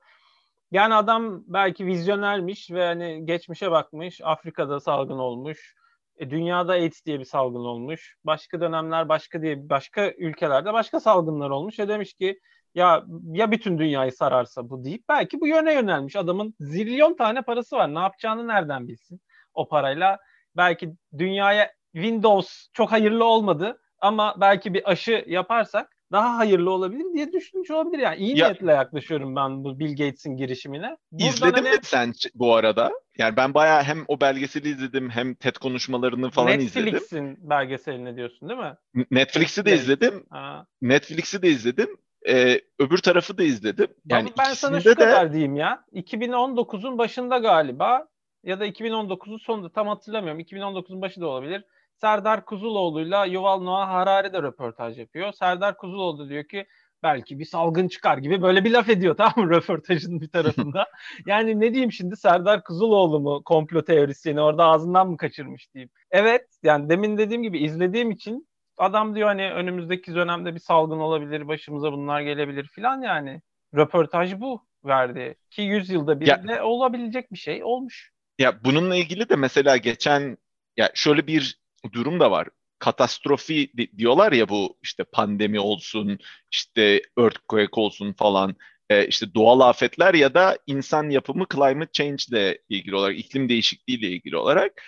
Yani 0.72 0.94
adam 0.94 1.44
belki 1.48 1.86
vizyonermiş 1.86 2.72
ve 2.72 2.86
hani 2.86 3.26
geçmişe 3.26 3.72
bakmış. 3.72 4.22
Afrika'da 4.24 4.80
salgın 4.80 5.18
olmuş. 5.18 5.76
E, 6.18 6.30
dünyada 6.30 6.72
AIDS 6.74 7.06
diye 7.06 7.20
bir 7.20 7.26
salgın 7.26 7.66
olmuş. 7.66 8.16
Başka 8.24 8.62
dönemler 8.62 9.10
başka 9.10 9.42
diye 9.42 9.70
başka 9.70 10.12
ülkelerde 10.12 10.74
başka 10.74 11.00
salgınlar 11.00 11.50
olmuş. 11.50 11.80
Ve 11.80 11.88
demiş 11.88 12.14
ki 12.14 12.40
ya 12.78 13.04
ya 13.32 13.52
bütün 13.52 13.78
dünyayı 13.78 14.12
sararsa 14.12 14.70
bu 14.70 14.84
deyip 14.84 15.04
belki 15.10 15.42
bu 15.42 15.48
yöne 15.48 15.74
yönelmiş. 15.74 16.16
Adamın 16.16 16.56
zilyon 16.60 17.16
tane 17.16 17.42
parası 17.42 17.76
var. 17.76 17.96
Ne 17.96 18.00
yapacağını 18.00 18.48
nereden 18.48 18.88
bilsin 18.88 19.22
o 19.54 19.68
parayla? 19.68 20.18
Belki 20.58 20.94
dünyaya 21.18 21.72
Windows 21.94 22.68
çok 22.74 22.92
hayırlı 22.92 23.26
olmadı 23.26 23.82
ama 24.00 24.36
belki 24.42 24.74
bir 24.74 24.92
aşı 24.92 25.26
yaparsak 25.28 25.98
daha 26.12 26.38
hayırlı 26.38 26.72
olabilir 26.72 27.06
diye 27.14 27.34
düşünmüş 27.34 27.72
olabilir. 27.72 28.00
Yani 28.00 28.18
iyi 28.18 28.38
ya, 28.38 28.48
niyetle 28.48 28.72
yaklaşıyorum 28.72 29.36
ben 29.36 29.64
bu 29.64 29.80
Bill 29.80 29.90
Gates'in 29.90 30.38
girişimine. 30.38 30.98
Buradan 31.12 31.28
izledin 31.28 31.54
hani... 31.54 31.70
mi 31.70 31.78
sen 31.84 32.14
bu 32.36 32.56
arada? 32.56 32.92
Yani 33.18 33.38
ben 33.38 33.54
bayağı 33.54 33.84
hem 33.84 34.06
o 34.08 34.22
belgeseli 34.22 34.70
izledim 34.70 35.10
hem 35.10 35.36
TED 35.36 35.56
konuşmalarını 35.56 36.30
falan 36.30 36.48
Netflix'in 36.48 36.80
izledim. 36.80 36.94
Netflix'in 36.94 37.50
belgeselini 37.50 38.16
diyorsun 38.16 38.50
değil 38.50 38.60
mi? 38.60 38.76
Netflix'i 39.12 39.66
de 39.66 39.76
izledim. 39.76 40.26
Ha. 40.30 40.66
Netflix'i 40.82 41.42
de 41.42 41.48
izledim. 41.48 41.98
Ee, 42.30 42.62
öbür 42.80 42.98
tarafı 42.98 43.38
da 43.38 43.44
izledim. 43.44 43.88
Yani 44.06 44.30
ben 44.38 44.54
sana 44.54 44.80
şu 44.80 44.90
de... 44.90 44.96
kadar 44.96 45.34
diyeyim 45.34 45.56
ya. 45.56 45.86
2019'un 45.94 46.98
başında 46.98 47.38
galiba 47.38 48.08
ya 48.44 48.60
da 48.60 48.68
2019'un 48.68 49.38
sonunda 49.38 49.70
tam 49.70 49.88
hatırlamıyorum. 49.88 50.42
2019'un 50.42 51.02
başı 51.02 51.22
da 51.22 51.28
olabilir. 51.28 51.64
Serdar 52.02 52.46
Kuzuloğlu'yla 52.46 53.26
Yuval 53.26 53.62
Noah 53.62 53.90
Harari 53.90 54.34
de 54.34 54.42
röportaj 54.42 55.00
yapıyor. 55.00 55.32
Serdar 55.32 55.78
Kuzuloğlu 55.78 56.30
diyor 56.30 56.44
ki 56.44 56.66
belki 57.04 57.40
bir 57.40 57.46
salgın 57.46 57.88
çıkar 57.88 58.18
gibi 58.18 58.42
böyle 58.42 58.64
bir 58.64 58.72
laf 58.72 58.90
ediyor 58.90 59.16
tamam 59.18 59.34
mı 59.38 59.50
röportajın 59.50 60.22
bir 60.22 60.30
tarafında. 60.30 60.86
yani 61.26 61.60
ne 61.60 61.72
diyeyim 61.72 61.92
şimdi 61.92 62.18
Serdar 62.18 62.64
Kuzuloğlu 62.64 63.20
mu 63.20 63.42
komplo 63.46 63.84
teorisyeni 63.84 64.42
orada 64.42 64.66
ağzından 64.66 65.10
mı 65.10 65.18
kaçırmış 65.18 65.74
diyeyim. 65.74 65.90
Evet 66.12 66.48
yani 66.64 66.90
demin 66.90 67.18
dediğim 67.18 67.44
gibi 67.44 67.60
izlediğim 67.60 68.12
için 68.12 68.48
adam 68.78 69.16
diyor 69.16 69.28
hani 69.28 69.52
önümüzdeki 69.52 70.16
dönemde 70.16 70.56
bir 70.56 70.60
salgın 70.60 71.00
olabilir 71.00 71.48
başımıza 71.48 71.92
bunlar 71.92 72.22
gelebilir 72.22 72.68
filan 72.68 73.02
yani. 73.02 73.42
Röportaj 73.76 74.40
bu 74.40 74.68
verdi. 74.86 75.36
Ki 75.50 75.62
100 75.62 75.90
yılda 75.90 76.20
bir 76.20 76.28
ya, 76.28 76.48
de 76.48 76.62
olabilecek 76.62 77.32
bir 77.32 77.38
şey 77.38 77.64
olmuş. 77.64 78.12
Ya 78.40 78.64
bununla 78.64 78.96
ilgili 78.96 79.30
de 79.30 79.36
mesela 79.36 79.78
geçen 79.78 80.38
ya 80.78 80.92
şöyle 80.94 81.28
bir 81.28 81.60
durum 81.94 82.20
da 82.20 82.32
var. 82.32 82.48
Katastrofi 82.80 83.72
diyorlar 83.98 84.32
ya 84.32 84.50
bu 84.50 84.78
işte 84.84 85.04
pandemi 85.04 85.60
olsun, 85.60 86.20
işte 86.52 87.02
earthquake 87.18 87.82
olsun 87.82 88.14
falan, 88.14 88.56
e, 88.90 89.08
işte 89.08 89.34
doğal 89.34 89.60
afetler 89.60 90.14
ya 90.14 90.34
da 90.34 90.58
insan 90.68 91.10
yapımı 91.10 91.46
climate 91.54 91.92
change 91.92 92.24
ile 92.30 92.60
ilgili 92.70 92.96
olarak, 92.96 93.20
iklim 93.20 93.50
değişikliği 93.50 94.00
ile 94.00 94.08
ilgili 94.08 94.38
olarak. 94.38 94.82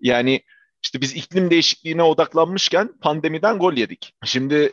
Yani 0.00 0.42
işte 0.86 1.00
biz 1.00 1.16
iklim 1.16 1.50
değişikliğine 1.50 2.02
odaklanmışken 2.02 2.92
pandemiden 3.00 3.58
gol 3.58 3.72
yedik. 3.72 4.14
Şimdi 4.24 4.72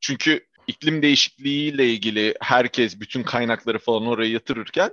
çünkü 0.00 0.46
iklim 0.66 1.02
değişikliğiyle 1.02 1.86
ilgili 1.86 2.34
herkes 2.40 3.00
bütün 3.00 3.22
kaynakları 3.22 3.78
falan 3.78 4.06
oraya 4.06 4.30
yatırırken 4.30 4.90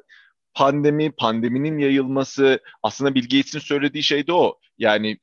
pandemi, 0.53 1.11
pandeminin 1.11 1.77
yayılması 1.77 2.59
aslında 2.83 3.15
Bill 3.15 3.23
Gates'in 3.23 3.59
söylediği 3.59 4.03
şey 4.03 4.27
de 4.27 4.33
o. 4.33 4.59
Yani 4.77 5.17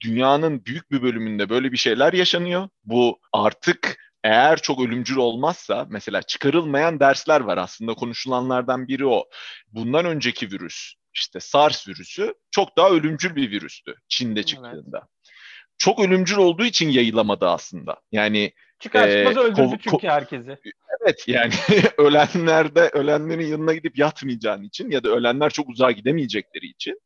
dünyanın 0.00 0.64
büyük 0.64 0.90
bir 0.90 1.02
bölümünde 1.02 1.48
böyle 1.48 1.72
bir 1.72 1.76
şeyler 1.76 2.12
yaşanıyor. 2.12 2.68
Bu 2.84 3.20
artık 3.32 3.96
eğer 4.24 4.62
çok 4.62 4.80
ölümcül 4.80 5.16
olmazsa 5.16 5.86
mesela 5.90 6.22
çıkarılmayan 6.22 7.00
dersler 7.00 7.40
var 7.40 7.58
aslında 7.58 7.94
konuşulanlardan 7.94 8.88
biri 8.88 9.06
o. 9.06 9.24
Bundan 9.72 10.04
önceki 10.04 10.50
virüs 10.50 10.94
işte 11.14 11.40
SARS 11.40 11.88
virüsü 11.88 12.34
çok 12.50 12.76
daha 12.76 12.90
ölümcül 12.90 13.36
bir 13.36 13.50
virüstü 13.50 13.94
Çin'de 14.08 14.42
çıktığında. 14.42 14.98
Evet. 14.98 15.32
Çok 15.78 16.00
ölümcül 16.00 16.36
olduğu 16.36 16.64
için 16.64 16.88
yayılamadı 16.88 17.48
aslında. 17.48 18.00
Yani 18.12 18.52
Çıkar 18.78 19.10
çıkmaz 19.10 19.36
e, 19.36 19.40
öldürdü 19.40 19.76
çünkü 19.80 20.08
herkesi. 20.08 20.58
Evet 21.00 21.24
yani 21.28 21.52
ölenlerde 21.98 22.90
ölenlerin 22.92 23.46
yanına 23.46 23.74
gidip 23.74 23.98
yatmayacağın 23.98 24.62
için 24.62 24.90
ya 24.90 25.04
da 25.04 25.08
ölenler 25.08 25.50
çok 25.50 25.68
uzağa 25.68 25.90
gidemeyecekleri 25.90 26.66
için. 26.66 27.00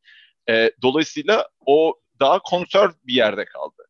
E, 0.49 0.71
dolayısıyla 0.81 1.47
o 1.65 1.99
daha 2.19 2.39
konserv 2.39 2.91
bir 3.03 3.13
yerde 3.13 3.45
kaldı. 3.45 3.83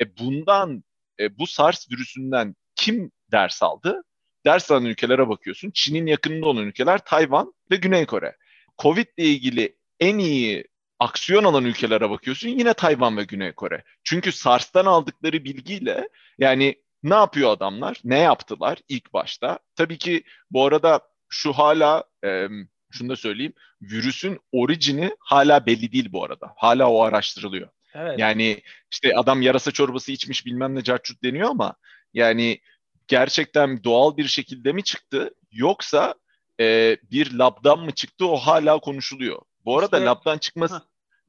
E 0.00 0.18
bundan, 0.18 0.84
e, 1.20 1.38
bu 1.38 1.46
SARS 1.46 1.90
virüsünden 1.90 2.54
kim 2.74 3.10
ders 3.32 3.62
aldı? 3.62 4.02
Ders 4.46 4.70
alan 4.70 4.84
ülkelere 4.84 5.28
bakıyorsun. 5.28 5.70
Çin'in 5.74 6.06
yakınında 6.06 6.46
olan 6.46 6.64
ülkeler 6.64 6.98
Tayvan 6.98 7.54
ve 7.70 7.76
Güney 7.76 8.06
Kore. 8.06 8.36
Covid 8.78 9.06
ile 9.16 9.26
ilgili 9.26 9.76
en 10.00 10.18
iyi 10.18 10.64
aksiyon 10.98 11.44
alan 11.44 11.64
ülkelere 11.64 12.10
bakıyorsun 12.10 12.48
yine 12.48 12.74
Tayvan 12.74 13.16
ve 13.16 13.24
Güney 13.24 13.52
Kore. 13.52 13.82
Çünkü 14.04 14.32
SARS'tan 14.32 14.86
aldıkları 14.86 15.44
bilgiyle 15.44 16.08
yani 16.38 16.76
ne 17.02 17.14
yapıyor 17.14 17.50
adamlar? 17.50 18.00
Ne 18.04 18.18
yaptılar 18.18 18.78
ilk 18.88 19.12
başta? 19.12 19.58
Tabii 19.76 19.98
ki 19.98 20.22
bu 20.50 20.66
arada 20.66 21.00
şu 21.28 21.52
hala 21.52 22.04
e, 22.24 22.48
şunu 22.90 23.08
da 23.08 23.16
söyleyeyim. 23.16 23.52
Virüsün 23.82 24.40
orijini 24.52 25.16
hala 25.20 25.66
belli 25.66 25.92
değil 25.92 26.12
bu 26.12 26.24
arada. 26.24 26.52
Hala 26.56 26.90
o 26.90 27.02
araştırılıyor. 27.02 27.68
Evet. 27.94 28.18
Yani 28.18 28.62
işte 28.92 29.16
adam 29.16 29.42
yarasa 29.42 29.70
çorbası 29.70 30.12
içmiş 30.12 30.46
bilmem 30.46 30.74
ne 30.74 30.82
carçut 30.82 31.22
deniyor 31.22 31.50
ama 31.50 31.74
yani 32.14 32.60
gerçekten 33.08 33.84
doğal 33.84 34.16
bir 34.16 34.24
şekilde 34.24 34.72
mi 34.72 34.82
çıktı 34.84 35.34
yoksa 35.52 36.14
e, 36.60 36.96
bir 37.10 37.32
labdan 37.32 37.78
mı 37.78 37.90
çıktı 37.90 38.26
o 38.28 38.36
hala 38.36 38.78
konuşuluyor. 38.78 39.42
Bu 39.64 39.78
arada 39.78 39.96
işte, 39.96 40.06
labdan 40.06 40.38
çıkması 40.38 40.82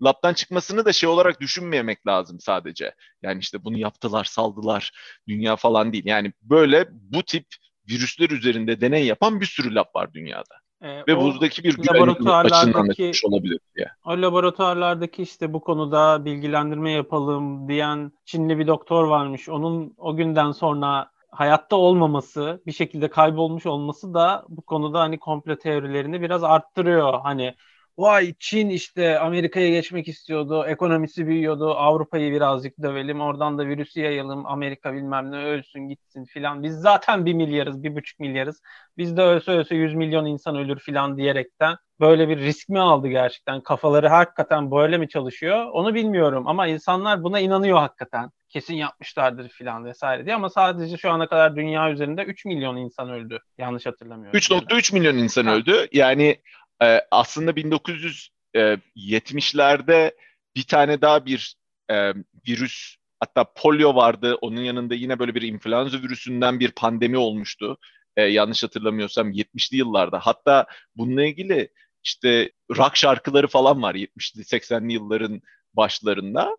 labdan 0.03 0.33
çıkmasını 0.33 0.85
da 0.85 0.93
şey 0.93 1.09
olarak 1.09 1.41
düşünmemek 1.41 2.07
lazım 2.07 2.39
sadece. 2.39 2.93
Yani 3.21 3.39
işte 3.39 3.63
bunu 3.63 3.77
yaptılar, 3.77 4.23
saldılar, 4.23 4.91
dünya 5.27 5.55
falan 5.55 5.93
değil. 5.93 6.05
Yani 6.05 6.33
böyle 6.41 6.87
bu 6.91 7.23
tip 7.23 7.45
virüsler 7.89 8.29
üzerinde 8.29 8.81
deney 8.81 9.05
yapan 9.05 9.41
bir 9.41 9.45
sürü 9.45 9.75
lab 9.75 9.95
var 9.95 10.13
dünyada. 10.13 10.55
E, 10.81 11.03
Ve 11.07 11.17
buradaki 11.17 11.63
bir 11.63 11.77
laboratuvarlardaki 11.77 13.11
olabilir 13.23 13.59
diye. 13.75 13.87
O 14.05 14.11
laboratuvarlardaki 14.11 15.23
işte 15.23 15.53
bu 15.53 15.61
konuda 15.61 16.25
bilgilendirme 16.25 16.91
yapalım 16.91 17.67
diyen 17.67 18.11
Çinli 18.25 18.59
bir 18.59 18.67
doktor 18.67 19.03
varmış. 19.03 19.49
Onun 19.49 19.93
o 19.97 20.15
günden 20.15 20.51
sonra 20.51 21.11
hayatta 21.35 21.75
olmaması, 21.75 22.61
bir 22.65 22.71
şekilde 22.71 23.09
kaybolmuş 23.09 23.65
olması 23.65 24.13
da 24.13 24.45
bu 24.49 24.61
konuda 24.61 24.99
hani 24.99 25.19
komplo 25.19 25.55
teorilerini 25.57 26.21
biraz 26.21 26.43
arttırıyor. 26.43 27.21
Hani 27.21 27.55
vay 27.97 28.33
Çin 28.39 28.69
işte 28.69 29.19
Amerika'ya 29.19 29.69
geçmek 29.69 30.07
istiyordu, 30.07 30.65
ekonomisi 30.67 31.27
büyüyordu, 31.27 31.73
Avrupa'yı 31.73 32.31
birazcık 32.31 32.81
dövelim, 32.81 33.21
oradan 33.21 33.57
da 33.57 33.67
virüsü 33.67 34.01
yayalım, 34.01 34.45
Amerika 34.45 34.93
bilmem 34.93 35.31
ne 35.31 35.37
ölsün 35.37 35.79
gitsin 35.79 36.25
filan. 36.25 36.63
Biz 36.63 36.75
zaten 36.75 37.25
bir 37.25 37.33
milyarız, 37.33 37.83
bir 37.83 37.95
buçuk 37.95 38.19
milyarız. 38.19 38.61
Biz 38.97 39.17
de 39.17 39.21
ölse 39.21 39.51
ölse 39.51 39.75
yüz 39.75 39.95
milyon 39.95 40.25
insan 40.25 40.55
ölür 40.55 40.79
filan 40.79 41.17
diyerekten 41.17 41.75
böyle 41.99 42.29
bir 42.29 42.37
risk 42.37 42.69
mi 42.69 42.79
aldı 42.79 43.07
gerçekten? 43.07 43.61
Kafaları 43.61 44.07
hakikaten 44.07 44.71
böyle 44.71 44.97
mi 44.97 45.09
çalışıyor? 45.09 45.65
Onu 45.71 45.93
bilmiyorum 45.93 46.47
ama 46.47 46.67
insanlar 46.67 47.23
buna 47.23 47.39
inanıyor 47.39 47.77
hakikaten. 47.77 48.29
Kesin 48.49 48.75
yapmışlardır 48.75 49.49
filan 49.49 49.85
vesaire 49.85 50.25
diye 50.25 50.35
ama 50.35 50.49
sadece 50.49 50.97
şu 50.97 51.11
ana 51.11 51.27
kadar 51.27 51.55
dünya 51.55 51.91
üzerinde 51.91 52.23
3 52.23 52.45
milyon 52.45 52.77
insan 52.77 53.09
öldü. 53.09 53.39
Yanlış 53.57 53.85
hatırlamıyorum. 53.85 54.39
3.3 54.39 54.93
milyon 54.93 55.17
insan 55.17 55.47
öldü. 55.47 55.87
Yani 55.91 56.37
e, 56.83 57.01
aslında 57.11 57.51
1970'lerde 57.51 60.05
e, 60.05 60.11
bir 60.55 60.63
tane 60.63 61.01
daha 61.01 61.25
bir 61.25 61.55
e, 61.91 62.13
virüs 62.47 62.95
hatta 63.19 63.53
polio 63.55 63.95
vardı. 63.95 64.35
Onun 64.41 64.61
yanında 64.61 64.95
yine 64.95 65.19
böyle 65.19 65.35
bir 65.35 65.41
influenza 65.41 65.97
virüsünden 65.97 66.59
bir 66.59 66.71
pandemi 66.71 67.17
olmuştu. 67.17 67.77
E, 68.17 68.23
yanlış 68.23 68.63
hatırlamıyorsam 68.63 69.31
70'li 69.31 69.77
yıllarda. 69.77 70.19
Hatta 70.19 70.65
bununla 70.95 71.25
ilgili 71.25 71.69
işte 72.03 72.51
rock 72.77 72.95
şarkıları 72.95 73.47
falan 73.47 73.81
var 73.81 73.95
70'li 73.95 74.41
80'li 74.41 74.93
yılların 74.93 75.41
başlarında. 75.73 76.57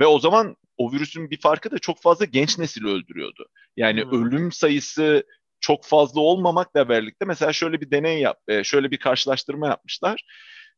Ve 0.00 0.06
o 0.06 0.18
zaman 0.18 0.56
o 0.76 0.92
virüsün 0.92 1.30
bir 1.30 1.40
farkı 1.40 1.70
da 1.70 1.78
çok 1.78 2.02
fazla 2.02 2.24
genç 2.24 2.58
nesil 2.58 2.84
öldürüyordu. 2.84 3.46
Yani 3.76 4.04
hmm. 4.04 4.26
ölüm 4.26 4.52
sayısı 4.52 5.24
çok 5.60 5.84
fazla 5.84 6.20
olmamakla 6.20 6.88
birlikte 6.88 7.24
mesela 7.24 7.52
şöyle 7.52 7.80
bir 7.80 7.90
deney 7.90 8.20
yap, 8.20 8.38
e, 8.48 8.64
şöyle 8.64 8.90
bir 8.90 8.96
karşılaştırma 8.96 9.66
yapmışlar. 9.68 10.24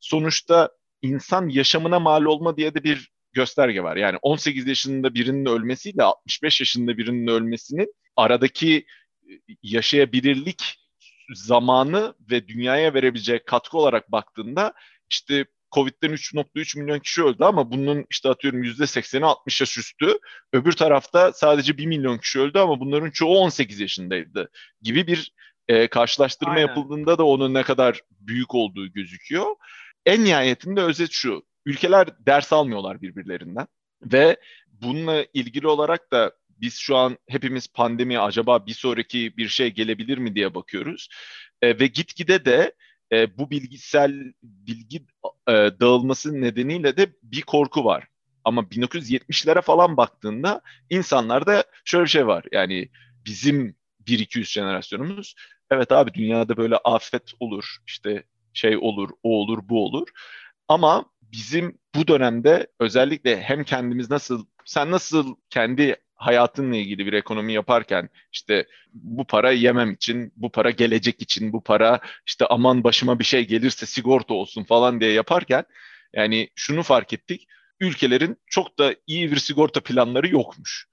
Sonuçta 0.00 0.70
insan 1.02 1.48
yaşamına 1.48 2.00
mal 2.00 2.24
olma 2.24 2.56
diye 2.56 2.74
de 2.74 2.84
bir 2.84 3.10
gösterge 3.32 3.82
var. 3.82 3.96
Yani 3.96 4.18
18 4.22 4.66
yaşında 4.66 5.14
birinin 5.14 5.46
ölmesiyle 5.46 6.02
65 6.02 6.60
yaşında 6.60 6.98
birinin 6.98 7.26
ölmesinin 7.26 7.94
aradaki 8.16 8.76
e, 8.76 9.32
yaşayabilirlik 9.62 10.76
zamanı 11.34 12.14
ve 12.30 12.48
dünyaya 12.48 12.94
verebileceği 12.94 13.40
katkı 13.46 13.78
olarak 13.78 14.12
baktığında 14.12 14.72
işte 15.10 15.44
Covid'den 15.74 16.10
3.3 16.10 16.78
milyon 16.78 16.98
kişi 16.98 17.24
öldü 17.24 17.44
ama 17.44 17.70
bunun 17.70 18.06
işte 18.10 18.28
atıyorum 18.28 18.64
%80'i 18.64 19.24
60 19.24 19.60
yaş 19.60 19.78
üstü. 19.78 20.18
Öbür 20.52 20.72
tarafta 20.72 21.32
sadece 21.32 21.78
1 21.78 21.86
milyon 21.86 22.18
kişi 22.18 22.40
öldü 22.40 22.58
ama 22.58 22.80
bunların 22.80 23.10
çoğu 23.10 23.38
18 23.38 23.80
yaşındaydı 23.80 24.50
gibi 24.82 25.06
bir 25.06 25.32
e, 25.68 25.88
karşılaştırma 25.88 26.52
Aynen. 26.52 26.66
yapıldığında 26.66 27.18
da 27.18 27.24
onun 27.24 27.54
ne 27.54 27.62
kadar 27.62 28.00
büyük 28.20 28.54
olduğu 28.54 28.92
gözüküyor. 28.92 29.46
En 30.06 30.24
nihayetinde 30.24 30.80
özet 30.80 31.10
şu. 31.12 31.42
Ülkeler 31.66 32.08
ders 32.26 32.52
almıyorlar 32.52 33.02
birbirlerinden 33.02 33.66
ve 34.02 34.36
bununla 34.66 35.26
ilgili 35.34 35.68
olarak 35.68 36.12
da 36.12 36.32
biz 36.48 36.74
şu 36.74 36.96
an 36.96 37.18
hepimiz 37.28 37.68
pandemi 37.68 38.18
acaba 38.18 38.66
bir 38.66 38.74
sonraki 38.74 39.36
bir 39.36 39.48
şey 39.48 39.70
gelebilir 39.70 40.18
mi 40.18 40.34
diye 40.34 40.54
bakıyoruz. 40.54 41.08
E, 41.62 41.78
ve 41.78 41.86
gitgide 41.86 42.44
de 42.44 42.72
e, 43.12 43.38
bu 43.38 43.50
bilgisel 43.50 44.32
bilgi 44.42 45.06
e, 45.48 45.52
dağılması 45.52 46.40
nedeniyle 46.40 46.96
de 46.96 47.12
bir 47.22 47.42
korku 47.42 47.84
var. 47.84 48.08
Ama 48.44 48.62
1970'lere 48.62 49.62
falan 49.62 49.96
baktığında 49.96 50.60
insanlarda 50.90 51.64
şöyle 51.84 52.04
bir 52.04 52.10
şey 52.10 52.26
var. 52.26 52.44
Yani 52.52 52.88
bizim 53.26 53.76
1-200 54.06 54.44
jenerasyonumuz 54.44 55.34
evet 55.70 55.92
abi 55.92 56.14
dünyada 56.14 56.56
böyle 56.56 56.76
afet 56.76 57.32
olur, 57.40 57.76
işte 57.86 58.24
şey 58.52 58.76
olur, 58.76 59.10
o 59.22 59.30
olur, 59.30 59.58
bu 59.62 59.84
olur. 59.84 60.08
Ama 60.68 61.04
bizim 61.22 61.78
bu 61.94 62.08
dönemde 62.08 62.66
özellikle 62.80 63.42
hem 63.42 63.64
kendimiz 63.64 64.10
nasıl, 64.10 64.46
sen 64.64 64.90
nasıl 64.90 65.36
kendi 65.50 65.96
hayatınla 66.20 66.76
ilgili 66.76 67.06
bir 67.06 67.12
ekonomi 67.12 67.52
yaparken 67.52 68.08
işte 68.32 68.66
bu 68.94 69.24
para 69.24 69.50
yemem 69.50 69.90
için, 69.90 70.32
bu 70.36 70.52
para 70.52 70.70
gelecek 70.70 71.22
için, 71.22 71.52
bu 71.52 71.62
para 71.62 72.00
işte 72.26 72.46
aman 72.46 72.84
başıma 72.84 73.18
bir 73.18 73.24
şey 73.24 73.46
gelirse 73.46 73.86
sigorta 73.86 74.34
olsun 74.34 74.64
falan 74.64 75.00
diye 75.00 75.12
yaparken 75.12 75.64
yani 76.12 76.48
şunu 76.54 76.82
fark 76.82 77.12
ettik. 77.12 77.48
Ülkelerin 77.80 78.36
çok 78.46 78.78
da 78.78 78.94
iyi 79.06 79.30
bir 79.30 79.36
sigorta 79.36 79.80
planları 79.80 80.28
yokmuş. 80.28 80.86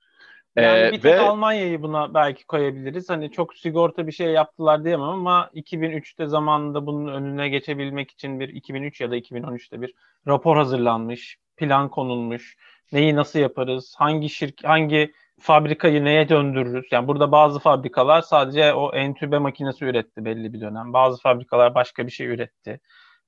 Yani 0.55 0.79
ee, 0.79 0.91
bir 0.91 1.01
tek 1.01 1.05
ve... 1.05 1.19
Almanya'yı 1.19 1.81
buna 1.81 2.13
belki 2.13 2.45
koyabiliriz. 2.45 3.09
Hani 3.09 3.31
çok 3.31 3.55
sigorta 3.55 4.07
bir 4.07 4.11
şey 4.11 4.27
yaptılar 4.27 4.85
diyemem 4.85 5.09
ama 5.09 5.49
2003'te 5.55 6.27
zamanında 6.27 6.85
bunun 6.85 7.13
önüne 7.13 7.49
geçebilmek 7.49 8.11
için 8.11 8.39
bir 8.39 8.49
2003 8.49 9.01
ya 9.01 9.11
da 9.11 9.17
2013'te 9.17 9.81
bir 9.81 9.93
rapor 10.27 10.57
hazırlanmış, 10.57 11.37
plan 11.57 11.89
konulmuş 11.89 12.57
neyi 12.91 13.15
nasıl 13.15 13.39
yaparız, 13.39 13.95
hangi 13.97 14.29
şirk, 14.29 14.63
hangi 14.63 15.13
fabrikayı 15.39 16.05
neye 16.05 16.29
döndürürüz? 16.29 16.85
Yani 16.91 17.07
burada 17.07 17.31
bazı 17.31 17.59
fabrikalar 17.59 18.21
sadece 18.21 18.73
o 18.73 18.95
entübe 18.95 19.37
makinesi 19.37 19.85
üretti 19.85 20.25
belli 20.25 20.53
bir 20.53 20.61
dönem. 20.61 20.93
Bazı 20.93 21.21
fabrikalar 21.21 21.75
başka 21.75 22.05
bir 22.07 22.11
şey 22.11 22.27
üretti. 22.27 22.79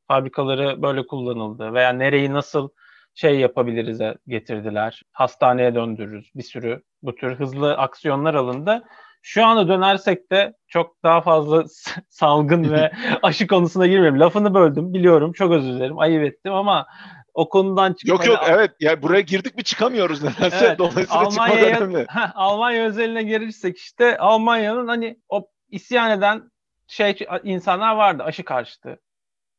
Fabrikaları 0.07 0.82
böyle 0.82 1.07
kullanıldı 1.07 1.74
veya 1.74 1.89
nereyi 1.89 2.34
nasıl 2.34 2.70
şey 3.16 3.39
yapabiliriz 3.39 4.01
getirdiler. 4.28 5.01
Hastaneye 5.12 5.76
döndürürüz. 5.76 6.32
Bir 6.36 6.43
sürü 6.43 6.84
bu 7.01 7.16
tür 7.16 7.36
hızlı 7.36 7.78
aksiyonlar 7.78 8.34
alındı. 8.34 8.84
Şu 9.22 9.45
anda 9.45 9.68
dönersek 9.68 10.32
de 10.32 10.53
çok 10.68 11.03
daha 11.03 11.22
fazla 11.22 11.64
salgın 12.10 12.72
ve 12.72 12.91
aşı 13.24 13.47
konusuna 13.47 13.88
girmiyorum. 13.88 14.20
Lafını 14.20 14.53
böldüm 14.53 14.93
biliyorum. 14.93 15.34
Çok 15.34 15.51
özür 15.51 15.74
dilerim. 15.74 15.99
Ayıp 15.99 16.24
ettim 16.24 16.53
ama 16.53 16.88
o 17.34 17.49
konudan 17.49 17.93
çıkmaya... 17.93 18.15
Yok 18.15 18.25
yok 18.27 18.39
evet 18.49 18.71
yani 18.80 19.01
buraya 19.01 19.21
girdik 19.21 19.57
mi 19.57 19.63
çıkamıyoruz 19.63 20.23
nedense. 20.23 20.65
Evet, 20.65 20.77
Dolayısıyla 20.80 21.19
Almanya'ya, 21.19 22.07
Almanya 22.36 22.86
özeline 22.86 23.23
gelirsek 23.23 23.77
işte 23.77 24.17
Almanya'nın 24.17 24.88
hani 24.88 25.19
o 25.30 25.47
isyan 25.69 26.11
eden 26.11 26.51
şey 26.88 27.17
insanlar 27.43 27.95
vardı 27.95 28.23
aşı 28.23 28.43
karşıtı. 28.43 28.99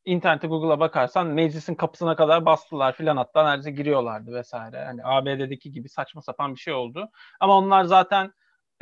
İnternette 0.05 0.47
Google'a 0.47 0.81
bakarsan 0.81 1.27
meclisin 1.27 1.75
kapısına 1.75 2.17
kadar 2.17 2.47
bastılar 2.47 2.97
filan 2.97 3.17
hatta 3.17 3.45
neredeyse 3.45 3.71
giriyorlardı 3.71 4.35
vesaire. 4.35 4.77
Yani 4.77 5.01
ABD'deki 5.05 5.73
gibi 5.73 5.89
saçma 5.89 6.23
sapan 6.23 6.55
bir 6.55 6.61
şey 6.61 6.75
oldu. 6.75 7.09
Ama 7.41 7.57
onlar 7.57 7.85
zaten 7.85 8.33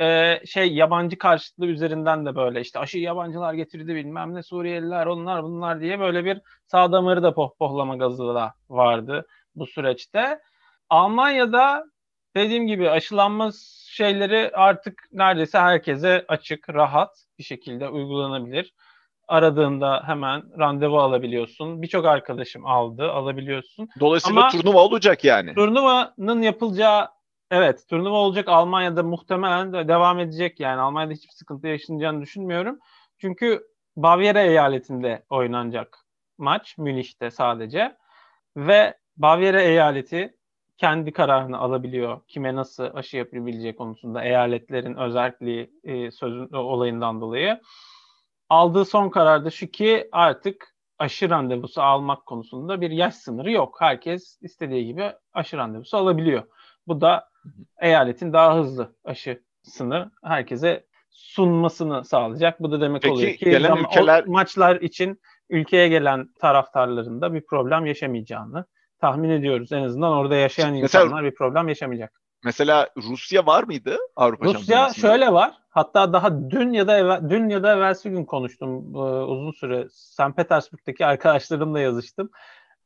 e, 0.01 0.39
şey 0.45 0.73
yabancı 0.73 1.17
karşıtlığı 1.17 1.65
üzerinden 1.65 2.25
de 2.25 2.35
böyle 2.35 2.61
işte 2.61 2.79
aşı 2.79 2.97
yabancılar 2.97 3.53
getirdi 3.53 3.95
bilmem 3.95 4.35
ne 4.35 4.43
Suriyeliler 4.43 5.05
onlar 5.05 5.43
bunlar 5.43 5.81
diye 5.81 5.99
böyle 5.99 6.25
bir 6.25 6.41
sağ 6.65 6.91
damarı 6.91 7.23
da 7.23 7.33
pohpohlama 7.33 7.95
gazı 7.95 8.27
da 8.35 8.53
vardı 8.69 9.25
bu 9.55 9.67
süreçte. 9.67 10.39
Almanya'da 10.89 11.85
dediğim 12.35 12.67
gibi 12.67 12.89
aşılanma 12.89 13.51
şeyleri 13.87 14.51
artık 14.53 15.03
neredeyse 15.11 15.59
herkese 15.59 16.25
açık, 16.27 16.69
rahat 16.69 17.25
bir 17.39 17.43
şekilde 17.43 17.89
uygulanabilir. 17.89 18.73
Aradığında 19.27 20.03
hemen 20.05 20.43
randevu 20.59 20.99
alabiliyorsun. 20.99 21.81
Birçok 21.81 22.05
arkadaşım 22.05 22.65
aldı, 22.65 23.11
alabiliyorsun. 23.11 23.89
Dolayısıyla 23.99 24.41
Ama 24.41 24.49
turnuva 24.49 24.79
olacak 24.79 25.23
yani. 25.23 25.55
Turnuvanın 25.55 26.41
yapılacağı 26.41 27.07
Evet, 27.51 27.85
turnuva 27.89 28.17
olacak. 28.17 28.47
Almanya'da 28.47 29.03
muhtemelen 29.03 29.73
de 29.73 29.87
devam 29.87 30.19
edecek. 30.19 30.59
Yani 30.59 30.81
Almanya'da 30.81 31.13
hiçbir 31.13 31.33
sıkıntı 31.33 31.67
yaşanacağını 31.67 32.21
düşünmüyorum. 32.21 32.79
Çünkü 33.17 33.67
Bavyera 33.95 34.41
eyaletinde 34.41 35.25
oynanacak 35.29 36.05
maç. 36.37 36.77
Münih'te 36.77 37.31
sadece. 37.31 37.97
Ve 38.57 38.97
Bavyera 39.17 39.61
eyaleti 39.61 40.37
kendi 40.77 41.11
kararını 41.11 41.57
alabiliyor. 41.57 42.21
Kime 42.27 42.55
nasıl 42.55 42.83
aşı 42.93 43.17
yapabilecek 43.17 43.77
konusunda 43.77 44.23
eyaletlerin 44.23 44.95
özelliği 44.95 45.71
e, 45.83 46.11
sözün 46.11 46.53
olayından 46.53 47.21
dolayı. 47.21 47.61
Aldığı 48.49 48.85
son 48.85 49.09
karar 49.09 49.45
da 49.45 49.49
şu 49.49 49.67
ki 49.67 50.09
artık 50.11 50.75
aşı 50.99 51.29
randevusu 51.29 51.81
almak 51.81 52.25
konusunda 52.25 52.81
bir 52.81 52.91
yaş 52.91 53.15
sınırı 53.15 53.51
yok. 53.51 53.77
Herkes 53.81 54.37
istediği 54.41 54.85
gibi 54.85 55.11
aşı 55.33 55.57
randevusu 55.57 55.97
alabiliyor. 55.97 56.43
Bu 56.87 57.01
da 57.01 57.28
eyaletin 57.81 58.33
daha 58.33 58.57
hızlı 58.57 58.95
aşısını 59.03 60.11
herkese 60.23 60.85
sunmasını 61.09 62.05
sağlayacak. 62.05 62.59
Bu 62.59 62.71
da 62.71 62.81
demek 62.81 63.01
Peki, 63.01 63.13
oluyor 63.13 63.33
ki 63.33 63.45
gelen 63.45 63.77
ülkeler... 63.77 64.25
maçlar 64.27 64.75
için 64.75 65.21
ülkeye 65.49 65.87
gelen 65.87 66.33
taraftarların 66.39 67.21
da 67.21 67.33
bir 67.33 67.45
problem 67.45 67.85
yaşamayacağını 67.85 68.65
tahmin 69.01 69.29
ediyoruz. 69.29 69.71
En 69.71 69.83
azından 69.83 70.11
orada 70.11 70.35
yaşayan 70.35 70.73
Mesela, 70.73 71.03
insanlar 71.03 71.23
bir 71.23 71.35
problem 71.35 71.67
yaşamayacak. 71.67 72.21
Mesela 72.43 72.89
Rusya 72.97 73.45
var 73.45 73.63
mıydı 73.63 73.97
Avrupa 74.15 74.45
Rusya 74.45 74.89
şöyle 74.93 75.33
var. 75.33 75.53
Hatta 75.69 76.13
daha 76.13 76.49
dün 76.49 76.73
ya 76.73 76.87
da 76.87 76.97
evvel, 76.97 77.29
dün 77.29 77.49
ya 77.49 77.63
da 77.63 77.75
evvelsi 77.75 78.09
gün 78.09 78.25
konuştum 78.25 78.95
e, 78.95 78.99
uzun 78.99 79.51
süre. 79.51 79.87
St. 79.91 80.35
Petersburg'daki 80.35 81.05
arkadaşlarımla 81.05 81.79
yazıştım. 81.79 82.29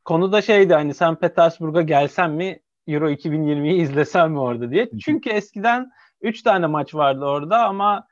Konu 0.06 0.32
da 0.32 0.42
şeydi 0.42 0.74
hani 0.74 0.94
St. 0.94 1.22
Petersburg'a 1.22 1.82
gelsem 1.82 2.34
mi 2.34 2.60
Euro 2.88 3.10
2020'yi 3.10 3.82
izlesem 3.82 4.32
mi 4.32 4.40
orada 4.40 4.72
diye. 4.72 4.90
Çünkü 5.00 5.30
eskiden 5.30 5.92
Üç 6.22 6.42
tane 6.42 6.68
maç 6.68 6.96
vardı 6.96 7.26
orada 7.26 7.66
ama 7.66 8.08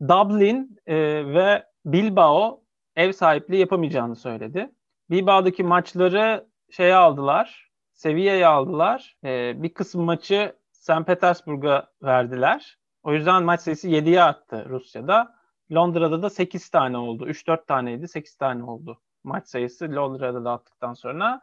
Dublin 0.00 0.76
e, 0.86 0.96
ve 1.34 1.64
Bilbao 1.84 2.62
ev 2.96 3.12
sahipliği 3.12 3.58
yapamayacağını 3.58 4.16
söyledi. 4.16 4.70
Bilbao'daki 5.10 5.64
maçları 5.64 6.46
şeye 6.70 6.94
aldılar, 6.94 7.70
seviyeye 7.92 8.46
aldılar. 8.46 9.16
E, 9.24 9.62
bir 9.62 9.74
kısım 9.74 10.02
maçı 10.02 10.56
St. 10.72 11.06
Petersburg'a 11.06 11.88
verdiler. 12.02 12.78
O 13.02 13.12
yüzden 13.12 13.42
maç 13.42 13.60
sayısı 13.60 13.88
7'ye 13.88 14.22
arttı 14.22 14.66
Rusya'da. 14.68 15.34
Londra'da 15.72 16.22
da 16.22 16.30
8 16.30 16.70
tane 16.70 16.96
oldu. 16.96 17.28
3-4 17.28 17.66
taneydi, 17.66 18.08
8 18.08 18.36
tane 18.36 18.64
oldu 18.64 19.00
maç 19.24 19.48
sayısı 19.48 19.84
Londra'da 19.92 20.44
da 20.44 20.52
attıktan 20.52 20.94
sonra. 20.94 21.40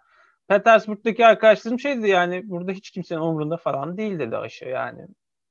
Petersburg'daki 0.47 1.25
arkadaşlarım 1.25 1.79
şeydi 1.79 2.09
yani 2.09 2.41
burada 2.45 2.71
hiç 2.71 2.91
kimsenin 2.91 3.19
umurunda 3.19 3.57
falan 3.57 3.97
değil 3.97 4.19
dedi 4.19 4.37
aşı 4.37 4.65
yani. 4.65 5.07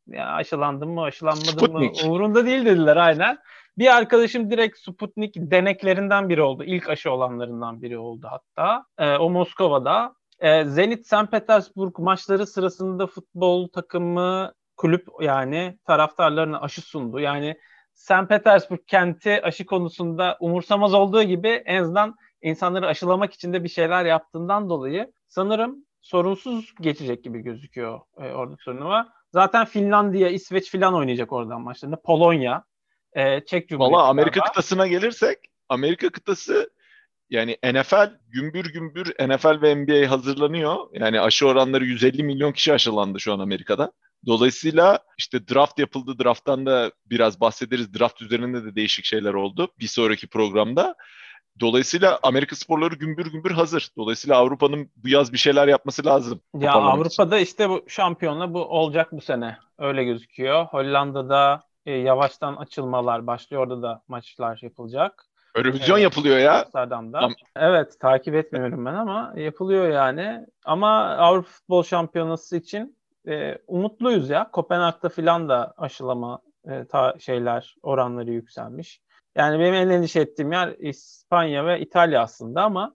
Ya 0.07 0.27
aşılandım 0.27 0.91
mı 0.91 1.03
aşılanmadım 1.03 1.49
Sputnik. 1.49 2.03
mı 2.05 2.09
umurunda 2.09 2.47
değil 2.47 2.65
dediler 2.65 2.97
aynen. 2.97 3.39
Bir 3.79 3.97
arkadaşım 3.97 4.51
direkt 4.51 4.79
Sputnik 4.79 5.35
deneklerinden 5.37 6.29
biri 6.29 6.43
oldu. 6.43 6.65
İlk 6.65 6.89
aşı 6.89 7.13
olanlarından 7.13 7.83
biri 7.83 7.99
oldu 7.99 8.29
hatta. 8.31 8.85
Ee, 8.99 9.17
o 9.17 9.31
Moskova'da. 9.31 10.15
Ee, 10.41 10.65
Zenit 10.65 11.07
St. 11.07 11.31
Petersburg 11.31 11.99
maçları 11.99 12.47
sırasında 12.47 13.07
futbol 13.07 13.69
takımı 13.69 14.53
kulüp 14.77 15.09
yani 15.21 15.79
taraftarlarına 15.87 16.61
aşı 16.61 16.81
sundu. 16.81 17.21
Yani 17.21 17.57
St. 17.95 18.29
Petersburg 18.29 18.81
kenti 18.87 19.43
aşı 19.43 19.67
konusunda 19.67 20.37
umursamaz 20.41 20.95
olduğu 20.95 21.23
gibi 21.23 21.49
en 21.49 21.83
azından 21.83 22.15
insanları 22.43 22.87
aşılamak 22.87 23.33
için 23.35 23.53
de 23.53 23.65
bir 23.65 23.69
şeyler 23.69 24.05
yaptığından 24.05 24.69
dolayı 24.71 25.13
sanırım 25.29 25.85
sorunsuz 26.03 26.75
geçecek 26.81 27.25
gibi 27.25 27.41
gözüküyor 27.41 28.01
e, 28.19 28.33
orada 28.33 28.57
turnuva. 28.57 29.09
Zaten 29.33 29.65
Finlandiya, 29.65 30.29
İsveç 30.29 30.71
filan 30.71 30.95
oynayacak 30.95 31.33
oradan 31.33 31.61
maçlarında. 31.61 32.01
Polonya, 32.01 32.65
e, 33.13 33.45
Çek 33.45 33.69
Cumhuriyeti. 33.69 33.95
Valla 33.97 34.09
Amerika 34.09 34.41
kıtasına 34.41 34.87
gelirsek 34.87 35.39
Amerika 35.69 36.11
kıtası 36.11 36.71
yani 37.31 37.57
NFL 37.65 38.11
gümbür 38.29 38.73
gümbür 38.73 39.29
NFL 39.29 39.63
ve 39.63 39.75
NBA 39.75 40.11
hazırlanıyor. 40.11 40.77
Yani 40.93 41.21
aşı 41.21 41.47
oranları 41.47 41.85
150 41.85 42.23
milyon 42.23 42.53
kişi 42.53 42.73
aşılandı 42.73 43.21
şu 43.21 43.33
an 43.33 43.39
Amerika'da. 43.39 43.93
Dolayısıyla 44.27 44.99
işte 45.19 45.49
draft 45.49 45.79
yapıldı. 45.79 46.25
Draft'tan 46.25 46.67
da 46.67 46.93
biraz 47.07 47.41
bahsederiz. 47.41 47.95
Draft 47.95 48.23
üzerinde 48.23 48.65
de 48.65 48.75
değişik 48.75 49.05
şeyler 49.05 49.35
oldu 49.35 49.69
bir 49.79 49.87
sonraki 49.87 50.27
programda. 50.27 50.95
Dolayısıyla 51.61 52.19
Amerika 52.23 52.57
sporları 52.57 52.95
gümbür 52.95 53.33
gümbür 53.33 53.51
hazır. 53.51 53.91
Dolayısıyla 53.97 54.37
Avrupa'nın 54.37 54.91
bu 54.97 55.09
yaz 55.09 55.33
bir 55.33 55.39
şeyler 55.39 55.69
yapması 55.69 56.07
lazım. 56.07 56.41
Ya 56.55 56.73
Avrupa'da 56.73 57.37
için. 57.37 57.45
işte 57.45 57.69
bu 57.69 57.85
şampiyonla 57.89 58.55
bu 58.55 58.65
olacak 58.65 59.13
bu 59.13 59.21
sene. 59.21 59.57
Öyle 59.79 60.05
gözüküyor. 60.05 60.65
Hollanda'da 60.65 61.63
e, 61.87 61.93
yavaştan 61.93 62.57
açılmalar 62.57 63.27
başlıyor. 63.27 63.63
Orada 63.63 63.83
da 63.83 64.03
maçlar 64.09 64.59
yapılacak. 64.63 65.27
Eurovision 65.55 65.97
evet, 65.97 66.03
yapılıyor 66.03 66.39
ya. 66.39 66.63
Amsterdam'da. 66.63 67.19
Am- 67.19 67.35
evet 67.57 68.01
takip 68.01 68.35
etmiyorum 68.35 68.87
ben 68.87 68.95
ama 68.95 69.33
yapılıyor 69.37 69.89
yani. 69.89 70.47
Ama 70.65 71.01
Avrupa 71.05 71.49
Futbol 71.49 71.83
Şampiyonası 71.83 72.57
için 72.57 72.97
e, 73.29 73.59
umutluyuz 73.67 74.31
ya. 74.31 74.51
Kopenhag'da 74.51 75.09
filan 75.09 75.49
da 75.49 75.75
aşılama 75.77 76.39
e, 76.69 76.85
ta, 76.85 77.15
şeyler 77.19 77.77
oranları 77.83 78.31
yükselmiş. 78.31 79.01
Yani 79.37 79.61
benim 79.61 79.75
en 79.75 79.89
endişe 79.89 80.21
ettiğim 80.21 80.53
yer 80.53 80.75
İspanya 80.79 81.67
ve 81.67 81.81
İtalya 81.81 82.23
aslında 82.23 82.63
ama 82.63 82.95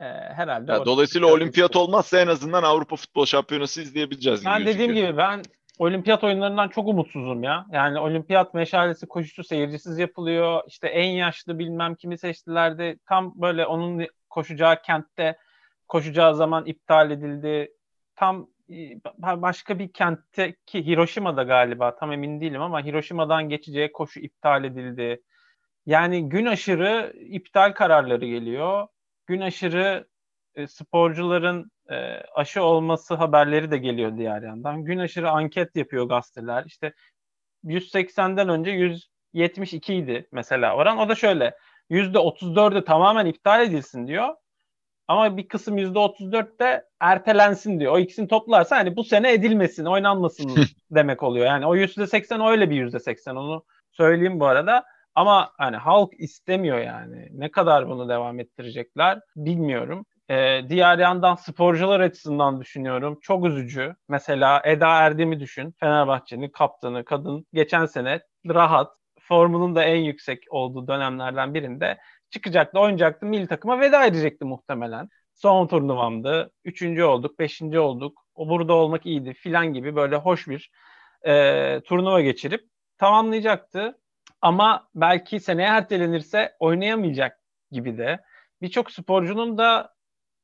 e, 0.00 0.04
herhalde. 0.04 0.72
Ya, 0.72 0.84
dolayısıyla 0.84 1.28
olimpiyat 1.28 1.76
olmazsa 1.76 2.20
en 2.20 2.26
azından 2.26 2.62
Avrupa 2.62 2.96
Futbol 2.96 3.26
Şampiyonası 3.26 3.82
izleyebileceğiz 3.82 4.40
gibi 4.40 4.50
Ben 4.50 4.66
dediğim 4.66 4.94
gibi 4.94 5.16
ben 5.16 5.42
olimpiyat 5.78 6.24
oyunlarından 6.24 6.68
çok 6.68 6.88
umutsuzum 6.88 7.42
ya. 7.42 7.66
Yani 7.72 7.98
olimpiyat 7.98 8.54
meşalesi 8.54 9.06
koşusu 9.06 9.44
seyircisiz 9.44 9.98
yapılıyor. 9.98 10.62
İşte 10.66 10.88
en 10.88 11.10
yaşlı 11.10 11.58
bilmem 11.58 11.94
kimi 11.94 12.18
seçtiler 12.18 12.78
de 12.78 12.98
tam 13.08 13.32
böyle 13.36 13.66
onun 13.66 14.06
koşacağı 14.30 14.82
kentte 14.82 15.36
koşacağı 15.88 16.36
zaman 16.36 16.66
iptal 16.66 17.10
edildi. 17.10 17.72
Tam 18.16 18.48
başka 19.18 19.78
bir 19.78 19.92
kentte 19.92 20.56
ki 20.66 20.86
Hiroşima'da 20.86 21.42
galiba 21.42 21.96
tam 21.96 22.12
emin 22.12 22.40
değilim 22.40 22.62
ama 22.62 22.84
Hiroşima'dan 22.84 23.48
geçeceği 23.48 23.92
koşu 23.92 24.20
iptal 24.20 24.64
edildi. 24.64 25.22
Yani 25.88 26.28
gün 26.28 26.46
aşırı 26.46 27.12
iptal 27.18 27.72
kararları 27.72 28.26
geliyor. 28.26 28.88
Gün 29.26 29.40
aşırı 29.40 30.08
e, 30.54 30.66
sporcuların 30.66 31.70
e, 31.90 31.96
aşı 32.34 32.62
olması 32.62 33.14
haberleri 33.14 33.70
de 33.70 33.78
geliyor 33.78 34.16
diğer 34.16 34.42
yandan. 34.42 34.84
Gün 34.84 34.98
aşırı 34.98 35.30
anket 35.30 35.76
yapıyor 35.76 36.08
gazeteler. 36.08 36.64
İşte 36.66 36.92
180'den 37.64 38.48
önce 38.48 38.70
172 38.70 39.94
idi 39.94 40.28
mesela 40.32 40.76
oran. 40.76 40.98
O 40.98 41.08
da 41.08 41.14
şöyle 41.14 41.54
%34'ü 41.90 42.84
tamamen 42.84 43.26
iptal 43.26 43.62
edilsin 43.62 44.06
diyor. 44.06 44.34
Ama 45.06 45.36
bir 45.36 45.48
kısım 45.48 45.78
%34 45.78 46.58
de 46.58 46.84
ertelensin 47.00 47.80
diyor. 47.80 47.92
O 47.92 47.98
ikisini 47.98 48.28
toplarsa 48.28 48.76
hani 48.76 48.96
bu 48.96 49.04
sene 49.04 49.32
edilmesin, 49.32 49.84
oynanmasın 49.84 50.56
demek 50.90 51.22
oluyor. 51.22 51.46
Yani 51.46 51.66
o 51.66 51.76
%80 51.76 52.50
öyle 52.50 52.70
bir 52.70 52.76
%80 52.76 53.38
onu 53.38 53.64
söyleyeyim 53.92 54.40
bu 54.40 54.46
arada. 54.46 54.84
Ama 55.18 55.52
hani 55.58 55.76
halk 55.76 56.12
istemiyor 56.18 56.78
yani. 56.78 57.28
Ne 57.32 57.50
kadar 57.50 57.88
bunu 57.88 58.08
devam 58.08 58.40
ettirecekler 58.40 59.20
bilmiyorum. 59.36 60.06
Ee, 60.30 60.60
diğer 60.68 60.98
yandan 60.98 61.34
sporcular 61.34 62.00
açısından 62.00 62.60
düşünüyorum. 62.60 63.18
Çok 63.22 63.46
üzücü. 63.46 63.94
Mesela 64.08 64.62
Eda 64.64 64.88
Erdem'i 64.88 65.40
düşün. 65.40 65.74
Fenerbahçe'nin 65.80 66.48
kaptanı, 66.48 67.04
kadın 67.04 67.46
geçen 67.52 67.86
sene 67.86 68.20
rahat, 68.48 68.96
formunun 69.20 69.74
da 69.74 69.84
en 69.84 69.96
yüksek 69.96 70.42
olduğu 70.50 70.88
dönemlerden 70.88 71.54
birinde 71.54 71.98
çıkacaktı, 72.30 72.80
oynayacaktı, 72.80 73.26
milli 73.26 73.46
takıma 73.46 73.80
veda 73.80 74.06
edecekti 74.06 74.44
muhtemelen. 74.44 75.08
Son 75.34 75.66
turnuvamdı. 75.66 76.50
Üçüncü 76.64 77.02
olduk, 77.02 77.38
beşinci 77.38 77.78
olduk. 77.78 78.24
O 78.34 78.48
burada 78.48 78.72
olmak 78.72 79.06
iyiydi 79.06 79.34
filan 79.34 79.66
gibi 79.66 79.96
böyle 79.96 80.16
hoş 80.16 80.48
bir 80.48 80.70
e, 81.26 81.80
turnuva 81.84 82.20
geçirip 82.20 82.64
tamamlayacaktı. 82.98 83.98
Ama 84.42 84.88
belki 84.94 85.40
seneye 85.40 85.68
ertelenirse 85.68 86.56
oynayamayacak 86.58 87.38
gibi 87.70 87.98
de. 87.98 88.20
Birçok 88.62 88.90
sporcunun 88.90 89.58
da 89.58 89.94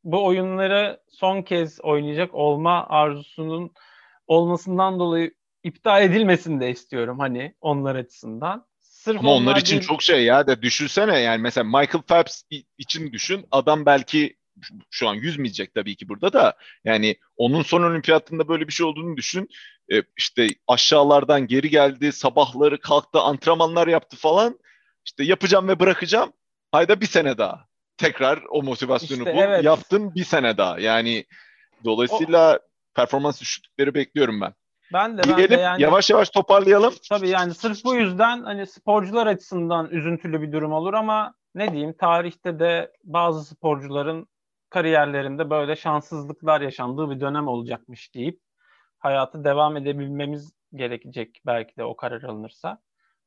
bu 0.05 0.25
oyunları 0.25 1.01
son 1.09 1.43
kez 1.43 1.81
oynayacak 1.81 2.35
olma 2.35 2.87
arzusunun 2.89 3.73
olmasından 4.27 4.99
dolayı 4.99 5.35
iptal 5.63 6.03
edilmesini 6.03 6.61
de 6.61 6.71
istiyorum 6.71 7.19
hani 7.19 7.55
onlar 7.61 7.95
açısından. 7.95 8.67
Sırf 8.81 9.21
Ama 9.21 9.31
onlar, 9.35 9.51
onlar 9.51 9.61
için 9.61 9.77
değil... 9.77 9.89
çok 9.89 10.03
şey 10.03 10.25
ya 10.25 10.47
da 10.47 10.63
düşünsene 10.63 11.19
yani 11.19 11.43
mesela 11.43 11.65
Michael 11.65 12.03
Phelps 12.03 12.43
için 12.79 13.13
düşün 13.13 13.47
adam 13.51 13.87
belki 13.87 14.37
şu 14.91 15.09
an 15.09 15.15
yüzmeyecek 15.15 15.75
tabii 15.75 15.97
ki 15.97 16.09
burada 16.09 16.33
da. 16.33 16.57
Yani 16.85 17.17
onun 17.37 17.63
son 17.63 17.83
olimpiyatında 17.83 18.49
böyle 18.49 18.69
bir 18.69 18.73
şey 18.73 18.87
olduğunu 18.87 19.17
düşün. 19.17 19.49
E, 19.93 20.03
işte 20.17 20.49
aşağılardan 20.69 21.47
geri 21.47 21.71
geldi 21.71 22.13
sabahları 22.13 22.81
kalktı 22.81 23.21
antrenmanlar 23.21 23.89
yaptı 23.89 24.17
falan. 24.17 24.59
İşte 25.05 25.25
yapacağım 25.25 25.69
ve 25.69 25.81
bırakacağım. 25.81 26.33
Hayda 26.73 27.01
bir 27.01 27.07
sene 27.07 27.39
daha. 27.39 27.67
Tekrar 27.97 28.43
o 28.51 28.63
motivasyonu 28.63 29.21
işte, 29.21 29.35
bul. 29.35 29.39
evet. 29.39 29.65
yaptın 29.65 30.15
bir 30.15 30.25
sene 30.25 30.57
daha. 30.57 30.81
Yani 30.81 31.25
dolayısıyla 31.85 32.57
o... 32.57 32.59
performans 32.95 33.41
düşüklükleri 33.41 33.95
bekliyorum 33.95 34.41
ben. 34.41 34.55
Ben 34.93 35.19
de 35.19 35.23
ben 35.29 35.51
de 35.51 35.55
yani 35.55 35.83
yavaş 35.83 36.11
yavaş 36.11 36.31
toparlayalım. 36.31 36.95
Tabii 37.11 37.29
yani 37.29 37.55
sırf 37.55 37.85
bu 37.85 37.95
yüzden 37.95 38.43
hani 38.43 38.67
sporcular 38.67 39.27
açısından 39.27 39.91
üzüntülü 39.91 40.43
bir 40.43 40.53
durum 40.53 40.73
olur 40.73 40.95
ama 40.95 41.35
ne 41.55 41.73
diyeyim 41.73 41.95
tarihte 42.01 42.59
de 42.59 42.93
bazı 43.05 43.45
sporcuların 43.45 44.29
kariyerlerinde 44.75 45.51
böyle 45.51 45.77
şanssızlıklar 45.77 46.61
yaşandığı 46.61 47.11
bir 47.11 47.21
dönem 47.21 47.49
olacakmış 47.49 48.15
deyip 48.15 48.41
hayatı 48.99 49.45
devam 49.45 49.77
edebilmemiz 49.77 50.53
gerekecek 50.75 51.41
belki 51.47 51.77
de 51.77 51.85
o 51.85 51.97
karar 51.97 52.23
alınırsa. 52.23 52.79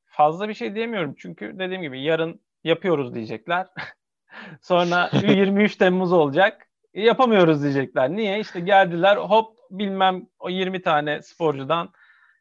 Fazla 0.06 0.50
bir 0.50 0.54
şey 0.54 0.76
diyemiyorum 0.76 1.16
çünkü 1.18 1.60
dediğim 1.60 1.82
gibi 1.82 2.02
yarın 2.02 2.42
yapıyoruz 2.64 3.16
diyecekler. 3.16 3.68
Sonra 4.62 5.10
23 5.14 5.76
Temmuz 5.78 6.14
olacak. 6.14 6.68
Yapamıyoruz 6.94 7.64
diyecekler. 7.64 8.10
Niye? 8.10 8.40
İşte 8.40 8.60
geldiler 8.60 9.18
hop 9.18 9.58
bilmem 9.72 10.28
o 10.40 10.50
20 10.50 10.82
tane 10.82 11.22
sporcudan 11.22 11.90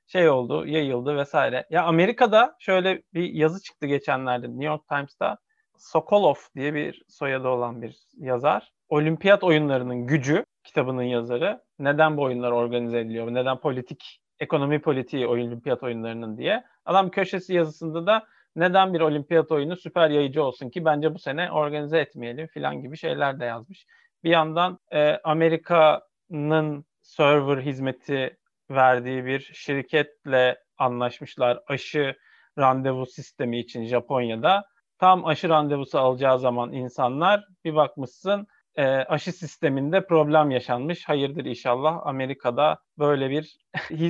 şey 0.07 0.29
oldu, 0.29 0.67
yayıldı 0.67 1.17
vesaire. 1.17 1.67
Ya 1.71 1.85
Amerika'da 1.85 2.57
şöyle 2.59 3.03
bir 3.15 3.33
yazı 3.33 3.63
çıktı 3.63 3.87
geçenlerde 3.87 4.49
New 4.49 4.65
York 4.65 4.89
Times'ta. 4.89 5.39
Sokolov 5.79 6.35
diye 6.57 6.75
bir 6.75 7.03
soyadı 7.09 7.49
olan 7.49 7.83
bir 7.83 7.97
yazar. 8.17 8.73
Olimpiyat 8.89 9.45
oyunlarının 9.45 10.07
gücü 10.07 10.45
kitabının 10.65 11.03
yazarı. 11.03 11.63
Neden 11.79 12.17
bu 12.17 12.23
oyunlar 12.23 12.53
organize 12.53 12.99
ediliyor? 13.01 13.35
Neden 13.35 13.59
politik, 13.59 14.21
ekonomi 14.41 14.81
politiği 14.81 15.27
olimpiyat 15.27 15.83
oyunlarının 15.83 16.39
diye. 16.39 16.65
Adam 16.85 17.11
köşesi 17.11 17.55
yazısında 17.55 18.07
da 18.07 18.27
neden 18.57 18.95
bir 18.95 19.01
olimpiyat 19.01 19.53
oyunu 19.53 19.77
süper 19.77 20.11
yayıcı 20.11 20.43
olsun 20.45 20.71
ki 20.71 20.85
bence 20.85 21.15
bu 21.15 21.19
sene 21.19 21.51
organize 21.53 21.99
etmeyelim 21.99 22.47
filan 22.47 22.83
gibi 22.83 22.97
şeyler 22.97 23.41
de 23.41 23.45
yazmış. 23.45 23.87
Bir 24.25 24.31
yandan 24.31 24.79
e, 24.93 25.19
Amerika'nın 25.25 26.85
server 27.03 27.59
hizmeti 27.59 28.37
verdiği 28.71 29.25
bir 29.25 29.41
şirketle 29.41 30.59
anlaşmışlar 30.79 31.61
aşı 31.67 32.17
randevu 32.59 33.07
sistemi 33.07 33.59
için 33.59 33.85
Japonya'da. 33.85 34.65
Tam 34.99 35.27
aşı 35.27 35.49
randevusu 35.49 35.99
alacağı 35.99 36.39
zaman 36.39 36.73
insanlar 36.73 37.45
bir 37.65 37.75
bakmışsın 37.75 38.47
e, 38.77 38.85
aşı 38.87 39.33
sisteminde 39.33 40.07
problem 40.07 40.51
yaşanmış. 40.51 41.09
Hayırdır 41.09 41.45
inşallah 41.45 42.01
Amerika'da 42.07 42.79
böyle 42.99 43.31
bir 43.31 43.57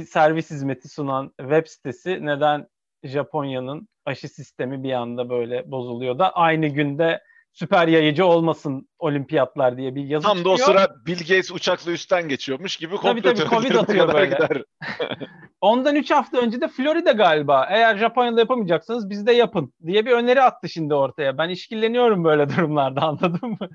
servis 0.07 0.51
hizmeti 0.51 0.89
sunan 0.89 1.33
web 1.39 1.67
sitesi 1.67 2.27
neden 2.27 2.67
Japonya'nın 3.05 3.89
aşı 4.05 4.29
sistemi 4.29 4.83
bir 4.83 4.93
anda 4.93 5.31
böyle 5.31 5.71
bozuluyor 5.71 6.19
da 6.19 6.31
aynı 6.31 6.67
günde 6.67 7.21
süper 7.59 7.89
yayıcı 7.89 8.27
olmasın 8.27 8.89
olimpiyatlar 8.99 9.77
diye 9.77 9.95
bir 9.95 10.05
yazı 10.05 10.27
Tam 10.27 10.37
çıkıyor. 10.37 10.59
da 10.59 10.63
o 10.63 10.67
sıra 10.67 10.89
Bill 11.07 11.19
Gates 11.19 11.51
uçakla 11.51 11.93
üstten 11.93 12.29
geçiyormuş 12.29 12.77
gibi 12.77 12.97
tabii, 13.03 13.23
tabii, 13.23 13.49
Covid 13.49 13.75
atıyor 13.75 14.15
böyle. 14.15 14.39
Ondan 15.61 15.97
3 15.97 16.11
hafta 16.11 16.39
önce 16.39 16.61
de 16.61 16.69
Florida 16.69 17.13
galiba 17.13 17.67
eğer 17.71 17.97
Japonya'da 17.97 18.41
yapamayacaksanız 18.41 19.11
bizde 19.11 19.33
yapın 19.33 19.73
diye 19.87 20.07
bir 20.07 20.11
öneri 20.11 20.43
attı 20.43 20.69
şimdi 20.69 20.95
ortaya. 20.95 21.39
Ben 21.39 21.49
işkilleniyorum 21.49 22.25
böyle 22.25 22.49
durumlarda 22.57 23.03
anladın 23.03 23.51
mı? 23.51 23.69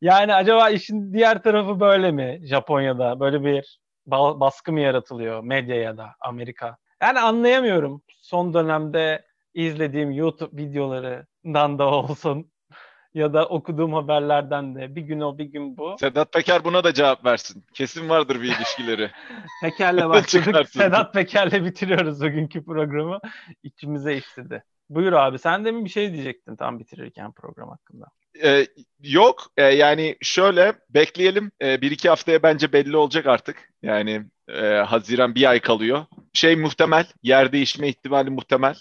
Yani 0.00 0.34
acaba 0.34 0.70
işin 0.70 1.12
diğer 1.12 1.42
tarafı 1.42 1.80
böyle 1.80 2.10
mi 2.10 2.40
Japonya'da? 2.44 3.20
Böyle 3.20 3.44
bir 3.44 3.78
baskı 4.06 4.72
mı 4.72 4.80
yaratılıyor 4.80 5.44
medyaya 5.44 5.96
da 5.96 6.06
Amerika? 6.20 6.76
Yani 7.02 7.20
anlayamıyorum. 7.20 8.02
Son 8.20 8.54
dönemde 8.54 9.24
izlediğim 9.54 10.10
YouTube 10.10 10.62
videolarından 10.62 11.78
da 11.78 11.84
olsun 11.84 12.50
ya 13.14 13.32
da 13.32 13.46
okuduğum 13.46 13.92
haberlerden 13.94 14.74
de 14.74 14.94
bir 14.96 15.02
gün 15.02 15.20
o 15.20 15.38
bir 15.38 15.44
gün 15.44 15.76
bu. 15.76 15.96
Sedat 16.00 16.32
Peker 16.32 16.64
buna 16.64 16.84
da 16.84 16.94
cevap 16.94 17.24
versin. 17.24 17.64
Kesin 17.74 18.08
vardır 18.08 18.42
bir 18.42 18.56
ilişkileri. 18.56 19.10
Peker'le 19.62 19.96
başladık. 20.08 20.68
Sedat 20.68 21.14
Peker'le 21.14 21.64
bitiriyoruz 21.64 22.20
bugünkü 22.20 22.64
programı. 22.64 23.20
İçimize 23.62 24.16
işledi. 24.16 24.64
Buyur 24.90 25.12
abi 25.12 25.38
sen 25.38 25.64
de 25.64 25.70
mi 25.70 25.84
bir 25.84 25.90
şey 25.90 26.12
diyecektin 26.12 26.56
tam 26.56 26.78
bitirirken 26.78 27.32
program 27.32 27.68
hakkında? 27.68 28.06
Ee, 28.42 28.66
yok 29.02 29.46
ee, 29.56 29.62
yani 29.62 30.16
şöyle 30.22 30.72
bekleyelim 30.90 31.50
ee, 31.62 31.80
bir 31.80 31.90
iki 31.90 32.08
haftaya 32.08 32.42
bence 32.42 32.72
belli 32.72 32.96
olacak 32.96 33.26
artık 33.26 33.56
yani 33.82 34.22
e, 34.48 34.66
Haziran 34.66 35.34
bir 35.34 35.50
ay 35.50 35.60
kalıyor 35.60 36.04
şey 36.32 36.56
muhtemel 36.56 37.06
yer 37.22 37.52
değişme 37.52 37.88
ihtimali 37.88 38.30
muhtemel 38.30 38.74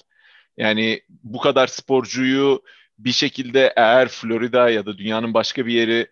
yani 0.57 1.01
bu 1.09 1.39
kadar 1.39 1.67
sporcuyu 1.67 2.61
bir 3.05 3.11
şekilde 3.11 3.73
eğer 3.75 4.07
Florida 4.07 4.69
ya 4.69 4.85
da 4.85 4.97
dünyanın 4.97 5.33
başka 5.33 5.65
bir 5.65 5.73
yeri 5.73 6.07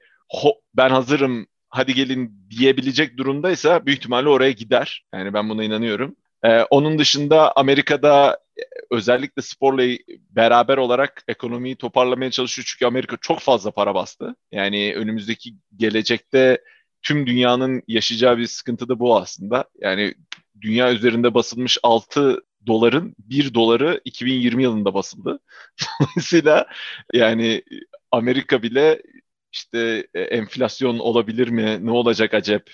ben 0.73 0.89
hazırım 0.89 1.47
hadi 1.69 1.93
gelin 1.93 2.47
diyebilecek 2.49 3.17
durumdaysa 3.17 3.85
büyük 3.85 3.99
ihtimalle 3.99 4.29
oraya 4.29 4.51
gider. 4.51 5.05
Yani 5.13 5.33
ben 5.33 5.49
buna 5.49 5.63
inanıyorum. 5.63 6.15
Ee, 6.43 6.61
onun 6.63 6.99
dışında 6.99 7.51
Amerika'da 7.55 8.39
e, 8.57 8.61
özellikle 8.91 9.41
sporla 9.41 9.83
beraber 10.29 10.77
olarak 10.77 11.23
ekonomiyi 11.27 11.75
toparlamaya 11.75 12.31
çalışıyor. 12.31 12.65
Çünkü 12.69 12.85
Amerika 12.85 13.17
çok 13.21 13.39
fazla 13.39 13.71
para 13.71 13.95
bastı. 13.95 14.35
Yani 14.51 14.93
önümüzdeki 14.95 15.53
gelecekte 15.75 16.61
tüm 17.01 17.27
dünyanın 17.27 17.83
yaşayacağı 17.87 18.37
bir 18.37 18.47
sıkıntı 18.47 18.89
da 18.89 18.99
bu 18.99 19.17
aslında. 19.17 19.65
Yani 19.81 20.13
dünya 20.61 20.93
üzerinde 20.93 21.33
basılmış 21.33 21.77
6 21.83 22.41
doların 22.67 23.15
1 23.19 23.53
doları 23.53 24.01
2020 24.05 24.63
yılında 24.63 24.93
basıldı. 24.93 25.39
Dolayısıyla 26.01 26.67
yani 27.13 27.63
Amerika 28.11 28.63
bile 28.63 29.01
işte 29.51 30.07
e, 30.13 30.21
enflasyon 30.21 30.99
olabilir 30.99 31.47
mi? 31.47 31.85
Ne 31.85 31.91
olacak 31.91 32.33
acep? 32.33 32.71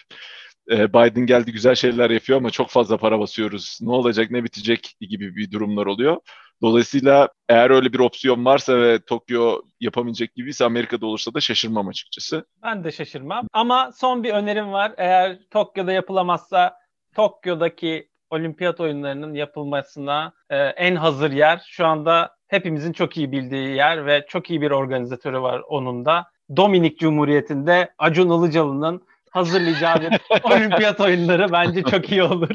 E, 0.71 0.93
Biden 0.93 1.25
geldi 1.25 1.51
güzel 1.51 1.75
şeyler 1.75 2.09
yapıyor 2.09 2.39
ama 2.39 2.49
çok 2.49 2.69
fazla 2.69 2.97
para 2.97 3.19
basıyoruz. 3.19 3.79
Ne 3.81 3.91
olacak 3.91 4.31
ne 4.31 4.43
bitecek 4.43 4.95
gibi 5.01 5.35
bir 5.35 5.51
durumlar 5.51 5.85
oluyor. 5.85 6.17
Dolayısıyla 6.61 7.29
eğer 7.49 7.69
öyle 7.69 7.93
bir 7.93 7.99
opsiyon 7.99 8.45
varsa 8.45 8.81
ve 8.81 8.99
Tokyo 8.99 9.61
yapamayacak 9.79 10.35
gibiyse 10.35 10.65
Amerika'da 10.65 11.05
olursa 11.05 11.33
da 11.33 11.39
şaşırmam 11.39 11.87
açıkçası. 11.87 12.45
Ben 12.63 12.83
de 12.83 12.91
şaşırmam. 12.91 13.47
Ama 13.53 13.91
son 13.91 14.23
bir 14.23 14.33
önerim 14.33 14.71
var. 14.71 14.93
Eğer 14.97 15.39
Tokyo'da 15.51 15.91
yapılamazsa 15.91 16.75
Tokyo'daki 17.15 18.09
olimpiyat 18.29 18.79
oyunlarının 18.79 19.33
yapılmasına 19.33 20.33
e, 20.49 20.57
en 20.57 20.95
hazır 20.95 21.31
yer 21.31 21.61
şu 21.67 21.85
anda 21.85 22.35
hepimizin 22.47 22.93
çok 22.93 23.17
iyi 23.17 23.31
bildiği 23.31 23.75
yer 23.75 24.05
ve 24.05 24.25
çok 24.27 24.49
iyi 24.49 24.61
bir 24.61 24.71
organizatörü 24.71 25.41
var 25.41 25.61
onun 25.67 26.05
da. 26.05 26.25
Dominik 26.55 26.99
Cumhuriyeti'nde 26.99 27.93
Acun 27.97 28.29
Ilıcalı'nın 28.29 29.07
hazırlayacağı 29.31 30.01
bir 30.01 30.19
olimpiyat 30.43 31.01
oyunları 31.01 31.51
bence 31.51 31.83
çok 31.83 32.11
iyi 32.11 32.23
olur. 32.23 32.49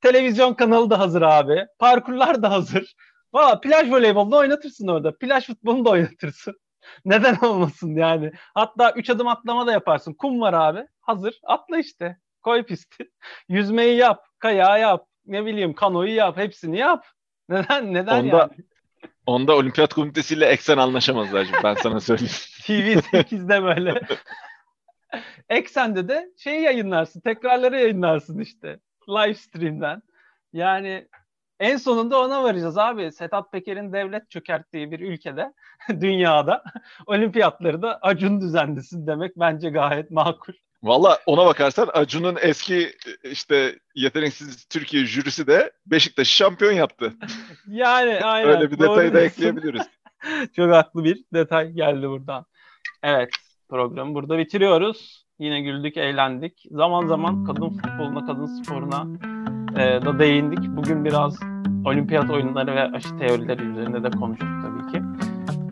Televizyon 0.00 0.54
kanalı 0.54 0.90
da 0.90 0.98
hazır 0.98 1.22
abi. 1.22 1.66
Parkurlar 1.78 2.42
da 2.42 2.50
hazır. 2.50 2.94
Valla 3.32 3.60
plaj 3.60 3.90
voleybolunu 3.90 4.36
oynatırsın 4.36 4.88
orada. 4.88 5.18
Plaj 5.18 5.46
futbolunu 5.46 5.84
da 5.84 5.90
oynatırsın. 5.90 6.54
Neden 7.04 7.36
olmasın 7.36 7.94
yani. 7.94 8.32
Hatta 8.54 8.92
3 8.92 9.10
adım 9.10 9.28
atlama 9.28 9.66
da 9.66 9.72
yaparsın. 9.72 10.14
Kum 10.14 10.40
var 10.40 10.52
abi. 10.52 10.86
Hazır. 11.00 11.40
Atla 11.44 11.78
işte. 11.78 12.16
Koy 12.42 12.62
pisti. 12.62 13.10
Yüzmeyi 13.48 13.96
yap. 13.96 14.24
Kayağı 14.38 14.80
yap 14.80 15.09
ne 15.30 15.46
bileyim 15.46 15.74
kanoyu 15.74 16.14
yap, 16.14 16.36
hepsini 16.36 16.78
yap. 16.78 17.06
Neden 17.48 17.94
neden 17.94 18.24
onda, 18.24 18.36
yani? 18.36 18.50
Onda 19.26 19.56
olimpiyat 19.56 19.94
komitesiyle 19.94 20.46
eksen 20.46 20.78
anlaşamazlar 20.78 21.48
ben 21.64 21.74
sana 21.74 22.00
söyleyeyim. 22.00 22.32
TV8'de 22.62 23.62
böyle. 23.62 24.00
Eksen'de 25.48 26.08
de 26.08 26.30
şey 26.36 26.60
yayınlarsın, 26.60 27.20
tekrarları 27.20 27.80
yayınlarsın 27.80 28.38
işte. 28.38 28.80
Live 29.08 29.34
stream'den. 29.34 30.02
Yani 30.52 31.08
en 31.60 31.76
sonunda 31.76 32.20
ona 32.20 32.42
varacağız 32.42 32.78
abi. 32.78 33.12
Sedat 33.12 33.52
Peker'in 33.52 33.92
devlet 33.92 34.30
çökerttiği 34.30 34.90
bir 34.90 35.00
ülkede, 35.00 35.52
dünyada 35.88 36.64
olimpiyatları 37.06 37.82
da 37.82 37.98
Acun 38.02 38.40
düzenlesin 38.40 39.06
demek 39.06 39.36
bence 39.36 39.70
gayet 39.70 40.10
makul. 40.10 40.52
Valla 40.82 41.18
ona 41.26 41.46
bakarsan 41.46 41.88
Acun'un 41.92 42.36
eski 42.40 42.92
işte 43.24 43.78
yeteneksiz 43.94 44.64
Türkiye 44.64 45.04
jürisi 45.04 45.46
de 45.46 45.72
Beşiktaş'ı 45.86 46.36
şampiyon 46.36 46.72
yaptı. 46.72 47.12
Yani 47.68 48.24
aynen. 48.24 48.48
Öyle 48.48 48.70
bir 48.70 48.78
detayı 48.78 49.14
da 49.14 49.20
ekleyebiliriz. 49.20 49.82
Çok 50.56 50.72
haklı 50.72 51.04
bir 51.04 51.24
detay 51.34 51.72
geldi 51.72 52.08
buradan. 52.08 52.44
Evet 53.02 53.30
programı 53.68 54.14
burada 54.14 54.38
bitiriyoruz. 54.38 55.26
Yine 55.38 55.60
güldük, 55.60 55.96
eğlendik. 55.96 56.62
Zaman 56.70 57.06
zaman 57.06 57.44
kadın 57.44 57.68
futboluna, 57.68 58.26
kadın 58.26 58.46
sporuna 58.46 59.06
e, 59.76 60.04
da 60.04 60.18
değindik. 60.18 60.68
Bugün 60.68 61.04
biraz 61.04 61.40
olimpiyat 61.84 62.30
oyunları 62.30 62.74
ve 62.74 62.82
aşı 62.96 63.18
teorileri 63.18 63.62
üzerinde 63.62 64.02
de 64.02 64.10
konuştuk 64.10 64.48
tabii 64.62 64.92
ki. 64.92 65.02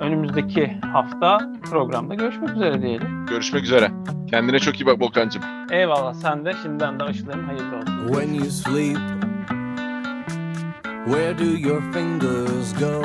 Önümüzdeki 0.01 0.79
hafta 0.93 1.39
programda 1.71 2.15
görüşmek 2.15 2.51
üzere 2.51 2.83
diyelim. 2.83 3.27
Görüşmek 3.27 3.65
üzere. 3.65 3.91
Kendine 4.31 4.59
çok 4.59 4.81
iyi 4.81 4.87
bak 4.87 5.01
Volkan'cığım. 5.01 5.43
Eyvallah 5.71 6.15
sen 6.15 6.45
de 6.45 6.53
şimdiden 6.63 7.01
de 7.01 7.05
aşıların 7.05 7.45
hayırlı 7.45 7.77
olsun. 7.77 8.07
When 8.07 8.35
you 8.35 8.45
sleep, 8.45 8.99
where 11.07 11.39
do 11.39 11.69
your 11.69 11.93
fingers 11.93 12.79
go? 12.81 13.03